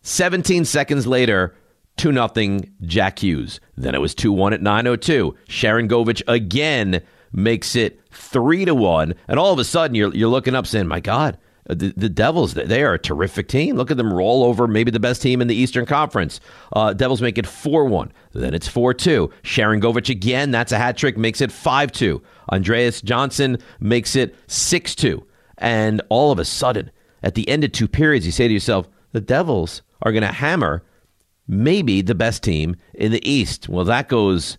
17 0.02 0.64
seconds 0.64 1.06
later, 1.06 1.54
2 1.98 2.12
0, 2.12 2.60
Jack 2.82 3.20
Hughes. 3.20 3.60
Then 3.76 3.94
it 3.94 4.00
was 4.00 4.14
2 4.14 4.32
1 4.32 4.52
at 4.54 4.60
9.02. 4.60 5.36
Sharangovich 5.48 6.22
again 6.26 7.02
makes 7.32 7.76
it 7.76 8.00
three 8.10 8.64
to 8.64 8.74
one, 8.74 9.14
and 9.28 9.38
all 9.38 9.52
of 9.52 9.58
a 9.58 9.64
sudden 9.64 9.94
you're 9.94 10.14
you're 10.14 10.28
looking 10.28 10.54
up 10.54 10.66
saying, 10.66 10.86
"My 10.86 11.00
God, 11.00 11.38
the, 11.66 11.92
the 11.96 12.08
Devils 12.08 12.54
they 12.54 12.82
are 12.82 12.94
a 12.94 12.98
terrific 12.98 13.48
team. 13.48 13.76
Look 13.76 13.90
at 13.90 13.96
them 13.96 14.12
roll 14.12 14.44
over 14.44 14.66
maybe 14.66 14.90
the 14.90 15.00
best 15.00 15.22
team 15.22 15.40
in 15.40 15.48
the 15.48 15.54
Eastern 15.54 15.86
Conference. 15.86 16.40
Uh, 16.72 16.92
Devils 16.92 17.22
make 17.22 17.38
it 17.38 17.46
four 17.46 17.84
one, 17.84 18.12
then 18.32 18.54
it's 18.54 18.68
four 18.68 18.92
two. 18.94 19.30
Sharangovich 19.42 20.08
again, 20.08 20.50
that's 20.50 20.72
a 20.72 20.78
hat 20.78 20.96
trick, 20.96 21.16
makes 21.16 21.40
it 21.40 21.52
five 21.52 21.92
two. 21.92 22.22
Andreas 22.50 23.00
Johnsson 23.00 23.58
makes 23.80 24.16
it 24.16 24.34
six 24.46 24.94
two, 24.94 25.26
and 25.58 26.02
all 26.08 26.32
of 26.32 26.38
a 26.38 26.44
sudden 26.44 26.90
at 27.22 27.34
the 27.34 27.48
end 27.48 27.64
of 27.64 27.72
two 27.72 27.88
periods, 27.88 28.26
you 28.26 28.32
say 28.32 28.48
to 28.48 28.54
yourself, 28.54 28.88
the 29.12 29.20
Devils 29.20 29.82
are 30.02 30.12
going 30.12 30.22
to 30.22 30.32
hammer 30.32 30.82
maybe 31.46 32.02
the 32.02 32.14
best 32.14 32.42
team 32.42 32.76
in 32.94 33.12
the 33.12 33.28
East. 33.28 33.68
Well, 33.68 33.84
that 33.84 34.08
goes 34.08 34.58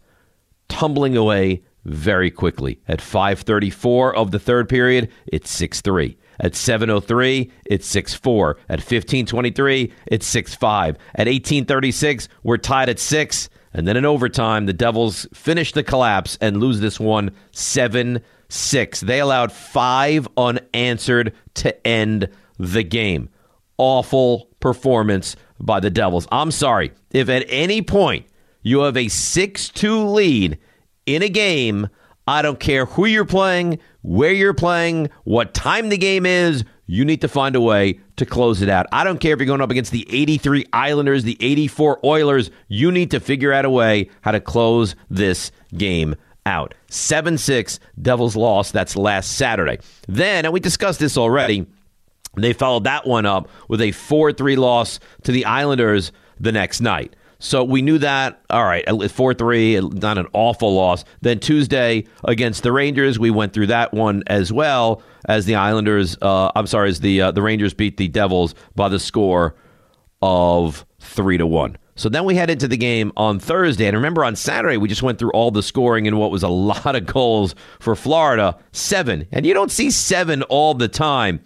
tumbling 0.69 1.17
away 1.17 1.61
very 1.85 2.31
quickly. 2.31 2.79
At 2.87 2.99
5:34 2.99 4.13
of 4.15 4.31
the 4.31 4.39
third 4.39 4.69
period, 4.69 5.09
it's 5.27 5.51
6-3. 5.51 6.17
At 6.39 6.53
7:03, 6.53 7.51
it's 7.65 7.87
6-4. 7.87 8.55
At 8.69 8.79
15:23, 8.79 9.91
it's 10.07 10.25
6-5. 10.25 10.97
At 11.15 11.27
18:36, 11.27 12.27
we're 12.43 12.57
tied 12.57 12.89
at 12.89 12.99
6. 12.99 13.49
And 13.73 13.87
then 13.87 13.97
in 13.97 14.05
overtime, 14.05 14.65
the 14.65 14.73
Devils 14.73 15.27
finish 15.33 15.71
the 15.71 15.83
collapse 15.83 16.37
and 16.39 16.57
lose 16.57 16.79
this 16.79 16.99
one 16.99 17.31
7 17.51 18.21
6. 18.49 19.01
They 19.01 19.19
allowed 19.19 19.51
five 19.51 20.27
unanswered 20.37 21.33
to 21.55 21.87
end 21.87 22.29
the 22.59 22.83
game. 22.83 23.29
Awful 23.77 24.49
performance 24.59 25.35
by 25.59 25.79
the 25.79 25.89
Devils. 25.89 26.27
I'm 26.31 26.51
sorry. 26.51 26.91
If 27.11 27.29
at 27.29 27.45
any 27.49 27.81
point 27.81 28.27
you 28.61 28.81
have 28.81 28.95
a 28.95 29.07
6 29.07 29.69
2 29.69 30.07
lead 30.07 30.59
in 31.05 31.21
a 31.23 31.29
game, 31.29 31.89
I 32.27 32.41
don't 32.41 32.59
care 32.59 32.85
who 32.85 33.05
you're 33.05 33.25
playing, 33.25 33.79
where 34.01 34.31
you're 34.31 34.53
playing, 34.53 35.09
what 35.23 35.53
time 35.53 35.89
the 35.89 35.97
game 35.97 36.25
is, 36.25 36.63
you 36.85 37.05
need 37.05 37.21
to 37.21 37.27
find 37.27 37.55
a 37.55 37.61
way 37.61 37.99
to 38.17 38.25
close 38.25 38.61
it 38.61 38.69
out. 38.69 38.85
I 38.91 39.03
don't 39.03 39.19
care 39.19 39.33
if 39.33 39.39
you're 39.39 39.47
going 39.47 39.61
up 39.61 39.71
against 39.71 39.91
the 39.91 40.05
83 40.09 40.65
Islanders, 40.73 41.23
the 41.23 41.37
84 41.39 41.99
Oilers, 42.05 42.51
you 42.67 42.91
need 42.91 43.11
to 43.11 43.19
figure 43.19 43.53
out 43.53 43.65
a 43.65 43.69
way 43.69 44.09
how 44.21 44.31
to 44.31 44.39
close 44.39 44.95
this 45.09 45.51
game 45.75 46.15
out. 46.45 46.73
7 46.89 47.37
6, 47.37 47.79
Devils 48.01 48.35
lost. 48.35 48.73
That's 48.73 48.95
last 48.95 49.33
Saturday. 49.33 49.79
Then, 50.07 50.45
and 50.45 50.53
we 50.53 50.59
discussed 50.59 50.99
this 50.99 51.17
already, 51.17 51.65
they 52.35 52.53
followed 52.53 52.83
that 52.85 53.07
one 53.07 53.25
up 53.25 53.47
with 53.67 53.81
a 53.81 53.91
4 53.91 54.33
3 54.33 54.55
loss 54.55 54.99
to 55.23 55.31
the 55.31 55.45
Islanders 55.45 56.11
the 56.39 56.51
next 56.51 56.81
night. 56.81 57.15
So 57.43 57.61
we 57.65 57.81
knew 57.81 57.97
that. 57.97 58.41
All 58.49 58.63
right, 58.63 58.85
4 59.11 59.33
3, 59.33 59.81
not 59.81 60.17
an 60.17 60.27
awful 60.31 60.73
loss. 60.73 61.03
Then 61.19 61.41
Tuesday 61.41 62.05
against 62.23 62.63
the 62.63 62.71
Rangers, 62.71 63.19
we 63.19 63.31
went 63.31 63.51
through 63.51 63.67
that 63.67 63.93
one 63.93 64.23
as 64.27 64.53
well 64.53 65.03
as 65.25 65.45
the 65.45 65.55
Islanders. 65.55 66.17
Uh, 66.21 66.51
I'm 66.55 66.67
sorry, 66.67 66.87
as 66.87 67.01
the 67.01 67.19
uh, 67.21 67.31
the 67.31 67.41
Rangers 67.41 67.73
beat 67.73 67.97
the 67.97 68.07
Devils 68.07 68.55
by 68.75 68.87
the 68.87 68.97
score 68.97 69.55
of 70.21 70.85
3 71.01 71.37
to 71.39 71.45
1. 71.45 71.77
So 71.95 72.07
then 72.07 72.23
we 72.23 72.35
head 72.35 72.49
into 72.49 72.69
the 72.69 72.77
game 72.77 73.11
on 73.17 73.39
Thursday. 73.39 73.87
And 73.87 73.97
remember, 73.97 74.23
on 74.23 74.37
Saturday, 74.37 74.77
we 74.77 74.87
just 74.87 75.03
went 75.03 75.19
through 75.19 75.31
all 75.31 75.51
the 75.51 75.61
scoring 75.61 76.07
and 76.07 76.17
what 76.17 76.31
was 76.31 76.43
a 76.43 76.47
lot 76.47 76.95
of 76.95 77.05
goals 77.05 77.55
for 77.81 77.93
Florida 77.93 78.57
seven. 78.71 79.27
And 79.33 79.45
you 79.45 79.53
don't 79.53 79.69
see 79.69 79.91
seven 79.91 80.43
all 80.43 80.75
the 80.75 80.87
time. 80.87 81.41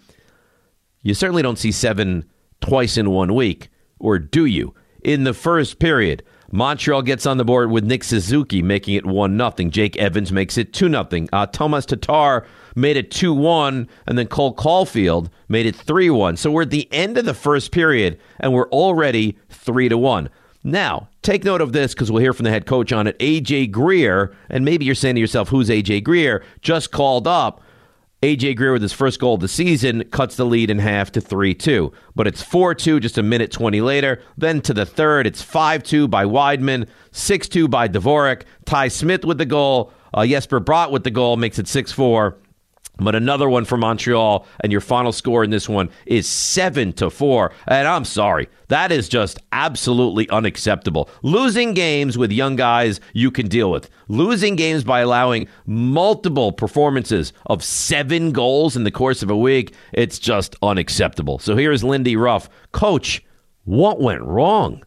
You 1.02 1.14
certainly 1.14 1.42
don't 1.42 1.58
see 1.58 1.72
seven 1.72 2.24
twice 2.60 2.96
in 2.96 3.10
one 3.10 3.34
week, 3.34 3.68
or 3.98 4.20
do 4.20 4.44
you? 4.44 4.74
In 5.02 5.24
the 5.24 5.34
first 5.34 5.78
period. 5.78 6.22
Montreal 6.50 7.02
gets 7.02 7.26
on 7.26 7.36
the 7.36 7.44
board 7.44 7.70
with 7.70 7.84
Nick 7.84 8.02
Suzuki 8.02 8.62
making 8.62 8.94
it 8.94 9.04
1 9.04 9.36
0. 9.36 9.70
Jake 9.70 9.96
Evans 9.98 10.32
makes 10.32 10.56
it 10.56 10.72
2 10.72 10.88
0. 10.88 11.26
Uh, 11.30 11.46
Tomas 11.46 11.84
Tatar 11.84 12.46
made 12.74 12.96
it 12.96 13.10
2 13.10 13.34
1, 13.34 13.86
and 14.06 14.18
then 14.18 14.26
Cole 14.28 14.54
Caufield 14.54 15.30
made 15.48 15.66
it 15.66 15.76
3 15.76 16.08
1. 16.08 16.36
So 16.38 16.50
we're 16.50 16.62
at 16.62 16.70
the 16.70 16.88
end 16.90 17.18
of 17.18 17.26
the 17.26 17.34
first 17.34 17.70
period, 17.70 18.18
and 18.40 18.54
we're 18.54 18.68
already 18.70 19.36
3 19.50 19.90
to 19.90 19.98
1. 19.98 20.30
Now, 20.64 21.08
take 21.22 21.44
note 21.44 21.60
of 21.60 21.72
this 21.72 21.92
because 21.92 22.10
we'll 22.10 22.22
hear 22.22 22.32
from 22.32 22.44
the 22.44 22.50
head 22.50 22.66
coach 22.66 22.92
on 22.92 23.06
it. 23.06 23.18
AJ 23.18 23.70
Greer, 23.70 24.34
and 24.48 24.64
maybe 24.64 24.86
you're 24.86 24.94
saying 24.94 25.16
to 25.16 25.20
yourself, 25.20 25.50
who's 25.50 25.68
AJ 25.68 26.02
Greer? 26.02 26.42
Just 26.62 26.90
called 26.90 27.28
up 27.28 27.62
AJ 28.20 28.56
Greer 28.56 28.72
with 28.72 28.82
his 28.82 28.92
first 28.92 29.20
goal 29.20 29.34
of 29.34 29.40
the 29.40 29.46
season 29.46 30.02
cuts 30.10 30.34
the 30.34 30.44
lead 30.44 30.70
in 30.70 30.80
half 30.80 31.12
to 31.12 31.20
3 31.20 31.54
2. 31.54 31.92
But 32.16 32.26
it's 32.26 32.42
4 32.42 32.74
2 32.74 32.98
just 32.98 33.16
a 33.16 33.22
minute 33.22 33.52
20 33.52 33.80
later. 33.80 34.20
Then 34.36 34.60
to 34.62 34.74
the 34.74 34.84
third, 34.84 35.24
it's 35.24 35.40
5 35.40 35.84
2 35.84 36.08
by 36.08 36.24
Wideman, 36.24 36.88
6 37.12 37.48
2 37.48 37.68
by 37.68 37.86
Dvorak. 37.86 38.42
Ty 38.64 38.88
Smith 38.88 39.24
with 39.24 39.38
the 39.38 39.46
goal. 39.46 39.92
Uh, 40.12 40.26
Jesper 40.26 40.60
Bratt 40.60 40.90
with 40.90 41.04
the 41.04 41.12
goal 41.12 41.36
makes 41.36 41.60
it 41.60 41.68
6 41.68 41.92
4. 41.92 42.36
But 42.98 43.14
another 43.14 43.48
one 43.48 43.64
for 43.64 43.76
Montreal, 43.76 44.46
and 44.60 44.72
your 44.72 44.80
final 44.80 45.12
score 45.12 45.44
in 45.44 45.50
this 45.50 45.68
one 45.68 45.88
is 46.04 46.26
seven 46.26 46.92
to 46.94 47.10
four. 47.10 47.52
And 47.66 47.86
I'm 47.86 48.04
sorry, 48.04 48.48
that 48.68 48.90
is 48.90 49.08
just 49.08 49.38
absolutely 49.52 50.28
unacceptable. 50.30 51.08
Losing 51.22 51.74
games 51.74 52.18
with 52.18 52.32
young 52.32 52.56
guys 52.56 53.00
you 53.12 53.30
can 53.30 53.46
deal 53.46 53.70
with. 53.70 53.88
Losing 54.08 54.56
games 54.56 54.82
by 54.82 55.00
allowing 55.00 55.46
multiple 55.64 56.50
performances 56.50 57.32
of 57.46 57.62
seven 57.62 58.32
goals 58.32 58.76
in 58.76 58.82
the 58.84 58.90
course 58.90 59.22
of 59.22 59.30
a 59.30 59.36
week, 59.36 59.74
it's 59.92 60.18
just 60.18 60.56
unacceptable. 60.60 61.38
So 61.38 61.56
here's 61.56 61.84
Lindy 61.84 62.16
Ruff. 62.16 62.48
Coach, 62.72 63.24
what 63.64 64.00
went 64.00 64.22
wrong? 64.22 64.82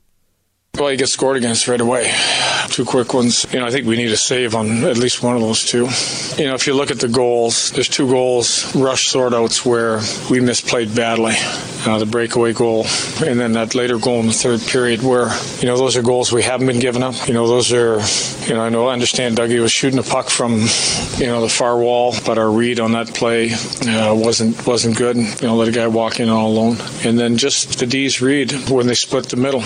Well, 0.79 0.89
you 0.89 0.97
get 0.97 1.09
scored 1.09 1.37
against 1.37 1.67
right 1.67 1.79
away. 1.79 2.11
Two 2.69 2.85
quick 2.85 3.13
ones. 3.13 3.45
You 3.53 3.59
know, 3.59 3.67
I 3.67 3.71
think 3.71 3.85
we 3.85 3.97
need 3.97 4.09
a 4.09 4.17
save 4.17 4.55
on 4.55 4.83
at 4.85 4.97
least 4.97 5.21
one 5.21 5.35
of 5.35 5.41
those 5.41 5.65
two. 5.65 5.89
You 6.41 6.47
know, 6.47 6.55
if 6.55 6.65
you 6.65 6.73
look 6.73 6.89
at 6.89 6.99
the 6.99 7.09
goals, 7.09 7.71
there's 7.71 7.89
two 7.89 8.09
goals, 8.09 8.73
rush 8.75 9.09
sort 9.09 9.33
outs 9.33 9.63
where 9.65 9.97
we 10.29 10.39
misplayed 10.39 10.95
badly. 10.95 11.35
Uh, 11.85 11.99
the 11.99 12.05
breakaway 12.05 12.53
goal, 12.53 12.85
and 13.25 13.39
then 13.39 13.53
that 13.53 13.75
later 13.75 13.97
goal 13.97 14.19
in 14.19 14.27
the 14.27 14.33
third 14.33 14.61
period 14.61 15.01
where, 15.01 15.29
you 15.59 15.67
know, 15.67 15.77
those 15.77 15.97
are 15.97 16.03
goals 16.03 16.31
we 16.31 16.43
haven't 16.43 16.67
been 16.67 16.79
giving 16.79 17.03
up. 17.03 17.27
You 17.27 17.33
know, 17.33 17.47
those 17.47 17.73
are, 17.73 17.99
you 18.47 18.53
know, 18.53 18.61
I 18.61 18.69
know, 18.69 18.87
I 18.87 18.93
understand 18.93 19.37
Dougie 19.37 19.59
was 19.59 19.71
shooting 19.71 19.97
a 19.99 20.03
puck 20.03 20.29
from, 20.29 20.67
you 21.17 21.25
know, 21.25 21.41
the 21.41 21.49
far 21.49 21.77
wall, 21.77 22.15
but 22.25 22.37
our 22.37 22.51
read 22.51 22.79
on 22.79 22.91
that 22.93 23.13
play 23.13 23.51
uh, 23.53 24.13
wasn't 24.15 24.65
wasn't 24.65 24.95
good. 24.97 25.17
You 25.17 25.47
know, 25.47 25.55
let 25.55 25.67
a 25.67 25.71
guy 25.71 25.87
walk 25.87 26.19
in 26.19 26.29
all 26.29 26.49
alone. 26.49 26.77
And 27.03 27.19
then 27.19 27.37
just 27.37 27.79
the 27.79 27.87
D's 27.87 28.21
read 28.21 28.51
when 28.69 28.87
they 28.87 28.95
split 28.95 29.29
the 29.29 29.37
middle. 29.37 29.63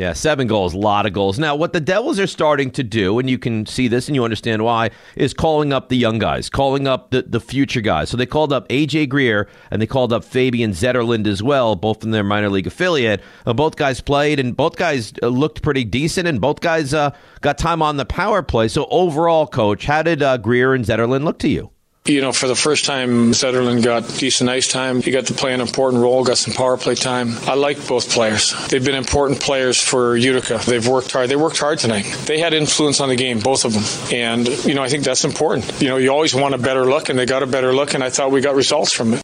Yeah, 0.00 0.14
seven 0.14 0.46
goals, 0.46 0.72
a 0.72 0.78
lot 0.78 1.04
of 1.04 1.12
goals. 1.12 1.38
Now, 1.38 1.54
what 1.54 1.74
the 1.74 1.80
Devils 1.80 2.18
are 2.18 2.26
starting 2.26 2.70
to 2.70 2.82
do, 2.82 3.18
and 3.18 3.28
you 3.28 3.38
can 3.38 3.66
see 3.66 3.86
this 3.86 4.08
and 4.08 4.14
you 4.14 4.24
understand 4.24 4.64
why, 4.64 4.92
is 5.14 5.34
calling 5.34 5.74
up 5.74 5.90
the 5.90 5.96
young 5.98 6.18
guys, 6.18 6.48
calling 6.48 6.86
up 6.86 7.10
the, 7.10 7.20
the 7.20 7.38
future 7.38 7.82
guys. 7.82 8.08
So 8.08 8.16
they 8.16 8.24
called 8.24 8.50
up 8.50 8.66
AJ 8.70 9.10
Greer 9.10 9.46
and 9.70 9.82
they 9.82 9.86
called 9.86 10.14
up 10.14 10.24
Fabian 10.24 10.70
Zetterlund 10.70 11.26
as 11.26 11.42
well, 11.42 11.76
both 11.76 12.00
from 12.00 12.12
their 12.12 12.24
minor 12.24 12.48
league 12.48 12.66
affiliate. 12.66 13.20
Uh, 13.44 13.52
both 13.52 13.76
guys 13.76 14.00
played 14.00 14.40
and 14.40 14.56
both 14.56 14.76
guys 14.76 15.12
uh, 15.22 15.26
looked 15.28 15.60
pretty 15.60 15.84
decent, 15.84 16.26
and 16.26 16.40
both 16.40 16.60
guys 16.60 16.94
uh, 16.94 17.14
got 17.42 17.58
time 17.58 17.82
on 17.82 17.98
the 17.98 18.06
power 18.06 18.42
play. 18.42 18.68
So 18.68 18.86
overall, 18.90 19.46
coach, 19.46 19.84
how 19.84 20.00
did 20.00 20.22
uh, 20.22 20.38
Greer 20.38 20.72
and 20.72 20.82
Zetterlund 20.82 21.24
look 21.24 21.38
to 21.40 21.48
you? 21.50 21.72
You 22.06 22.22
know, 22.22 22.32
for 22.32 22.48
the 22.48 22.56
first 22.56 22.86
time, 22.86 23.32
Zetterlund 23.32 23.84
got 23.84 24.08
decent 24.18 24.48
ice 24.48 24.66
time. 24.68 25.02
He 25.02 25.10
got 25.10 25.26
to 25.26 25.34
play 25.34 25.52
an 25.52 25.60
important 25.60 26.02
role, 26.02 26.24
got 26.24 26.38
some 26.38 26.54
power 26.54 26.78
play 26.78 26.94
time. 26.94 27.34
I 27.46 27.54
like 27.54 27.86
both 27.86 28.10
players. 28.10 28.54
They've 28.68 28.84
been 28.84 28.94
important 28.94 29.40
players 29.40 29.78
for 29.78 30.16
Utica. 30.16 30.60
They've 30.66 30.86
worked 30.86 31.12
hard. 31.12 31.28
They 31.28 31.36
worked 31.36 31.58
hard 31.58 31.78
tonight. 31.78 32.04
They 32.24 32.38
had 32.38 32.54
influence 32.54 33.00
on 33.00 33.10
the 33.10 33.16
game, 33.16 33.40
both 33.40 33.66
of 33.66 33.74
them. 33.74 33.84
And, 34.12 34.48
you 34.64 34.72
know, 34.72 34.82
I 34.82 34.88
think 34.88 35.04
that's 35.04 35.26
important. 35.26 35.80
You 35.80 35.88
know, 35.88 35.98
you 35.98 36.08
always 36.08 36.34
want 36.34 36.54
a 36.54 36.58
better 36.58 36.86
look, 36.86 37.10
and 37.10 37.18
they 37.18 37.26
got 37.26 37.42
a 37.42 37.46
better 37.46 37.72
look, 37.74 37.92
and 37.92 38.02
I 38.02 38.08
thought 38.08 38.30
we 38.30 38.40
got 38.40 38.54
results 38.54 38.92
from 38.92 39.14
it 39.14 39.22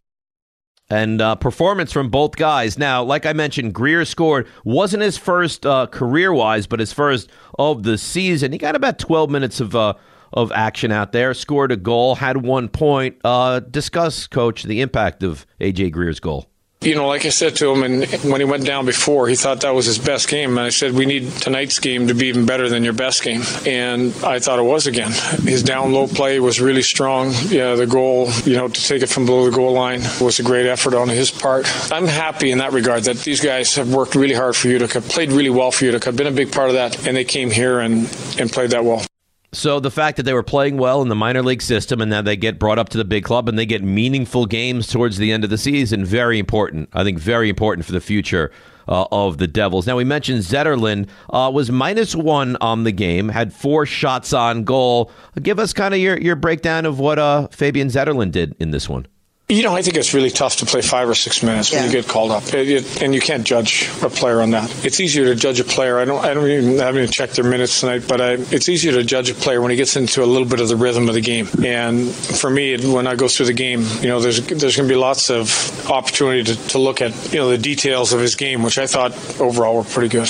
and 0.88 1.20
uh, 1.20 1.34
performance 1.34 1.92
from 1.92 2.10
both 2.10 2.36
guys. 2.36 2.78
Now, 2.78 3.02
like 3.02 3.26
I 3.26 3.32
mentioned, 3.32 3.74
Greer 3.74 4.04
scored 4.04 4.46
wasn't 4.64 5.02
his 5.02 5.16
first 5.16 5.66
uh, 5.66 5.86
career 5.86 6.32
wise, 6.32 6.66
but 6.66 6.80
his 6.80 6.92
first 6.92 7.28
of 7.58 7.82
the 7.82 7.98
season. 7.98 8.52
He 8.52 8.58
got 8.58 8.76
about 8.76 8.98
12 8.98 9.30
minutes 9.30 9.60
of 9.60 9.74
uh, 9.74 9.94
of 10.32 10.52
action 10.52 10.92
out 10.92 11.12
there. 11.12 11.34
Scored 11.34 11.72
a 11.72 11.76
goal, 11.76 12.16
had 12.16 12.38
one 12.38 12.68
point. 12.68 13.16
Uh, 13.24 13.60
discuss, 13.60 14.26
coach, 14.26 14.62
the 14.64 14.80
impact 14.80 15.22
of 15.22 15.46
AJ 15.60 15.92
Greer's 15.92 16.20
goal. 16.20 16.48
You 16.82 16.94
know, 16.94 17.08
like 17.08 17.24
I 17.24 17.30
said 17.30 17.56
to 17.56 17.72
him, 17.72 17.82
and 17.82 18.04
when 18.30 18.40
he 18.40 18.44
went 18.44 18.66
down 18.66 18.84
before, 18.84 19.26
he 19.28 19.34
thought 19.34 19.62
that 19.62 19.74
was 19.74 19.86
his 19.86 19.98
best 19.98 20.28
game. 20.28 20.50
And 20.50 20.60
I 20.60 20.68
said, 20.68 20.92
we 20.92 21.06
need 21.06 21.32
tonight's 21.32 21.80
game 21.80 22.06
to 22.08 22.14
be 22.14 22.26
even 22.26 22.44
better 22.44 22.68
than 22.68 22.84
your 22.84 22.92
best 22.92 23.24
game. 23.24 23.42
And 23.66 24.14
I 24.22 24.38
thought 24.38 24.58
it 24.58 24.62
was 24.62 24.86
again. 24.86 25.10
His 25.42 25.62
down 25.62 25.92
low 25.92 26.06
play 26.06 26.38
was 26.38 26.60
really 26.60 26.82
strong. 26.82 27.32
Yeah, 27.46 27.74
the 27.74 27.86
goal, 27.86 28.30
you 28.44 28.56
know, 28.56 28.68
to 28.68 28.84
take 28.84 29.02
it 29.02 29.08
from 29.08 29.24
below 29.24 29.46
the 29.46 29.56
goal 29.56 29.72
line 29.72 30.02
was 30.20 30.38
a 30.38 30.42
great 30.42 30.66
effort 30.66 30.94
on 30.94 31.08
his 31.08 31.30
part. 31.30 31.66
I'm 31.90 32.06
happy 32.06 32.50
in 32.52 32.58
that 32.58 32.72
regard 32.72 33.04
that 33.04 33.16
these 33.18 33.40
guys 33.40 33.74
have 33.74 33.92
worked 33.92 34.14
really 34.14 34.34
hard 34.34 34.54
for 34.54 34.68
Utica, 34.68 35.00
played 35.00 35.32
really 35.32 35.50
well 35.50 35.72
for 35.72 35.86
Utica, 35.86 36.12
been 36.12 36.26
a 36.26 36.30
big 36.30 36.52
part 36.52 36.68
of 36.68 36.74
that, 36.74 37.06
and 37.06 37.16
they 37.16 37.24
came 37.24 37.50
here 37.50 37.80
and, 37.80 38.02
and 38.38 38.52
played 38.52 38.70
that 38.70 38.84
well. 38.84 39.04
So 39.52 39.80
the 39.80 39.90
fact 39.90 40.16
that 40.16 40.24
they 40.24 40.32
were 40.32 40.42
playing 40.42 40.76
well 40.76 41.02
in 41.02 41.08
the 41.08 41.14
minor 41.14 41.42
league 41.42 41.62
system 41.62 42.00
and 42.00 42.10
now 42.10 42.20
they 42.20 42.36
get 42.36 42.58
brought 42.58 42.78
up 42.78 42.88
to 42.90 42.98
the 42.98 43.04
big 43.04 43.24
club 43.24 43.48
and 43.48 43.58
they 43.58 43.66
get 43.66 43.82
meaningful 43.82 44.44
games 44.46 44.86
towards 44.86 45.18
the 45.18 45.32
end 45.32 45.44
of 45.44 45.50
the 45.50 45.58
season, 45.58 46.04
very 46.04 46.38
important. 46.38 46.88
I 46.92 47.04
think 47.04 47.18
very 47.18 47.48
important 47.48 47.86
for 47.86 47.92
the 47.92 48.00
future 48.00 48.50
uh, 48.88 49.06
of 49.10 49.38
the 49.38 49.46
Devils. 49.46 49.86
Now 49.86 49.96
we 49.96 50.04
mentioned 50.04 50.40
Zetterlund 50.40 51.08
uh, 51.30 51.50
was 51.52 51.70
minus 51.70 52.14
one 52.14 52.56
on 52.60 52.84
the 52.84 52.92
game, 52.92 53.28
had 53.28 53.52
four 53.52 53.86
shots 53.86 54.32
on 54.32 54.64
goal. 54.64 55.10
Give 55.40 55.58
us 55.58 55.72
kind 55.72 55.94
of 55.94 56.00
your, 56.00 56.18
your 56.18 56.36
breakdown 56.36 56.84
of 56.84 56.98
what 56.98 57.18
uh, 57.18 57.48
Fabian 57.48 57.88
Zetterlund 57.88 58.32
did 58.32 58.54
in 58.58 58.70
this 58.70 58.88
one. 58.88 59.06
You 59.48 59.62
know, 59.62 59.76
I 59.76 59.82
think 59.82 59.96
it's 59.96 60.12
really 60.12 60.30
tough 60.30 60.56
to 60.56 60.66
play 60.66 60.82
five 60.82 61.08
or 61.08 61.14
six 61.14 61.40
minutes 61.40 61.70
yeah. 61.70 61.78
when 61.78 61.86
you 61.86 61.92
get 61.92 62.08
called 62.08 62.32
up, 62.32 62.52
it, 62.52 62.68
it, 62.68 63.02
and 63.02 63.14
you 63.14 63.20
can't 63.20 63.44
judge 63.44 63.88
a 64.02 64.10
player 64.10 64.40
on 64.40 64.50
that. 64.50 64.84
It's 64.84 64.98
easier 64.98 65.26
to 65.26 65.36
judge 65.36 65.60
a 65.60 65.64
player. 65.64 66.00
I 66.00 66.04
don't, 66.04 66.24
I 66.24 66.34
don't 66.34 66.50
even 66.50 66.80
I 66.80 66.86
haven't 66.86 67.12
checked 67.12 67.36
their 67.36 67.44
minutes 67.44 67.78
tonight, 67.78 68.06
but 68.08 68.20
I, 68.20 68.32
it's 68.32 68.68
easier 68.68 68.90
to 68.94 69.04
judge 69.04 69.30
a 69.30 69.34
player 69.34 69.60
when 69.60 69.70
he 69.70 69.76
gets 69.76 69.94
into 69.94 70.24
a 70.24 70.26
little 70.26 70.48
bit 70.48 70.58
of 70.58 70.66
the 70.66 70.74
rhythm 70.74 71.08
of 71.08 71.14
the 71.14 71.20
game. 71.20 71.46
And 71.64 72.10
for 72.10 72.50
me, 72.50 72.76
when 72.92 73.06
I 73.06 73.14
go 73.14 73.28
through 73.28 73.46
the 73.46 73.52
game, 73.52 73.84
you 74.00 74.08
know, 74.08 74.18
there's 74.18 74.44
there's 74.44 74.76
going 74.76 74.88
to 74.88 74.92
be 74.92 74.98
lots 74.98 75.30
of 75.30 75.88
opportunity 75.88 76.42
to, 76.42 76.68
to 76.70 76.78
look 76.78 77.00
at 77.00 77.32
you 77.32 77.38
know 77.38 77.48
the 77.48 77.58
details 77.58 78.12
of 78.12 78.18
his 78.18 78.34
game, 78.34 78.64
which 78.64 78.78
I 78.78 78.88
thought 78.88 79.12
overall 79.40 79.76
were 79.76 79.84
pretty 79.84 80.08
good. 80.08 80.28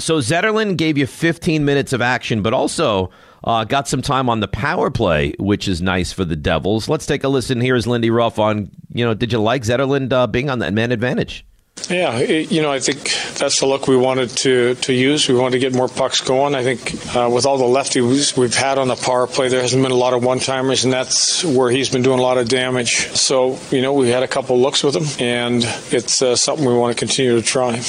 So 0.00 0.18
Zetterlund 0.18 0.78
gave 0.78 0.98
you 0.98 1.06
15 1.06 1.64
minutes 1.64 1.92
of 1.92 2.02
action, 2.02 2.42
but 2.42 2.52
also 2.52 3.10
uh, 3.44 3.64
got 3.64 3.88
some 3.88 4.02
time 4.02 4.28
on 4.28 4.40
the 4.40 4.48
power 4.48 4.90
play, 4.90 5.34
which 5.38 5.68
is 5.68 5.82
nice 5.82 6.12
for 6.12 6.24
the 6.24 6.36
Devils. 6.36 6.88
Let's 6.88 7.06
take 7.06 7.24
a 7.24 7.28
listen. 7.28 7.60
Here 7.60 7.76
is 7.76 7.86
Lindy 7.86 8.10
Ruff 8.10 8.38
on, 8.38 8.70
you 8.92 9.04
know, 9.04 9.14
did 9.14 9.32
you 9.32 9.38
like 9.38 9.62
Zetterlund 9.62 10.12
uh, 10.12 10.26
being 10.26 10.50
on 10.50 10.60
that 10.60 10.72
man 10.72 10.92
advantage? 10.92 11.44
Yeah, 11.90 12.18
it, 12.18 12.50
you 12.50 12.62
know, 12.62 12.72
I 12.72 12.80
think 12.80 13.12
that's 13.38 13.60
the 13.60 13.66
look 13.66 13.86
we 13.86 13.96
wanted 13.96 14.30
to, 14.30 14.74
to 14.76 14.92
use. 14.92 15.28
We 15.28 15.34
wanted 15.34 15.52
to 15.52 15.58
get 15.60 15.74
more 15.74 15.88
pucks 15.88 16.20
going. 16.20 16.54
I 16.54 16.64
think 16.64 17.14
uh, 17.14 17.30
with 17.30 17.46
all 17.46 17.58
the 17.58 17.64
lefties 17.64 18.36
we've 18.36 18.54
had 18.54 18.78
on 18.78 18.88
the 18.88 18.96
power 18.96 19.26
play, 19.26 19.48
there 19.48 19.60
hasn't 19.60 19.82
been 19.82 19.92
a 19.92 19.96
lot 19.96 20.14
of 20.14 20.24
one 20.24 20.40
timers, 20.40 20.84
and 20.84 20.92
that's 20.92 21.44
where 21.44 21.70
he's 21.70 21.88
been 21.90 22.02
doing 22.02 22.18
a 22.18 22.22
lot 22.22 22.38
of 22.38 22.48
damage. 22.48 23.08
So, 23.14 23.58
you 23.70 23.82
know, 23.82 23.92
we 23.92 24.08
had 24.08 24.24
a 24.24 24.28
couple 24.28 24.58
looks 24.58 24.82
with 24.82 24.96
him, 24.96 25.04
and 25.24 25.62
it's 25.92 26.22
uh, 26.22 26.34
something 26.34 26.66
we 26.66 26.74
want 26.74 26.96
to 26.96 26.98
continue 26.98 27.36
to 27.36 27.42
try. 27.42 27.80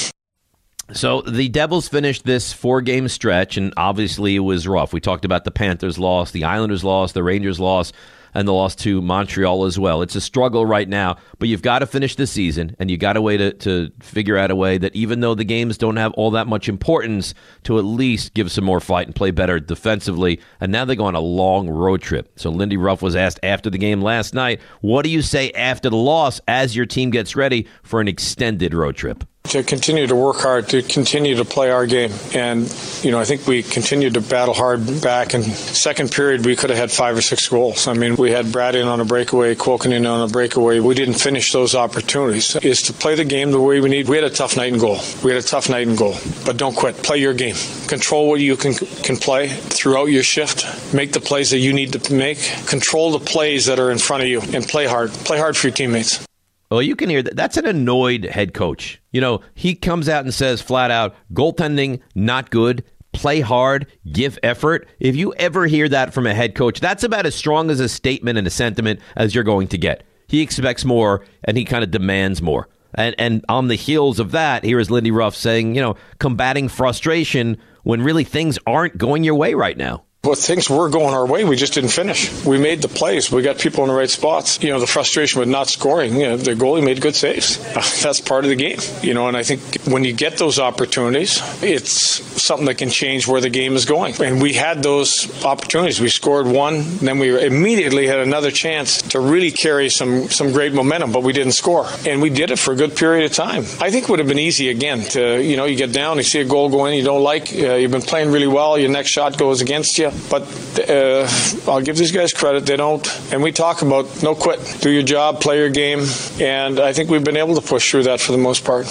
So 0.92 1.20
the 1.20 1.50
Devils 1.50 1.86
finished 1.86 2.24
this 2.24 2.52
four 2.52 2.80
game 2.80 3.08
stretch, 3.08 3.58
and 3.58 3.74
obviously 3.76 4.36
it 4.36 4.40
was 4.40 4.66
rough. 4.66 4.94
We 4.94 5.00
talked 5.00 5.26
about 5.26 5.44
the 5.44 5.50
Panthers 5.50 5.98
loss, 5.98 6.30
the 6.30 6.44
Islanders 6.44 6.82
loss, 6.82 7.12
the 7.12 7.22
Rangers 7.22 7.60
loss, 7.60 7.92
and 8.32 8.48
the 8.48 8.52
loss 8.52 8.74
to 8.76 9.02
Montreal 9.02 9.64
as 9.64 9.78
well. 9.78 10.00
It's 10.00 10.14
a 10.14 10.20
struggle 10.20 10.64
right 10.64 10.88
now, 10.88 11.16
but 11.38 11.48
you've 11.48 11.60
got 11.60 11.80
to 11.80 11.86
finish 11.86 12.16
the 12.16 12.26
season, 12.26 12.74
and 12.78 12.90
you 12.90 12.96
got 12.96 13.18
a 13.18 13.22
way 13.22 13.36
to, 13.36 13.52
to 13.52 13.92
figure 14.00 14.38
out 14.38 14.50
a 14.50 14.56
way 14.56 14.78
that 14.78 14.94
even 14.96 15.20
though 15.20 15.34
the 15.34 15.44
games 15.44 15.76
don't 15.76 15.96
have 15.96 16.12
all 16.14 16.30
that 16.30 16.46
much 16.46 16.70
importance, 16.70 17.34
to 17.64 17.78
at 17.78 17.84
least 17.84 18.32
give 18.32 18.50
some 18.50 18.64
more 18.64 18.80
fight 18.80 19.06
and 19.06 19.14
play 19.14 19.30
better 19.30 19.60
defensively. 19.60 20.40
And 20.58 20.72
now 20.72 20.86
they 20.86 20.96
go 20.96 21.04
on 21.04 21.14
a 21.14 21.20
long 21.20 21.68
road 21.68 22.00
trip. 22.00 22.32
So 22.36 22.50
Lindy 22.50 22.78
Ruff 22.78 23.02
was 23.02 23.14
asked 23.14 23.40
after 23.42 23.68
the 23.68 23.78
game 23.78 24.00
last 24.00 24.32
night, 24.32 24.60
what 24.80 25.02
do 25.02 25.10
you 25.10 25.20
say 25.20 25.50
after 25.50 25.90
the 25.90 25.96
loss 25.96 26.40
as 26.48 26.74
your 26.74 26.86
team 26.86 27.10
gets 27.10 27.36
ready 27.36 27.66
for 27.82 28.00
an 28.00 28.08
extended 28.08 28.72
road 28.72 28.96
trip? 28.96 29.24
To 29.50 29.62
continue 29.62 30.06
to 30.06 30.14
work 30.14 30.36
hard, 30.36 30.68
to 30.68 30.82
continue 30.82 31.36
to 31.36 31.44
play 31.44 31.70
our 31.70 31.86
game. 31.86 32.12
And, 32.34 32.70
you 33.02 33.10
know, 33.10 33.18
I 33.18 33.24
think 33.24 33.46
we 33.46 33.62
continued 33.62 34.12
to 34.14 34.20
battle 34.20 34.52
hard 34.52 35.00
back. 35.00 35.32
And 35.32 35.42
second 35.42 36.12
period, 36.12 36.44
we 36.44 36.54
could 36.54 36.68
have 36.68 36.78
had 36.78 36.90
five 36.90 37.16
or 37.16 37.22
six 37.22 37.48
goals. 37.48 37.88
I 37.88 37.94
mean, 37.94 38.16
we 38.16 38.30
had 38.30 38.46
Bratt 38.46 38.74
in 38.74 38.86
on 38.86 39.00
a 39.00 39.06
breakaway, 39.06 39.54
Quoken 39.54 39.90
in 39.92 40.04
on 40.04 40.28
a 40.28 40.30
breakaway. 40.30 40.80
We 40.80 40.94
didn't 40.94 41.14
finish 41.14 41.50
those 41.50 41.74
opportunities. 41.74 42.56
Is 42.56 42.82
to 42.82 42.92
play 42.92 43.14
the 43.14 43.24
game 43.24 43.50
the 43.50 43.60
way 43.60 43.80
we 43.80 43.88
need. 43.88 44.06
We 44.06 44.16
had 44.16 44.24
a 44.24 44.30
tough 44.30 44.54
night 44.54 44.70
in 44.74 44.78
goal. 44.78 44.98
We 45.24 45.32
had 45.32 45.42
a 45.42 45.46
tough 45.46 45.70
night 45.70 45.88
in 45.88 45.96
goal. 45.96 46.16
But 46.44 46.58
don't 46.58 46.76
quit. 46.76 47.02
Play 47.02 47.18
your 47.18 47.32
game. 47.32 47.56
Control 47.86 48.28
what 48.28 48.40
you 48.40 48.54
can, 48.54 48.74
can 48.74 49.16
play 49.16 49.48
throughout 49.48 50.10
your 50.10 50.22
shift. 50.22 50.92
Make 50.92 51.12
the 51.12 51.20
plays 51.20 51.50
that 51.52 51.58
you 51.58 51.72
need 51.72 51.94
to 51.94 52.12
make. 52.12 52.38
Control 52.66 53.12
the 53.12 53.24
plays 53.24 53.64
that 53.64 53.78
are 53.78 53.90
in 53.90 53.98
front 53.98 54.24
of 54.24 54.28
you 54.28 54.42
and 54.52 54.68
play 54.68 54.86
hard. 54.86 55.10
Play 55.10 55.38
hard 55.38 55.56
for 55.56 55.68
your 55.68 55.74
teammates. 55.74 56.27
Well, 56.70 56.82
you 56.82 56.96
can 56.96 57.08
hear 57.08 57.22
that. 57.22 57.36
That's 57.36 57.56
an 57.56 57.66
annoyed 57.66 58.24
head 58.24 58.52
coach. 58.52 59.00
You 59.10 59.20
know, 59.20 59.40
he 59.54 59.74
comes 59.74 60.08
out 60.08 60.24
and 60.24 60.34
says 60.34 60.60
flat 60.60 60.90
out, 60.90 61.14
goaltending, 61.32 62.00
not 62.14 62.50
good. 62.50 62.84
Play 63.12 63.40
hard, 63.40 63.86
give 64.12 64.38
effort. 64.42 64.86
If 65.00 65.16
you 65.16 65.32
ever 65.34 65.66
hear 65.66 65.88
that 65.88 66.12
from 66.12 66.26
a 66.26 66.34
head 66.34 66.54
coach, 66.54 66.78
that's 66.78 67.02
about 67.02 67.24
as 67.24 67.34
strong 67.34 67.70
as 67.70 67.80
a 67.80 67.88
statement 67.88 68.36
and 68.38 68.46
a 68.46 68.50
sentiment 68.50 69.00
as 69.16 69.34
you're 69.34 69.44
going 69.44 69.68
to 69.68 69.78
get. 69.78 70.04
He 70.28 70.42
expects 70.42 70.84
more 70.84 71.24
and 71.44 71.56
he 71.56 71.64
kind 71.64 71.82
of 71.82 71.90
demands 71.90 72.42
more. 72.42 72.68
And 72.94 73.14
and 73.18 73.44
on 73.48 73.68
the 73.68 73.74
heels 73.74 74.20
of 74.20 74.32
that, 74.32 74.62
here 74.62 74.78
is 74.78 74.90
Lindy 74.90 75.10
Ruff 75.10 75.34
saying, 75.34 75.74
you 75.74 75.80
know, 75.80 75.96
combating 76.18 76.68
frustration 76.68 77.56
when 77.82 78.02
really 78.02 78.24
things 78.24 78.58
aren't 78.66 78.98
going 78.98 79.24
your 79.24 79.34
way 79.34 79.54
right 79.54 79.76
now. 79.76 80.04
But 80.20 80.36
things 80.36 80.68
were 80.68 80.88
going 80.88 81.14
our 81.14 81.24
way. 81.24 81.44
We 81.44 81.54
just 81.54 81.74
didn't 81.74 81.90
finish. 81.90 82.44
We 82.44 82.58
made 82.58 82.82
the 82.82 82.88
plays. 82.88 83.30
We 83.30 83.40
got 83.42 83.58
people 83.58 83.84
in 83.84 83.88
the 83.88 83.94
right 83.94 84.10
spots. 84.10 84.60
You 84.60 84.70
know, 84.70 84.80
the 84.80 84.86
frustration 84.86 85.38
with 85.38 85.48
not 85.48 85.68
scoring. 85.68 86.16
You 86.16 86.30
know, 86.30 86.36
the 86.36 86.54
goalie 86.54 86.84
made 86.84 87.00
good 87.00 87.14
saves. 87.14 87.56
That's 88.02 88.20
part 88.20 88.44
of 88.44 88.50
the 88.50 88.56
game. 88.56 88.80
You 89.00 89.14
know, 89.14 89.28
and 89.28 89.36
I 89.36 89.44
think 89.44 89.60
when 89.86 90.02
you 90.02 90.12
get 90.12 90.36
those 90.36 90.58
opportunities, 90.58 91.40
it's 91.62 92.18
something 92.42 92.66
that 92.66 92.78
can 92.78 92.90
change 92.90 93.28
where 93.28 93.40
the 93.40 93.48
game 93.48 93.76
is 93.76 93.84
going. 93.84 94.20
And 94.20 94.42
we 94.42 94.54
had 94.54 94.82
those 94.82 95.44
opportunities. 95.44 96.00
We 96.00 96.08
scored 96.08 96.48
one, 96.48 96.96
then 96.96 97.20
we 97.20 97.40
immediately 97.46 98.08
had 98.08 98.18
another 98.18 98.50
chance 98.50 99.02
to 99.12 99.20
really 99.20 99.52
carry 99.52 99.88
some 99.88 100.28
some 100.30 100.50
great 100.52 100.72
momentum, 100.72 101.12
but 101.12 101.22
we 101.22 101.32
didn't 101.32 101.52
score. 101.52 101.86
And 102.04 102.20
we 102.20 102.30
did 102.30 102.50
it 102.50 102.58
for 102.58 102.72
a 102.72 102.76
good 102.76 102.96
period 102.96 103.30
of 103.30 103.36
time. 103.36 103.62
I 103.80 103.92
think 103.92 104.04
it 104.04 104.08
would 104.08 104.18
have 104.18 104.28
been 104.28 104.38
easy 104.40 104.68
again 104.68 105.02
to 105.10 105.40
you 105.40 105.56
know 105.56 105.64
you 105.64 105.76
get 105.76 105.92
down, 105.92 106.16
you 106.16 106.24
see 106.24 106.40
a 106.40 106.44
goal 106.44 106.70
go 106.70 106.86
in, 106.86 106.94
you 106.94 107.04
don't 107.04 107.22
like, 107.22 107.52
uh, 107.52 107.74
you've 107.74 107.92
been 107.92 108.02
playing 108.02 108.32
really 108.32 108.48
well, 108.48 108.76
your 108.76 108.90
next 108.90 109.10
shot 109.10 109.38
goes 109.38 109.60
against 109.60 109.96
you 109.98 110.07
but 110.30 110.42
uh, 110.88 111.28
I'll 111.70 111.82
give 111.82 111.96
these 111.96 112.12
guys 112.12 112.32
credit. 112.32 112.66
They 112.66 112.76
don't, 112.76 113.06
and 113.32 113.42
we 113.42 113.52
talk 113.52 113.82
about 113.82 114.22
no 114.22 114.34
quit, 114.34 114.78
do 114.80 114.90
your 114.90 115.02
job, 115.02 115.40
play 115.40 115.58
your 115.58 115.70
game, 115.70 116.04
and 116.40 116.80
I 116.80 116.92
think 116.92 117.10
we've 117.10 117.24
been 117.24 117.36
able 117.36 117.54
to 117.54 117.66
push 117.66 117.90
through 117.90 118.04
that 118.04 118.20
for 118.20 118.32
the 118.32 118.38
most 118.38 118.64
part. 118.64 118.90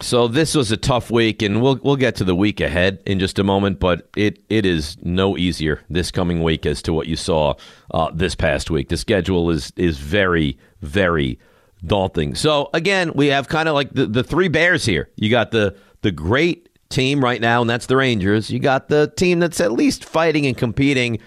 So 0.00 0.26
this 0.26 0.56
was 0.56 0.72
a 0.72 0.76
tough 0.76 1.10
week, 1.10 1.40
and 1.40 1.62
we'll 1.62 1.78
we'll 1.82 1.96
get 1.96 2.16
to 2.16 2.24
the 2.24 2.34
week 2.34 2.60
ahead 2.60 3.00
in 3.06 3.20
just 3.20 3.38
a 3.38 3.44
moment. 3.44 3.78
But 3.78 4.08
it 4.16 4.42
it 4.48 4.66
is 4.66 4.96
no 5.02 5.38
easier 5.38 5.82
this 5.88 6.10
coming 6.10 6.42
week 6.42 6.66
as 6.66 6.82
to 6.82 6.92
what 6.92 7.06
you 7.06 7.14
saw 7.14 7.54
uh, 7.92 8.10
this 8.12 8.34
past 8.34 8.70
week. 8.70 8.88
The 8.88 8.96
schedule 8.96 9.50
is 9.50 9.72
is 9.76 9.98
very 9.98 10.58
very 10.82 11.38
daunting. 11.86 12.34
So 12.34 12.70
again, 12.74 13.12
we 13.14 13.28
have 13.28 13.48
kind 13.48 13.68
of 13.68 13.74
like 13.74 13.92
the, 13.92 14.06
the 14.06 14.24
three 14.24 14.48
bears 14.48 14.84
here. 14.84 15.10
You 15.16 15.30
got 15.30 15.52
the 15.52 15.76
the 16.02 16.10
great 16.10 16.68
team 16.94 17.22
right 17.22 17.40
now, 17.40 17.60
and 17.60 17.68
that's 17.68 17.86
the 17.86 17.96
Rangers. 17.96 18.50
You 18.50 18.60
got 18.60 18.88
the 18.88 19.12
team 19.16 19.40
that's 19.40 19.60
at 19.60 19.72
least 19.72 20.04
fighting 20.04 20.46
and 20.46 20.56
competing 20.56 21.18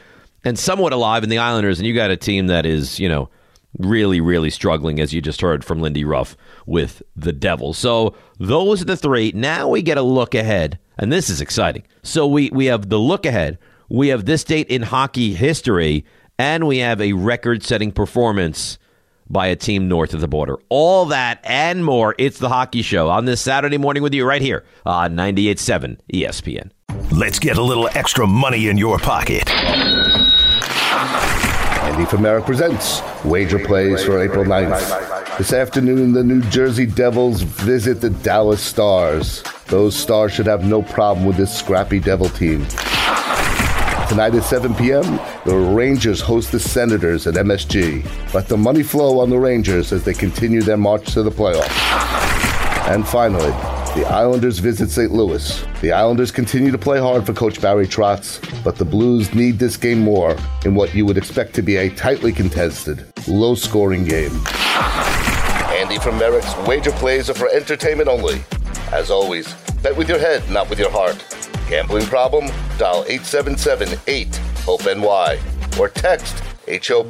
and 0.44 0.58
somewhat 0.58 0.94
alive 0.94 1.24
in 1.24 1.30
the 1.30 1.38
Islanders, 1.38 1.78
and 1.78 1.86
you 1.86 1.94
got 1.94 2.10
a 2.10 2.18
team 2.18 2.48
that 2.48 2.66
is, 2.66 3.00
you 3.00 3.10
know, 3.10 3.30
really, 3.78 4.22
really 4.22 4.50
struggling, 4.50 5.00
as 5.00 5.14
you 5.14 5.22
just 5.22 5.42
heard 5.42 5.64
from 5.66 5.82
Lindy 5.82 6.06
Ruff 6.06 6.38
with 6.66 7.04
the 7.16 7.34
Devils. 7.34 7.78
So 7.78 8.16
those 8.40 8.82
are 8.82 8.86
the 8.86 8.98
three. 8.98 9.32
Now 9.36 9.68
we 9.68 9.82
get 9.82 9.98
a 9.98 10.02
look 10.02 10.34
ahead, 10.34 10.80
and 10.98 11.12
this 11.12 11.30
is 11.30 11.42
exciting. 11.42 11.84
So 12.02 12.26
we, 12.26 12.50
we 12.52 12.68
have 12.68 12.90
the 12.90 13.00
look 13.00 13.26
ahead, 13.26 13.60
we 13.90 14.08
have 14.08 14.26
this 14.26 14.44
date 14.44 14.70
in 14.70 14.84
hockey 14.84 15.34
history, 15.34 16.06
and 16.40 16.66
we 16.66 16.78
have 16.78 17.02
a 17.02 17.14
record 17.14 17.64
setting 17.64 17.92
performance 17.92 18.78
by 19.30 19.48
a 19.48 19.56
team 19.56 19.88
north 19.88 20.14
of 20.14 20.22
the 20.22 20.28
border. 20.28 20.58
All 20.70 21.06
that 21.08 21.40
and 21.44 21.84
more. 21.84 22.16
It's 22.18 22.40
the 22.40 22.50
Hockey 22.50 22.82
Show 22.82 23.10
on 23.10 23.26
this 23.26 23.42
Saturday 23.42 23.78
morning 23.78 24.04
with 24.04 24.14
you 24.14 24.26
right 24.26 24.42
here 24.42 24.64
on 24.86 25.16
98.7 25.16 26.00
ESPN. 26.14 26.72
Let's 27.12 27.40
get 27.40 27.58
a 27.58 27.64
little 27.64 27.90
extra 27.94 28.28
money 28.28 28.68
in 28.68 28.78
your 28.78 29.00
pocket. 29.00 29.50
Andy 31.88 32.06
from 32.06 32.22
Merrick 32.22 32.46
presents 32.46 33.02
Wager 33.24 33.60
Plays 33.60 34.04
for 34.04 34.22
April 34.22 34.46
9th. 34.46 35.38
This 35.38 35.54
afternoon, 35.54 36.14
the 36.14 36.24
New 36.24 36.42
Jersey 36.50 36.86
Devils 36.86 37.42
visit 37.42 38.02
the 38.02 38.10
Dallas 38.10 38.62
Stars. 38.62 39.44
Those 39.68 39.96
Stars 39.96 40.34
should 40.34 40.48
have 40.48 40.66
no 40.66 40.82
problem 40.82 41.26
with 41.26 41.38
this 41.38 41.56
scrappy 41.58 42.00
Devil 42.00 42.30
team. 42.30 42.66
Tonight 44.10 44.36
at 44.36 44.44
7 44.44 44.74
p.m., 44.76 45.20
the 45.44 45.54
Rangers 45.54 46.22
host 46.22 46.54
the 46.54 46.60
Senators 46.60 47.28
at 47.28 47.34
MSG. 47.36 48.34
Let 48.34 48.48
the 48.48 48.56
money 48.56 48.82
flow 48.82 49.20
on 49.20 49.30
the 49.30 49.38
Rangers 49.38 49.92
as 49.92 50.06
they 50.06 50.14
continue 50.14 50.62
their 50.62 50.78
march 50.78 51.14
to 51.14 51.24
the 51.24 51.30
playoffs. 51.30 51.68
And 52.88 53.06
finally, 53.06 53.52
the 54.00 54.08
Islanders 54.08 54.60
visit 54.60 54.90
St. 54.90 55.12
Louis. 55.12 55.62
The 55.82 55.92
Islanders 55.92 56.32
continue 56.32 56.72
to 56.72 56.78
play 56.78 57.00
hard 57.00 57.26
for 57.26 57.34
Coach 57.34 57.60
Barry 57.60 57.86
Trotz, 57.86 58.40
but 58.64 58.78
the 58.78 58.86
Blues 58.86 59.34
need 59.36 59.60
this 59.60 59.76
game 59.76 60.00
more 60.00 60.38
in 60.64 60.74
what 60.74 60.96
you 60.96 61.06
would 61.06 61.18
expect 61.18 61.54
to 61.56 61.62
be 61.62 61.76
a 61.76 61.90
tightly 61.90 62.32
contested, 62.32 63.12
low 63.28 63.56
scoring 63.56 64.06
game. 64.06 64.32
Andy 65.74 66.00
from 66.00 66.18
Merrick's 66.18 66.56
wager 66.66 66.92
plays 66.94 67.30
are 67.30 67.34
for 67.34 67.50
entertainment 67.50 68.08
only. 68.08 68.42
As 68.94 69.12
always, 69.12 69.54
bet 69.84 69.98
with 69.98 70.08
your 70.08 70.20
head, 70.20 70.50
not 70.50 70.70
with 70.70 70.80
your 70.80 70.92
heart. 70.92 71.37
Gambling 71.70 72.06
problem? 72.06 72.48
Dial 72.78 73.04
877 73.08 74.00
8 74.08 74.36
HOPE 74.66 74.86
NY 74.98 75.40
or 75.78 75.90
text 75.90 76.42
H 76.66 76.92
O 76.92 77.04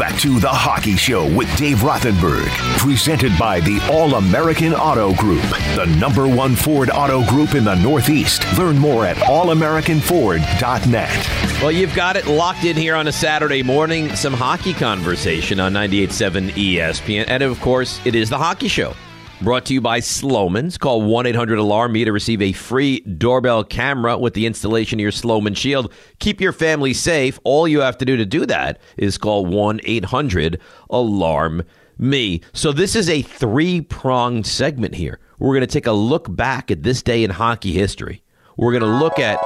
back 0.00 0.18
to 0.18 0.40
the 0.40 0.48
Hockey 0.48 0.96
Show 0.96 1.26
with 1.36 1.54
Dave 1.58 1.80
Rothenberg, 1.80 2.48
presented 2.78 3.38
by 3.38 3.60
the 3.60 3.78
All 3.92 4.14
American 4.14 4.72
Auto 4.72 5.12
Group, 5.16 5.42
the 5.76 5.84
number 6.00 6.26
one 6.26 6.56
Ford 6.56 6.88
auto 6.88 7.22
group 7.26 7.54
in 7.54 7.64
the 7.64 7.74
Northeast. 7.74 8.42
Learn 8.56 8.78
more 8.78 9.04
at 9.04 9.18
allamericanford.net. 9.18 11.60
Well, 11.60 11.70
you've 11.70 11.94
got 11.94 12.16
it 12.16 12.26
locked 12.26 12.64
in 12.64 12.78
here 12.78 12.94
on 12.94 13.08
a 13.08 13.12
Saturday 13.12 13.62
morning. 13.62 14.16
Some 14.16 14.32
hockey 14.32 14.72
conversation 14.72 15.60
on 15.60 15.74
98.7 15.74 16.52
ESPN. 16.52 17.26
And 17.28 17.42
of 17.42 17.60
course, 17.60 18.00
it 18.06 18.14
is 18.14 18.30
the 18.30 18.38
Hockey 18.38 18.68
Show. 18.68 18.94
Brought 19.42 19.64
to 19.66 19.74
you 19.74 19.80
by 19.80 20.00
Slomin's. 20.00 20.76
Call 20.76 21.00
1 21.00 21.24
800 21.24 21.58
Alarm 21.58 21.92
Me 21.92 22.04
to 22.04 22.12
receive 22.12 22.42
a 22.42 22.52
free 22.52 23.00
doorbell 23.00 23.64
camera 23.64 24.18
with 24.18 24.34
the 24.34 24.44
installation 24.44 24.98
of 24.98 25.02
your 25.02 25.12
Slomin 25.12 25.56
Shield. 25.56 25.90
Keep 26.18 26.42
your 26.42 26.52
family 26.52 26.92
safe. 26.92 27.40
All 27.42 27.66
you 27.66 27.80
have 27.80 27.96
to 27.98 28.04
do 28.04 28.18
to 28.18 28.26
do 28.26 28.44
that 28.44 28.78
is 28.98 29.16
call 29.16 29.46
1 29.46 29.80
800 29.84 30.60
Alarm 30.90 31.62
Me. 31.96 32.42
So, 32.52 32.70
this 32.70 32.94
is 32.94 33.08
a 33.08 33.22
three 33.22 33.80
pronged 33.80 34.46
segment 34.46 34.94
here. 34.94 35.18
We're 35.38 35.54
going 35.54 35.62
to 35.62 35.66
take 35.66 35.86
a 35.86 35.92
look 35.92 36.36
back 36.36 36.70
at 36.70 36.82
this 36.82 37.02
day 37.02 37.24
in 37.24 37.30
hockey 37.30 37.72
history. 37.72 38.22
We're 38.58 38.78
going 38.78 38.82
to 38.82 38.98
look 38.98 39.18
at, 39.18 39.40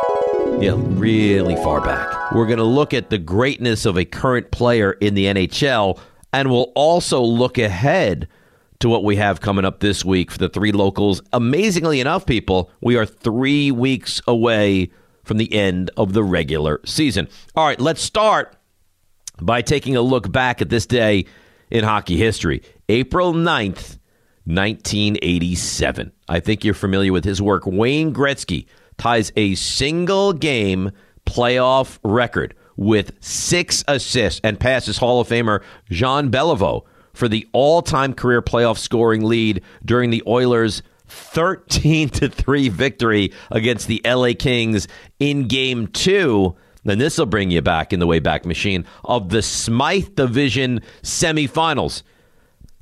yeah, 0.61 0.75
really 0.77 1.55
far 1.55 1.81
back. 1.81 2.33
We're 2.33 2.47
going 2.47 2.59
to 2.59 2.65
look 2.65 2.93
at 2.95 3.11
the 3.11 3.19
greatness 3.19 3.87
of 3.87 3.97
a 3.97 4.05
current 4.05 4.51
player 4.51 4.91
in 4.95 5.15
the 5.15 5.27
NHL 5.27 6.01
And 6.33 6.51
we'll 6.51 6.73
also 6.75 7.23
look 7.23 7.59
ahead 7.59 8.27
to 8.81 8.89
what 8.89 9.05
we 9.05 9.17
have 9.17 9.41
coming 9.41 9.65
up 9.65 9.81
this 9.81 10.05
week 10.05 10.31
for 10.31 10.39
the 10.39 10.49
three 10.49 10.73
locals. 10.73 11.23
Amazingly 11.33 12.01
enough, 12.01 12.27
people, 12.27 12.71
we 12.81 12.97
are 12.97 13.07
three 13.07 13.71
weeks 13.71 14.21
away 14.27 14.91
from 15.25 15.39
the 15.39 15.53
end 15.53 15.91
of 15.97 16.13
the 16.13 16.23
regular 16.23 16.81
season. 16.85 17.29
All 17.55 17.67
right, 17.67 17.81
let's 17.81 18.03
start 18.03 18.57
by 19.41 19.63
taking 19.63 19.97
a 19.97 20.03
look 20.03 20.31
back 20.31 20.61
at 20.61 20.69
this 20.69 20.87
day 20.87 21.25
in 21.71 21.85
hockey 21.85 22.17
history. 22.17 22.63
April 22.89 23.33
9th, 23.33 23.99
1987. 24.45 26.13
I 26.29 26.41
think 26.41 26.65
you're 26.65 26.75
familiar 26.75 27.13
with 27.13 27.25
his 27.25 27.41
work. 27.41 27.65
Wayne 27.67 28.13
Gretzky 28.13 28.67
ties 28.99 29.33
a 29.37 29.55
single 29.55 30.33
game 30.33 30.91
playoff 31.27 31.99
record 32.05 32.55
with 32.77 33.13
six 33.21 33.85
assists 33.89 34.41
and 34.45 34.61
passes 34.61 34.99
Hall 34.99 35.21
of 35.21 35.29
Famer 35.29 35.63
Jean 35.91 36.31
Beliveau 36.31 36.85
for 37.15 37.29
the 37.29 37.49
all-time 37.53 38.13
career 38.13 38.43
playoff 38.43 38.77
scoring 38.77 39.25
lead 39.25 39.63
during 39.85 40.11
the 40.11 40.23
Oilers' 40.27 40.83
13 41.09 42.11
to 42.11 42.29
3 42.29 42.69
victory 42.69 43.33
against 43.51 43.89
the 43.89 44.03
LA 44.05 44.33
Kings 44.39 44.87
in 45.19 45.49
game 45.49 45.87
2. 45.87 46.55
Then 46.85 46.99
this 46.99 47.17
will 47.17 47.25
bring 47.27 47.51
you 47.51 47.63
back 47.63 47.95
in 47.95 48.01
the 48.01 48.07
Wayback 48.07 48.45
Machine 48.45 48.85
of 49.05 49.31
the 49.31 49.41
Smythe 49.41 50.17
Division 50.17 50.83
semifinals. 51.03 52.03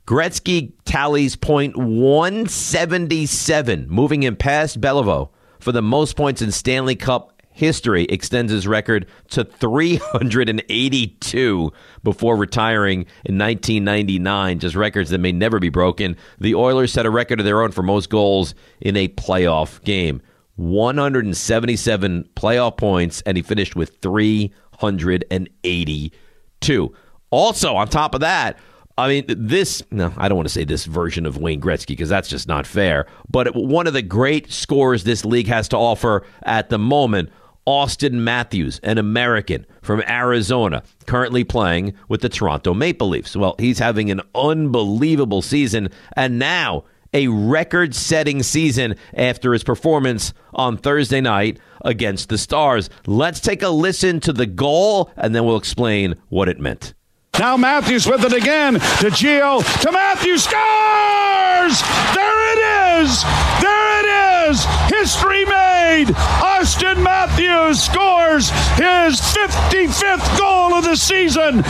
Gretzky 0.06 0.72
tallies 0.84 1.36
point 1.36 1.76
177, 1.76 3.86
moving 3.88 4.24
him 4.24 4.34
past 4.34 4.80
Beliveau 4.80 5.28
for 5.60 5.70
the 5.70 5.82
most 5.82 6.16
points 6.16 6.42
in 6.42 6.50
Stanley 6.50 6.96
Cup 6.96 7.31
history 7.52 8.04
extends 8.04 8.52
his 8.52 8.66
record 8.66 9.06
to 9.30 9.44
382 9.44 11.72
before 12.02 12.36
retiring 12.36 13.06
in 13.24 13.38
1999, 13.38 14.58
just 14.58 14.74
records 14.74 15.10
that 15.10 15.18
may 15.18 15.32
never 15.32 15.58
be 15.58 15.68
broken. 15.68 16.16
The 16.38 16.54
Oilers 16.54 16.92
set 16.92 17.04
a 17.06 17.10
record 17.10 17.40
of 17.40 17.46
their 17.46 17.62
own 17.62 17.72
for 17.72 17.82
most 17.82 18.10
goals 18.10 18.54
in 18.80 18.96
a 18.96 19.08
playoff 19.08 19.82
game 19.84 20.22
177 20.56 22.28
playoff 22.36 22.76
points, 22.76 23.22
and 23.22 23.36
he 23.36 23.42
finished 23.42 23.74
with 23.74 23.96
382. 24.02 26.94
Also, 27.30 27.74
on 27.74 27.88
top 27.88 28.14
of 28.14 28.20
that, 28.20 28.58
I 28.98 29.08
mean, 29.08 29.24
this, 29.26 29.82
no, 29.90 30.12
I 30.18 30.28
don't 30.28 30.36
want 30.36 30.48
to 30.48 30.52
say 30.52 30.64
this 30.64 30.84
version 30.84 31.24
of 31.24 31.38
Wayne 31.38 31.62
Gretzky 31.62 31.86
because 31.88 32.10
that's 32.10 32.28
just 32.28 32.46
not 32.46 32.66
fair. 32.66 33.06
But 33.30 33.56
one 33.56 33.86
of 33.86 33.94
the 33.94 34.02
great 34.02 34.52
scores 34.52 35.04
this 35.04 35.24
league 35.24 35.48
has 35.48 35.66
to 35.68 35.78
offer 35.78 36.26
at 36.42 36.68
the 36.68 36.78
moment 36.78 37.30
Auston 37.66 38.12
Matthews, 38.12 38.80
an 38.82 38.98
American 38.98 39.66
from 39.82 40.02
Arizona, 40.08 40.82
currently 41.06 41.44
playing 41.44 41.94
with 42.08 42.20
the 42.20 42.28
Toronto 42.28 42.74
Maple 42.74 43.08
Leafs. 43.08 43.36
Well, 43.36 43.54
he's 43.58 43.78
having 43.78 44.10
an 44.10 44.20
unbelievable 44.34 45.42
season 45.42 45.88
and 46.16 46.38
now 46.38 46.84
a 47.14 47.28
record 47.28 47.94
setting 47.94 48.42
season 48.42 48.96
after 49.14 49.52
his 49.52 49.64
performance 49.64 50.32
on 50.54 50.76
Thursday 50.76 51.20
night 51.20 51.58
against 51.84 52.28
the 52.28 52.38
Stars. 52.38 52.88
Let's 53.06 53.40
take 53.40 53.62
a 53.62 53.68
listen 53.68 54.20
to 54.20 54.32
the 54.32 54.46
goal 54.46 55.10
and 55.16 55.34
then 55.34 55.44
we'll 55.44 55.56
explain 55.56 56.16
what 56.30 56.48
it 56.48 56.58
meant. 56.58 56.94
Now 57.38 57.56
Matthews 57.56 58.06
with 58.06 58.24
it 58.24 58.34
again 58.34 58.74
to 58.74 59.08
Gio 59.08 59.62
to 59.80 59.90
Matthews 59.90 60.44
scores! 60.44 61.80
There 62.14 62.52
it 62.52 63.00
is! 63.00 63.22
There 63.62 64.00
it 64.00 64.50
is! 64.50 64.64
History 64.90 65.46
made! 65.46 66.08
Auston 66.08 67.02
Matthews 67.02 67.82
scores 67.82 68.50
his 68.76 69.18
55th 69.18 70.38
goal 70.38 70.74
of 70.74 70.84
the 70.84 70.94
season. 70.94 71.64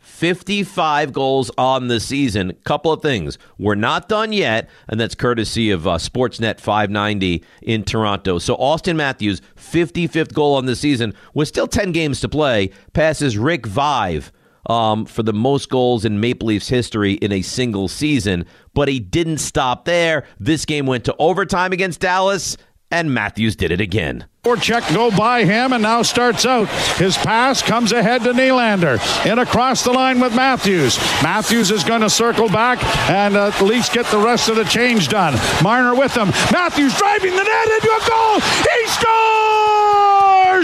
55 0.00 1.12
goals 1.12 1.50
on 1.58 1.88
the 1.88 2.00
season. 2.00 2.56
Couple 2.64 2.90
of 2.90 3.02
things. 3.02 3.36
We're 3.58 3.74
not 3.74 4.08
done 4.08 4.32
yet, 4.32 4.70
and 4.88 4.98
that's 4.98 5.14
courtesy 5.14 5.70
of 5.70 5.86
uh, 5.86 5.98
Sportsnet 5.98 6.60
590 6.60 7.44
in 7.60 7.84
Toronto. 7.84 8.38
So 8.38 8.56
Auston 8.56 8.96
Matthews, 8.96 9.42
55th 9.54 10.32
goal 10.32 10.56
on 10.56 10.64
the 10.64 10.74
season, 10.74 11.12
with 11.34 11.46
still 11.46 11.68
10 11.68 11.92
games 11.92 12.20
to 12.20 12.28
play, 12.28 12.70
passes 12.94 13.36
Rick 13.36 13.66
Vaive 13.66 14.32
um, 14.66 15.06
for 15.06 15.22
the 15.22 15.32
most 15.32 15.68
goals 15.68 16.04
in 16.04 16.20
Maple 16.20 16.48
Leafs 16.48 16.68
history 16.68 17.14
in 17.14 17.32
a 17.32 17.42
single 17.42 17.88
season. 17.88 18.44
But 18.74 18.88
he 18.88 19.00
didn't 19.00 19.38
stop 19.38 19.84
there. 19.84 20.24
This 20.38 20.64
game 20.64 20.86
went 20.86 21.04
to 21.06 21.16
overtime 21.18 21.72
against 21.72 22.00
Dallas, 22.00 22.56
and 22.90 23.12
Matthews 23.12 23.56
did 23.56 23.72
it 23.72 23.80
again. 23.80 24.26
Check 24.56 24.84
go 24.94 25.10
by 25.10 25.44
him 25.44 25.74
and 25.74 25.82
now 25.82 26.00
starts 26.02 26.46
out. 26.46 26.68
His 26.96 27.18
pass 27.18 27.60
comes 27.60 27.92
ahead 27.92 28.22
to 28.22 28.32
Nylander. 28.32 28.98
In 29.30 29.38
across 29.38 29.84
the 29.84 29.92
line 29.92 30.20
with 30.20 30.34
Matthews. 30.34 30.96
Matthews 31.22 31.70
is 31.70 31.84
going 31.84 32.00
to 32.00 32.08
circle 32.08 32.48
back 32.48 32.82
and 33.10 33.36
uh, 33.36 33.48
at 33.48 33.60
least 33.60 33.92
get 33.92 34.06
the 34.06 34.18
rest 34.18 34.48
of 34.48 34.56
the 34.56 34.64
change 34.64 35.08
done. 35.08 35.38
Marner 35.62 35.94
with 35.94 36.16
him. 36.16 36.28
Matthews 36.50 36.96
driving 36.96 37.32
the 37.36 37.44
net 37.44 37.68
into 37.68 37.88
a 37.88 38.08
goal. 38.08 38.40
He 38.40 38.86
scores! 38.88 40.07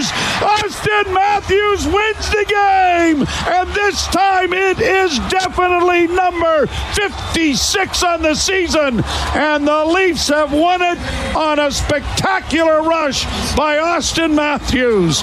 Auston 0.03 1.13
Matthews 1.13 1.85
wins 1.85 2.29
the 2.29 2.45
game. 2.47 3.25
And 3.47 3.69
this 3.73 4.07
time 4.07 4.53
it 4.53 4.79
is 4.79 5.19
definitely 5.29 6.07
number 6.07 6.67
56 6.93 8.03
on 8.03 8.21
the 8.21 8.35
season. 8.35 9.03
And 9.33 9.67
the 9.67 9.85
Leafs 9.85 10.27
have 10.29 10.51
won 10.51 10.81
it 10.81 10.97
on 11.35 11.59
a 11.59 11.71
spectacular 11.71 12.81
rush 12.81 13.25
by 13.55 13.77
Auston 13.77 14.35
Matthews. 14.35 15.21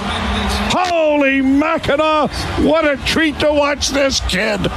Holy 0.71 1.41
Mackinaw, 1.41 2.29
what 2.65 2.85
a 2.85 2.97
treat 3.05 3.39
to 3.39 3.51
watch 3.51 3.89
this 3.89 4.19
kid. 4.21 4.71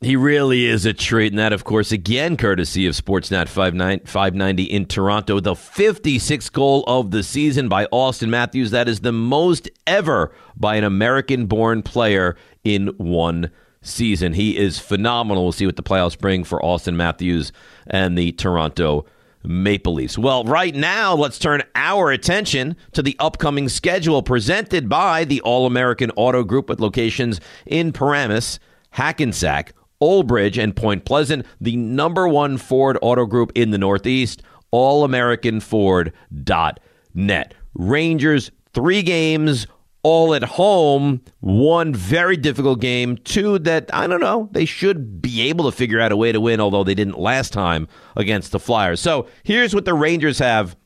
He 0.00 0.14
really 0.14 0.66
is 0.66 0.86
a 0.86 0.92
treat. 0.92 1.32
And 1.32 1.40
that, 1.40 1.52
of 1.52 1.64
course, 1.64 1.90
again, 1.90 2.36
courtesy 2.36 2.86
of 2.86 2.94
Sportsnet 2.94 3.48
590 3.48 4.62
in 4.62 4.86
Toronto. 4.86 5.40
The 5.40 5.54
56th 5.54 6.52
goal 6.52 6.84
of 6.86 7.10
the 7.10 7.24
season 7.24 7.68
by 7.68 7.86
Auston 7.86 8.28
Matthews. 8.28 8.70
That 8.70 8.88
is 8.88 9.00
the 9.00 9.10
most 9.10 9.68
ever 9.88 10.32
by 10.56 10.76
an 10.76 10.84
American 10.84 11.46
born 11.46 11.82
player 11.82 12.36
in 12.62 12.88
one 12.98 13.50
season. 13.82 14.34
He 14.34 14.56
is 14.56 14.78
phenomenal. 14.78 15.42
We'll 15.42 15.52
see 15.52 15.66
what 15.66 15.74
the 15.74 15.82
playoffs 15.82 16.16
bring 16.16 16.44
for 16.44 16.60
Auston 16.60 16.94
Matthews 16.94 17.50
and 17.88 18.16
the 18.16 18.30
Toronto 18.30 19.04
Maple 19.42 19.94
Leafs. 19.94 20.16
Well, 20.16 20.44
right 20.44 20.76
now, 20.76 21.16
let's 21.16 21.40
turn 21.40 21.64
our 21.74 22.12
attention 22.12 22.76
to 22.92 23.02
the 23.02 23.16
upcoming 23.18 23.68
schedule 23.68 24.22
presented 24.22 24.88
by 24.88 25.24
the 25.24 25.40
All 25.40 25.66
American 25.66 26.12
Auto 26.12 26.44
Group 26.44 26.68
with 26.68 26.78
locations 26.78 27.40
in 27.66 27.92
Paramus, 27.92 28.60
Hackensack, 28.90 29.72
Old 30.00 30.26
Bridge, 30.26 30.58
and 30.58 30.76
Point 30.76 31.04
Pleasant, 31.04 31.46
the 31.60 31.76
number 31.76 32.26
one 32.28 32.56
Ford 32.56 32.98
auto 33.02 33.26
group 33.26 33.52
in 33.54 33.70
the 33.70 33.78
Northeast, 33.78 34.42
allamericanford.net. 34.72 37.54
Rangers, 37.74 38.50
three 38.72 39.02
games, 39.02 39.66
all 40.02 40.34
at 40.34 40.44
home. 40.44 41.20
One 41.40 41.94
very 41.94 42.36
difficult 42.36 42.80
game. 42.80 43.16
Two 43.18 43.58
that, 43.60 43.92
I 43.92 44.06
don't 44.06 44.20
know, 44.20 44.48
they 44.52 44.64
should 44.64 45.20
be 45.20 45.48
able 45.48 45.70
to 45.70 45.76
figure 45.76 46.00
out 46.00 46.12
a 46.12 46.16
way 46.16 46.32
to 46.32 46.40
win, 46.40 46.60
although 46.60 46.84
they 46.84 46.94
didn't 46.94 47.18
last 47.18 47.52
time 47.52 47.88
against 48.16 48.52
the 48.52 48.60
Flyers. 48.60 49.00
So 49.00 49.28
here's 49.42 49.74
what 49.74 49.84
the 49.84 49.94
Rangers 49.94 50.38
have 50.38 50.76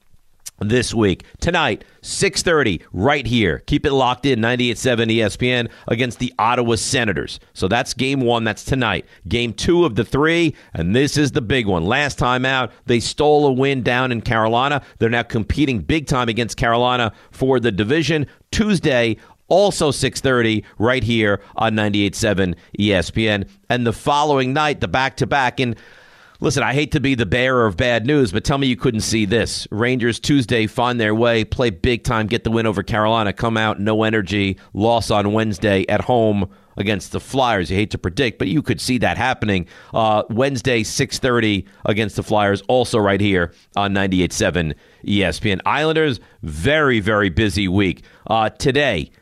this 0.68 0.94
week. 0.94 1.24
Tonight, 1.40 1.84
6:30 2.02 2.82
right 2.92 3.26
here. 3.26 3.62
Keep 3.66 3.86
it 3.86 3.92
locked 3.92 4.26
in 4.26 4.40
98.7 4.40 5.10
ESPN 5.10 5.70
against 5.88 6.18
the 6.18 6.32
Ottawa 6.38 6.76
Senators. 6.76 7.40
So 7.52 7.68
that's 7.68 7.94
game 7.94 8.20
1, 8.20 8.44
that's 8.44 8.64
tonight. 8.64 9.06
Game 9.28 9.52
2 9.52 9.84
of 9.84 9.94
the 9.94 10.04
3, 10.04 10.54
and 10.74 10.94
this 10.94 11.16
is 11.16 11.32
the 11.32 11.42
big 11.42 11.66
one. 11.66 11.84
Last 11.84 12.18
time 12.18 12.44
out, 12.44 12.72
they 12.86 13.00
stole 13.00 13.46
a 13.46 13.52
win 13.52 13.82
down 13.82 14.12
in 14.12 14.20
Carolina. 14.20 14.82
They're 14.98 15.08
now 15.08 15.22
competing 15.22 15.80
big 15.80 16.06
time 16.06 16.28
against 16.28 16.56
Carolina 16.56 17.12
for 17.30 17.60
the 17.60 17.72
division. 17.72 18.26
Tuesday, 18.50 19.16
also 19.48 19.90
6.30 19.90 20.64
right 20.78 21.04
here 21.04 21.40
on 21.56 21.74
98.7 21.74 22.54
espn 22.78 23.46
and 23.68 23.86
the 23.86 23.92
following 23.92 24.54
night 24.54 24.80
the 24.80 24.88
back-to-back 24.88 25.60
in 25.60 25.76
Listen, 26.43 26.64
I 26.64 26.74
hate 26.74 26.90
to 26.90 26.99
be 26.99 27.14
the 27.14 27.24
bearer 27.24 27.66
of 27.66 27.76
bad 27.76 28.05
news, 28.05 28.32
but 28.32 28.43
tell 28.43 28.59
me 28.59 28.66
you 28.66 28.74
couldn't 28.74 29.03
see 29.03 29.26
this. 29.26 29.68
Rangers 29.70 30.18
Tuesday 30.18 30.66
find 30.66 31.01
their 31.01 31.14
way, 31.14 31.45
play 31.45 31.70
big 31.70 32.03
time, 32.03 32.26
get 32.26 32.43
the 32.43 32.51
win 32.51 32.66
over 32.66 32.82
Carolina, 32.82 33.32
come 33.32 33.57
out 33.57 33.78
no 33.78 34.03
energy, 34.03 34.59
loss 34.74 35.12
on 35.12 35.32
Wednesday 35.32 35.86
at 35.88 36.01
home 36.01 36.51
against 36.76 37.12
the 37.12 37.20
Flyers. 37.20 37.70
You 37.70 37.76
hate 37.76 37.93
to 37.93 37.99
predict, 37.99 38.40
but 38.40 38.49
you 38.49 38.61
could 38.61 38.80
see 38.80 38.99
that 38.99 39.18
happening. 39.18 39.68
Uh, 39.95 40.24
Wednesday, 40.30 40.82
6.30 40.82 41.64
against 41.86 42.16
the 42.16 42.24
Flyers, 42.24 42.61
also 42.62 42.99
right 42.99 43.20
here 43.20 43.53
on 43.76 43.95
98.7 43.95 44.74
ESPN. 45.05 45.61
Islanders, 45.64 46.18
very, 46.43 46.99
very 46.99 47.30
busy 47.30 47.68
week. 47.68 48.03
Uh, 48.26 48.49
today, 48.51 49.12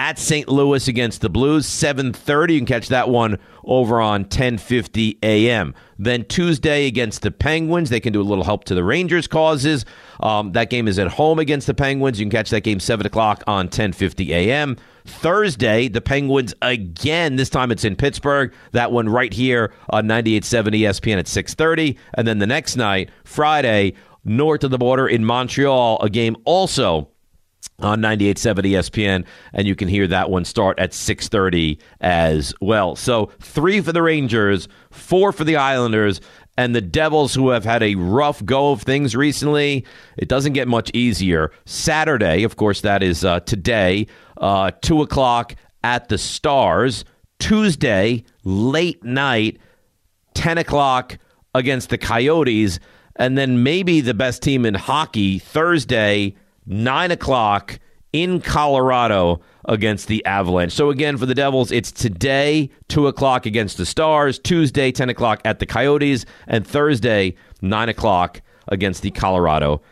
at 0.00 0.18
St. 0.18 0.48
Louis 0.48 0.88
against 0.88 1.20
the 1.20 1.28
Blues, 1.28 1.66
7:30. 1.66 2.54
You 2.54 2.60
can 2.60 2.66
catch 2.66 2.88
that 2.88 3.10
one 3.10 3.38
over 3.66 4.00
on 4.00 4.24
10:50 4.24 5.18
a.m. 5.22 5.74
Then 5.98 6.24
Tuesday 6.24 6.86
against 6.86 7.20
the 7.20 7.30
Penguins, 7.30 7.90
they 7.90 8.00
can 8.00 8.14
do 8.14 8.22
a 8.22 8.24
little 8.24 8.44
help 8.44 8.64
to 8.64 8.74
the 8.74 8.82
Rangers' 8.82 9.26
causes. 9.26 9.84
Um, 10.20 10.52
that 10.52 10.70
game 10.70 10.88
is 10.88 10.98
at 10.98 11.08
home 11.08 11.38
against 11.38 11.66
the 11.66 11.74
Penguins. 11.74 12.18
You 12.18 12.24
can 12.24 12.30
catch 12.30 12.48
that 12.48 12.62
game 12.62 12.80
7 12.80 13.04
o'clock 13.04 13.44
on 13.46 13.68
10:50 13.68 14.30
a.m. 14.30 14.78
Thursday, 15.04 15.86
the 15.86 16.00
Penguins 16.00 16.54
again. 16.62 17.36
This 17.36 17.50
time 17.50 17.70
it's 17.70 17.84
in 17.84 17.94
Pittsburgh. 17.94 18.54
That 18.72 18.92
one 18.92 19.06
right 19.06 19.34
here 19.34 19.70
on 19.90 20.06
98.7 20.06 20.80
ESPN 20.80 21.18
at 21.18 21.26
6:30, 21.26 21.98
and 22.14 22.26
then 22.26 22.38
the 22.38 22.46
next 22.46 22.74
night, 22.74 23.10
Friday, 23.24 23.92
north 24.24 24.64
of 24.64 24.70
the 24.70 24.78
border 24.78 25.06
in 25.06 25.26
Montreal, 25.26 25.98
a 26.00 26.08
game 26.08 26.36
also 26.46 27.10
on 27.78 28.00
98.7 28.00 28.72
ESPN, 28.72 29.24
and 29.52 29.66
you 29.66 29.74
can 29.74 29.88
hear 29.88 30.06
that 30.06 30.30
one 30.30 30.44
start 30.44 30.78
at 30.78 30.92
6.30 30.92 31.78
as 32.00 32.54
well. 32.60 32.96
So 32.96 33.30
three 33.40 33.80
for 33.80 33.92
the 33.92 34.02
Rangers, 34.02 34.68
four 34.90 35.32
for 35.32 35.44
the 35.44 35.56
Islanders, 35.56 36.20
and 36.56 36.74
the 36.74 36.80
Devils, 36.80 37.34
who 37.34 37.50
have 37.50 37.64
had 37.64 37.82
a 37.82 37.94
rough 37.94 38.44
go 38.44 38.72
of 38.72 38.82
things 38.82 39.16
recently. 39.16 39.84
It 40.18 40.28
doesn't 40.28 40.52
get 40.52 40.68
much 40.68 40.90
easier. 40.92 41.52
Saturday, 41.64 42.42
of 42.42 42.56
course, 42.56 42.82
that 42.82 43.02
is 43.02 43.24
uh, 43.24 43.40
today, 43.40 44.06
uh, 44.36 44.72
2 44.82 45.00
o'clock 45.02 45.54
at 45.82 46.08
the 46.08 46.18
Stars. 46.18 47.04
Tuesday, 47.38 48.24
late 48.44 49.02
night, 49.02 49.58
10 50.34 50.58
o'clock 50.58 51.18
against 51.54 51.88
the 51.88 51.96
Coyotes. 51.96 52.78
And 53.16 53.38
then 53.38 53.62
maybe 53.62 54.02
the 54.02 54.14
best 54.14 54.42
team 54.42 54.66
in 54.66 54.74
hockey, 54.74 55.38
Thursday, 55.38 56.34
9 56.70 57.10
o'clock 57.10 57.78
in 58.12 58.40
Colorado 58.40 59.40
against 59.66 60.08
the 60.08 60.24
Avalanche. 60.24 60.72
So 60.72 60.90
again, 60.90 61.16
for 61.16 61.26
the 61.26 61.34
Devils, 61.34 61.70
it's 61.70 61.92
today, 61.92 62.70
2 62.88 63.06
o'clock 63.08 63.44
against 63.44 63.76
the 63.76 63.86
Stars, 63.86 64.38
Tuesday, 64.38 64.90
10 64.90 65.10
o'clock 65.10 65.40
at 65.44 65.58
the 65.58 65.66
Coyotes, 65.66 66.24
and 66.46 66.66
Thursday, 66.66 67.34
9 67.60 67.88
o'clock 67.88 68.40
against 68.68 69.02
the 69.02 69.10
Colorado 69.10 69.82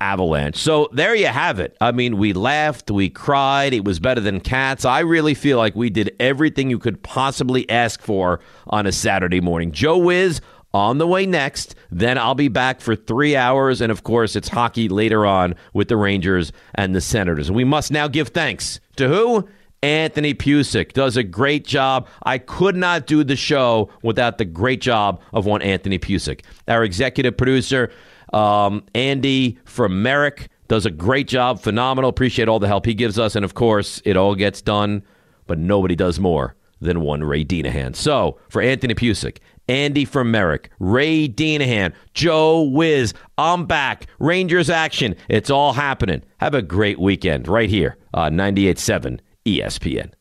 Avalanche. 0.00 0.56
So 0.56 0.88
there 0.92 1.14
you 1.14 1.26
have 1.26 1.58
it. 1.58 1.76
I 1.80 1.90
mean, 1.90 2.18
we 2.18 2.32
laughed, 2.32 2.90
we 2.90 3.10
cried, 3.10 3.74
it 3.74 3.84
was 3.84 3.98
better 3.98 4.20
than 4.20 4.40
cats. 4.40 4.84
I 4.84 5.00
really 5.00 5.34
feel 5.34 5.58
like 5.58 5.74
we 5.74 5.90
did 5.90 6.14
everything 6.20 6.70
you 6.70 6.78
could 6.78 7.02
possibly 7.02 7.68
ask 7.68 8.00
for 8.00 8.40
on 8.68 8.86
a 8.86 8.92
Saturday 8.92 9.40
morning. 9.40 9.72
Joe 9.72 9.98
Wiz 9.98 10.40
on 10.72 10.98
the 10.98 11.06
way 11.06 11.26
next. 11.26 11.74
Then 11.90 12.18
I'll 12.18 12.34
be 12.34 12.48
back 12.48 12.80
for 12.80 12.94
three 12.94 13.36
hours. 13.36 13.80
And 13.80 13.90
of 13.90 14.02
course, 14.02 14.36
it's 14.36 14.48
hockey 14.48 14.88
later 14.88 15.24
on 15.24 15.54
with 15.72 15.88
the 15.88 15.96
Rangers 15.96 16.52
and 16.74 16.94
the 16.94 17.00
Senators. 17.00 17.48
And 17.48 17.56
we 17.56 17.64
must 17.64 17.90
now 17.90 18.08
give 18.08 18.28
thanks 18.28 18.80
to 18.96 19.08
who? 19.08 19.48
Anthony 19.82 20.34
Pusick 20.34 20.92
does 20.92 21.16
a 21.16 21.22
great 21.22 21.64
job. 21.64 22.08
I 22.24 22.38
could 22.38 22.74
not 22.74 23.06
do 23.06 23.22
the 23.22 23.36
show 23.36 23.90
without 24.02 24.38
the 24.38 24.44
great 24.44 24.80
job 24.80 25.22
of 25.32 25.46
one 25.46 25.62
Anthony 25.62 25.98
Pusick. 25.98 26.40
Our 26.66 26.82
executive 26.82 27.36
producer, 27.36 27.92
um, 28.32 28.84
Andy 28.94 29.58
from 29.64 30.02
Merrick, 30.02 30.48
does 30.66 30.84
a 30.84 30.90
great 30.90 31.28
job. 31.28 31.60
Phenomenal. 31.60 32.10
Appreciate 32.10 32.48
all 32.48 32.58
the 32.58 32.66
help 32.66 32.86
he 32.86 32.94
gives 32.94 33.18
us. 33.18 33.36
And 33.36 33.44
of 33.44 33.54
course, 33.54 34.02
it 34.04 34.16
all 34.16 34.34
gets 34.34 34.60
done, 34.60 35.02
but 35.46 35.58
nobody 35.58 35.94
does 35.94 36.18
more 36.18 36.56
than 36.80 37.00
one 37.00 37.24
Ray 37.24 37.44
Dinahan. 37.44 37.94
So 37.96 38.38
for 38.48 38.60
Anthony 38.60 38.94
Pusick 38.94 39.38
Andy 39.68 40.04
from 40.04 40.30
Merrick, 40.30 40.70
Ray 40.78 41.28
Dinahan, 41.28 41.92
Joe 42.14 42.62
Wiz. 42.62 43.12
I'm 43.36 43.66
back. 43.66 44.06
Rangers 44.18 44.70
action. 44.70 45.16
It's 45.28 45.50
all 45.50 45.74
happening. 45.74 46.22
Have 46.38 46.54
a 46.54 46.62
great 46.62 46.98
weekend 46.98 47.48
right 47.48 47.68
here 47.68 47.96
on 48.14 48.34
98.7 48.34 49.20
ESPN. 49.44 50.12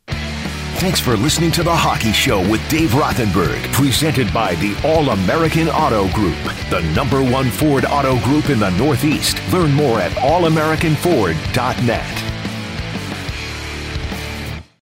Thanks 0.78 1.00
for 1.00 1.18
listening 1.18 1.52
to 1.54 1.64
The 1.64 1.76
Hockey 1.76 2.12
Show 2.12 2.48
with 2.52 2.62
Dave 2.70 2.92
Rothenberg, 2.92 3.60
presented 3.74 4.32
by 4.32 4.54
the 4.56 4.80
All 4.86 5.10
American 5.10 5.70
Auto 5.70 6.08
Group, 6.14 6.38
the 6.70 6.82
number 6.96 7.24
one 7.24 7.50
Ford 7.50 7.84
auto 7.86 8.20
group 8.20 8.52
in 8.52 8.60
the 8.60 8.70
Northeast. 8.78 9.42
Learn 9.52 9.72
more 9.72 10.00
at 10.00 10.12
allamericanford.net. 10.12 12.37